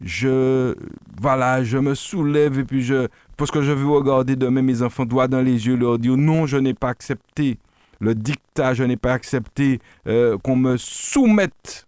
[0.00, 0.74] Je,
[1.20, 5.06] voilà, je me soulève et puis je, parce que je veux regarder demain mes enfants
[5.06, 7.58] droit dans les yeux, leur dire, non, je n'ai pas accepté
[8.00, 11.86] le dictat, je n'ai pas accepté euh, qu'on me soumette.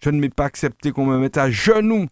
[0.00, 2.06] Je ne m'ai pas accepté qu'on me mette à genoux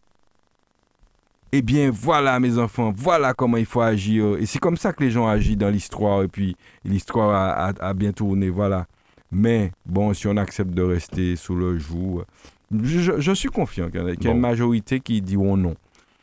[1.53, 4.37] eh bien, voilà, mes enfants, voilà comment il faut agir.
[4.39, 6.23] Et c'est comme ça que les gens agissent dans l'histoire.
[6.23, 8.87] Et puis, l'histoire a, bien tourné, voilà.
[9.33, 12.23] Mais, bon, si on accepte de rester sous le joug,
[12.71, 15.75] je, suis confiant qu'il y, a une majorité qui diront non.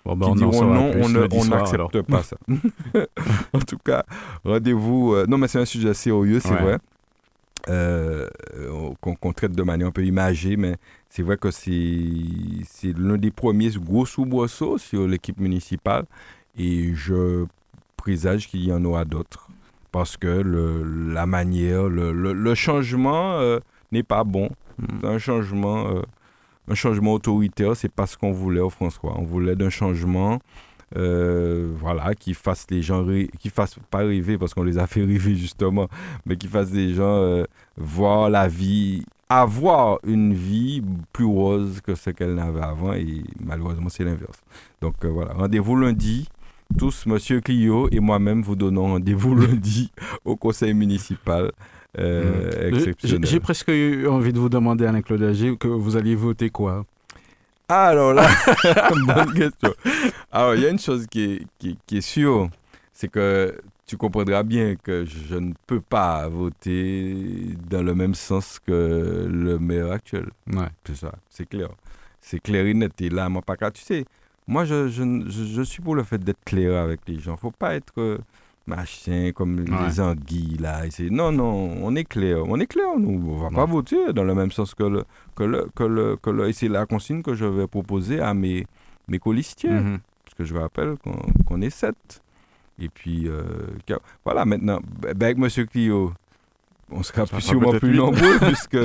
[0.05, 1.09] Bon, ben, qui diront non, on
[1.45, 2.37] n'accepte pas ça.
[3.53, 4.03] en tout cas,
[4.45, 5.13] rendez-vous.
[5.13, 6.77] Euh, non, mais c'est un sujet sérieux, c'est vrai.
[7.69, 8.27] Euh,
[9.01, 10.75] qu'on traite de manière un peu imagée, mais
[11.09, 11.73] c'est vrai que c'est
[12.97, 16.05] l'un des premiers gros soubresauts sur l'équipe municipale
[16.57, 17.45] et je
[17.97, 19.49] présage qu'il y en aura d'autres
[19.91, 23.59] parce que le, la manière, le, le, changement euh,
[23.91, 24.49] n'est pas bon.
[24.77, 25.05] Hmm.
[25.05, 26.01] Un changement, euh,
[26.67, 29.15] un changement autoritaire, c'est pas ce qu'on voulait au François.
[29.17, 30.39] On voulait d'un changement
[30.95, 33.05] euh, voilà, qui fasse les gens,
[33.39, 35.87] qui fasse pas rêver parce qu'on les a fait rêver justement,
[36.25, 37.43] mais qui fasse les gens
[37.77, 40.81] voir la vie avoir une vie
[41.11, 44.41] plus rose que ce qu'elle n'avait avant et malheureusement c'est l'inverse.
[44.81, 46.27] Donc euh, voilà, rendez-vous lundi.
[46.77, 49.91] Tous, Monsieur Clio et moi-même vous donnons rendez-vous lundi
[50.25, 51.51] au conseil municipal.
[51.99, 53.23] Euh, mmh.
[53.23, 56.85] J'ai presque eu envie de vous demander, Alain-Claude Agé, que vous alliez voter quoi?
[57.69, 58.29] Alors là,
[59.07, 59.73] bonne question.
[60.31, 62.49] Alors, il y a une chose qui est, qui, qui est sûre,
[62.93, 67.15] c'est que tu comprendras bien que je ne peux pas voter
[67.69, 70.27] dans le même sens que le maire actuel.
[70.51, 70.67] Ouais.
[70.85, 71.69] C'est ça, c'est clair.
[72.21, 72.91] C'est clair et net.
[73.01, 74.05] Et là, moi, pas Tu sais,
[74.45, 77.37] moi, je, je, je, je suis pour le fait d'être clair avec les gens.
[77.37, 78.17] faut pas être euh,
[78.67, 80.85] machin comme les anguilles, là.
[80.85, 82.39] Et c'est- non, non, on est clair.
[82.47, 83.21] On est clair, nous.
[83.31, 85.03] On va pas voter dans le même sens que le.
[85.35, 88.33] Que le, que le, que le- et c'est la consigne que je vais proposer à
[88.33, 88.65] mes,
[89.07, 89.99] mes colistiers Mhm.
[90.25, 92.21] parce que je rappelle qu'on qu'on est sept.
[92.79, 93.41] Et puis, euh,
[94.23, 95.65] voilà, maintenant, ben, avec M.
[95.67, 96.13] Clio,
[96.91, 98.77] on sera plus, sûrement plus nombreux, puisque,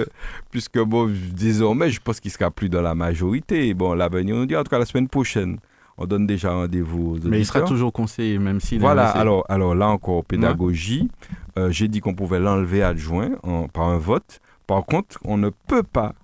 [0.51, 3.75] puisque, bon, désormais, je pense qu'il sera plus dans la majorité.
[3.75, 5.59] Bon, l'avenir nous dit, en tout cas, la semaine prochaine,
[5.99, 9.45] on donne déjà rendez-vous aux Mais il sera toujours conseiller, même s'il est Voilà, alors,
[9.49, 11.11] alors là encore, pédagogie.
[11.59, 14.41] Euh, J'ai dit qu'on pouvait l'enlever adjoint en- par un vote.
[14.67, 16.15] Par contre, on ne peut pas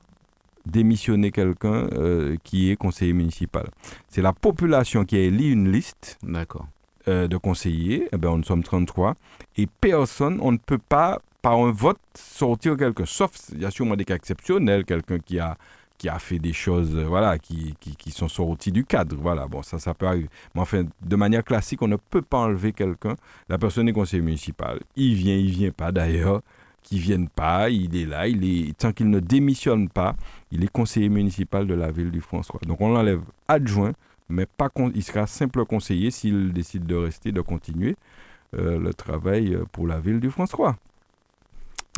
[0.66, 3.68] démissionner quelqu'un euh, qui est conseiller municipal.
[4.08, 6.18] C'est la population qui a élu une liste
[7.08, 9.14] euh, de conseillers, eh ben, nous sommes 33,
[9.56, 13.70] et personne, on ne peut pas, par un vote, sortir quelqu'un, sauf, il y a
[13.70, 15.56] sûrement des cas exceptionnels, quelqu'un qui a,
[15.98, 19.46] qui a fait des choses, euh, voilà, qui, qui, qui sont sortis du cadre, voilà,
[19.48, 20.28] bon, ça, ça peut arriver.
[20.54, 23.16] Mais enfin, de manière classique, on ne peut pas enlever quelqu'un,
[23.48, 26.42] la personne est conseiller municipal, il vient, il vient pas d'ailleurs,
[26.82, 30.16] qu'il vienne pas, il est là, il est, tant qu'il ne démissionne pas,
[30.50, 32.60] il est conseiller municipal de la ville du François.
[32.66, 33.92] Donc on l'enlève adjoint,
[34.28, 37.96] mais pas il sera simple conseiller s'il décide de rester, de continuer
[38.54, 40.76] euh, le travail euh, pour la ville du François.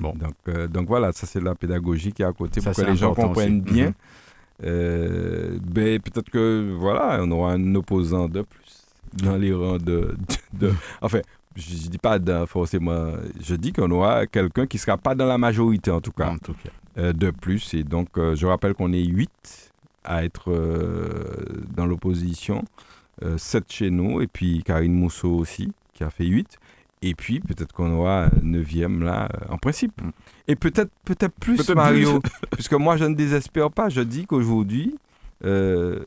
[0.01, 0.14] Bon.
[0.14, 2.90] Donc, euh, donc voilà, ça c'est la pédagogie qui est à côté Ça, pour que
[2.90, 3.72] les gens comprennent aussi.
[3.74, 3.86] bien.
[3.89, 3.94] Mhm.
[4.64, 8.82] Euh, ben, peut-être que voilà, on aura un opposant de plus
[9.22, 10.14] dans les rangs de.
[10.52, 11.20] de- de- enfin,
[11.56, 13.12] je, je dis pas dans- forcément.
[13.43, 16.39] Je dis qu'on aura quelqu'un qui sera pas dans la majorité en tout cas En
[16.39, 16.70] tout cas.
[16.98, 17.72] euh, de plus.
[17.74, 19.72] Et donc, euh, je rappelle qu'on est 8
[20.05, 22.64] à être euh, dans l'opposition,
[23.36, 26.59] 7 chez nous, et puis Karine Mousseau aussi, qui a fait 8.
[27.02, 30.01] Et puis, peut-être qu'on aura un neuvième là, euh, en principe.
[30.02, 30.10] Mm.
[30.48, 32.20] Et peut-être peut-être plus, Mario,
[32.51, 33.89] puisque moi, je ne désespère pas.
[33.89, 34.97] Je dis qu'aujourd'hui,
[35.44, 36.01] euh,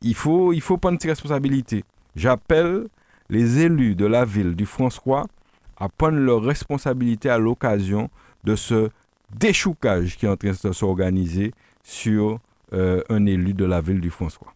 [0.00, 1.84] il, faut, il faut prendre ses responsabilités.
[2.16, 2.86] J'appelle
[3.30, 5.26] les élus de la ville du François
[5.76, 8.10] à prendre leurs responsabilités à l'occasion
[8.44, 8.90] de ce
[9.34, 11.52] déchoucage qui est en train de s'organiser
[11.82, 12.38] sur
[12.72, 14.52] euh, un élu de la ville du François.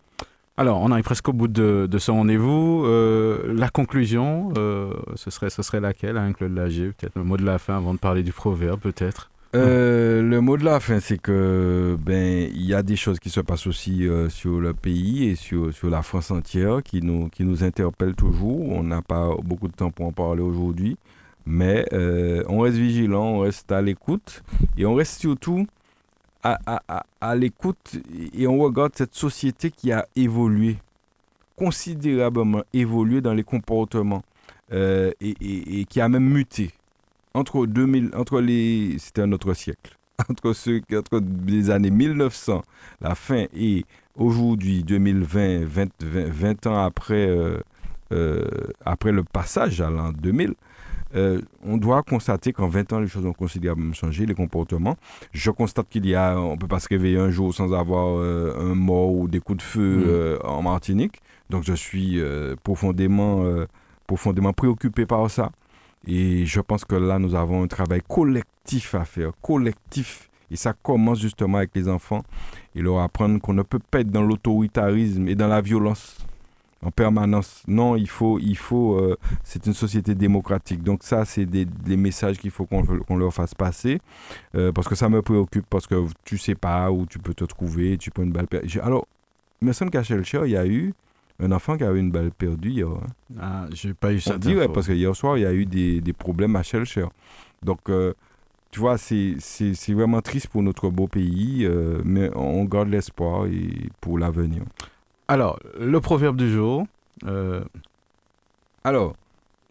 [0.58, 2.84] Alors, on arrive presque au bout de, ce rendez-vous.
[2.86, 7.36] Euh, la conclusion, euh, ce, serait, ce serait laquelle, hein, Claude Lagier Peut-être le mot
[7.36, 9.30] de la fin avant de parler du proverbe, peut-être?
[9.54, 13.30] Euh, le mot de la fin, c'est que ben il y a des choses qui
[13.30, 17.44] se passent aussi sur le pays et sur, sur la France entière qui nous, qui
[17.44, 18.60] nous interpellent toujours.
[18.60, 20.96] On n'a pas beaucoup de temps pour en parler aujourd'hui,
[21.46, 21.86] mais
[22.48, 24.42] on reste vigilant, on reste à l'écoute
[24.76, 25.66] et on reste surtout
[26.66, 27.96] à, à, à, l'écoute
[28.34, 30.76] et on regarde cette société qui a évolué,
[31.56, 34.22] considérablement évolué dans les comportements
[34.72, 36.70] euh, et, et- et qui a même muté
[37.34, 39.96] entre 2000, entre les, c'était un autre siècle,
[40.30, 42.62] entre ceux, entre les années 1900,
[43.00, 43.84] la fin et
[44.16, 47.58] aujourd'hui 2020, 20, 20, 20 ans après, euh,
[48.12, 48.44] euh,
[48.84, 50.54] après le passage à l'an 2000,
[51.16, 54.96] euh, on doit constater qu'en 20 ans, les choses ont considérablement changé, les comportements.
[55.32, 58.54] Je constate qu'il y a, on peut pas se réveiller un jour sans avoir euh,
[58.58, 60.04] un mort ou des coups de feu Mm.
[60.06, 61.22] euh, en Martinique.
[61.48, 62.20] Donc je suis
[62.64, 63.44] profondément,
[64.08, 65.52] profondément préoccupé par ça.
[66.06, 70.28] Et je pense que là, nous avons un travail collectif à faire, collectif.
[70.50, 72.22] Et ça commence justement avec les enfants
[72.74, 76.25] et leur apprendre qu'on ne peut pas être dans l'autoritarisme et dans la violence
[76.86, 77.62] en permanence.
[77.66, 78.94] Non, il faut, il faut.
[78.94, 80.82] euh, c'est une société démocratique.
[80.82, 84.00] Donc ça, c'est des, des messages qu'il faut qu'on leur fasse passer
[84.54, 87.44] euh, parce que ça me préoccupe parce que tu sais pas où tu peux te
[87.44, 88.80] trouver, tu prends une balle perdue.
[88.80, 89.06] Alors,
[89.60, 90.94] il me semble qu'à Shelcher, il y a eu
[91.42, 92.86] un enfant qui a eu une balle perdue hier.
[92.88, 93.00] hein.
[93.40, 94.38] Ah, j'ai pas eu On ça.
[94.38, 97.06] dit, ouais, parce que hier soir, il y a eu des, des problèmes à Shelcher.
[97.62, 98.14] Donc, euh,
[98.70, 99.36] tu vois, c'est
[99.88, 101.66] vraiment triste pour notre beau pays,
[102.04, 104.62] mais on garde l'espoir et pour l'avenir.
[105.28, 106.86] Alors, le proverbe du jour.
[107.26, 107.64] euh,
[108.84, 109.16] Alors,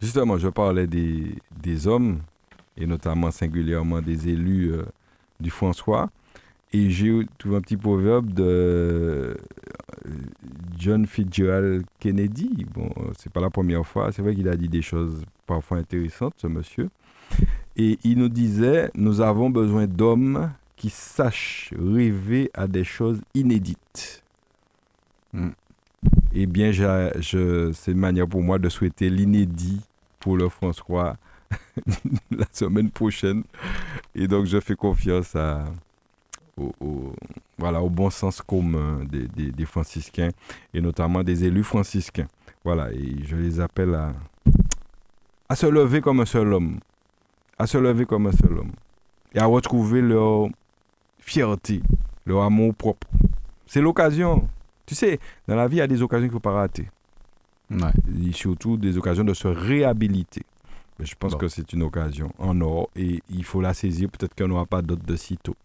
[0.00, 2.20] justement, je parlais des, hommes,
[2.76, 4.84] et notamment singulièrement des élus euh,
[5.40, 6.10] du François,
[6.74, 9.34] et j'ai trouvé un petit proverbe de euh,
[10.76, 12.66] John Fitzgerald Kennedy.
[12.74, 16.34] Bon, c'est pas la première fois, c'est vrai qu'il a dit des choses parfois intéressantes,
[16.36, 16.90] ce monsieur.
[17.76, 24.22] Et il nous disait, nous avons besoin d'hommes qui sachent rêver à des choses inédites.
[25.36, 25.50] Hmm.
[26.32, 29.80] Eh bien, je, c'est une manière pour moi de souhaiter l'inédit
[30.18, 31.16] pour le François
[32.30, 33.42] la semaine prochaine.
[34.14, 35.36] Et donc, je fais confiance
[36.56, 37.12] au,
[37.58, 40.30] voilà, au bon sens commun des, franciscains
[40.72, 42.28] et notamment des élus franciscains.
[42.64, 44.12] Voilà, et je les appelle à,
[45.48, 46.80] à se lever comme un seul homme.
[47.58, 48.72] À se lever comme un seul homme.
[49.34, 50.48] Et à retrouver leur
[51.18, 51.82] fierté,
[52.24, 53.06] leur amour propre.
[53.66, 54.48] C'est l'occasion.
[54.86, 55.18] Tu sais,
[55.48, 56.88] dans la vie, il y a des occasions qu'il ne faut pas rater.
[57.70, 60.42] Et surtout des occasions de se réhabiliter.
[60.98, 64.08] Mais je pense que c'est une occasion en or et il faut la saisir.
[64.08, 65.56] Peut-être qu'on n'aura pas d'autres de sitôt.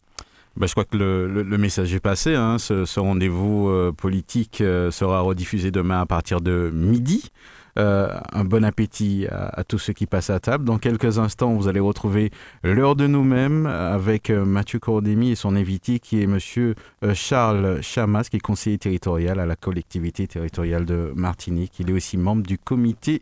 [0.58, 2.36] Ben, je crois que le, le, message est passé.
[2.36, 2.58] Hein.
[2.58, 7.32] Ce, rendez-vous euh, politique euh, sera rediffusé demain à partir de midi.
[7.80, 10.66] Euh, un bon appétit à, tous ceux qui passent à table.
[10.66, 12.32] Dans quelques instants, vous allez retrouver
[12.64, 16.76] l'heure de nous-mêmes avec Mathieu Cordémy et son invité qui est Monsieur
[17.14, 21.80] Charles Chamas, qui est conseiller territorial à la collectivité territoriale de Martinique.
[21.80, 23.22] Il est aussi membre du comité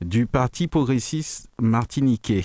[0.00, 2.44] du Parti progressiste martiniquais.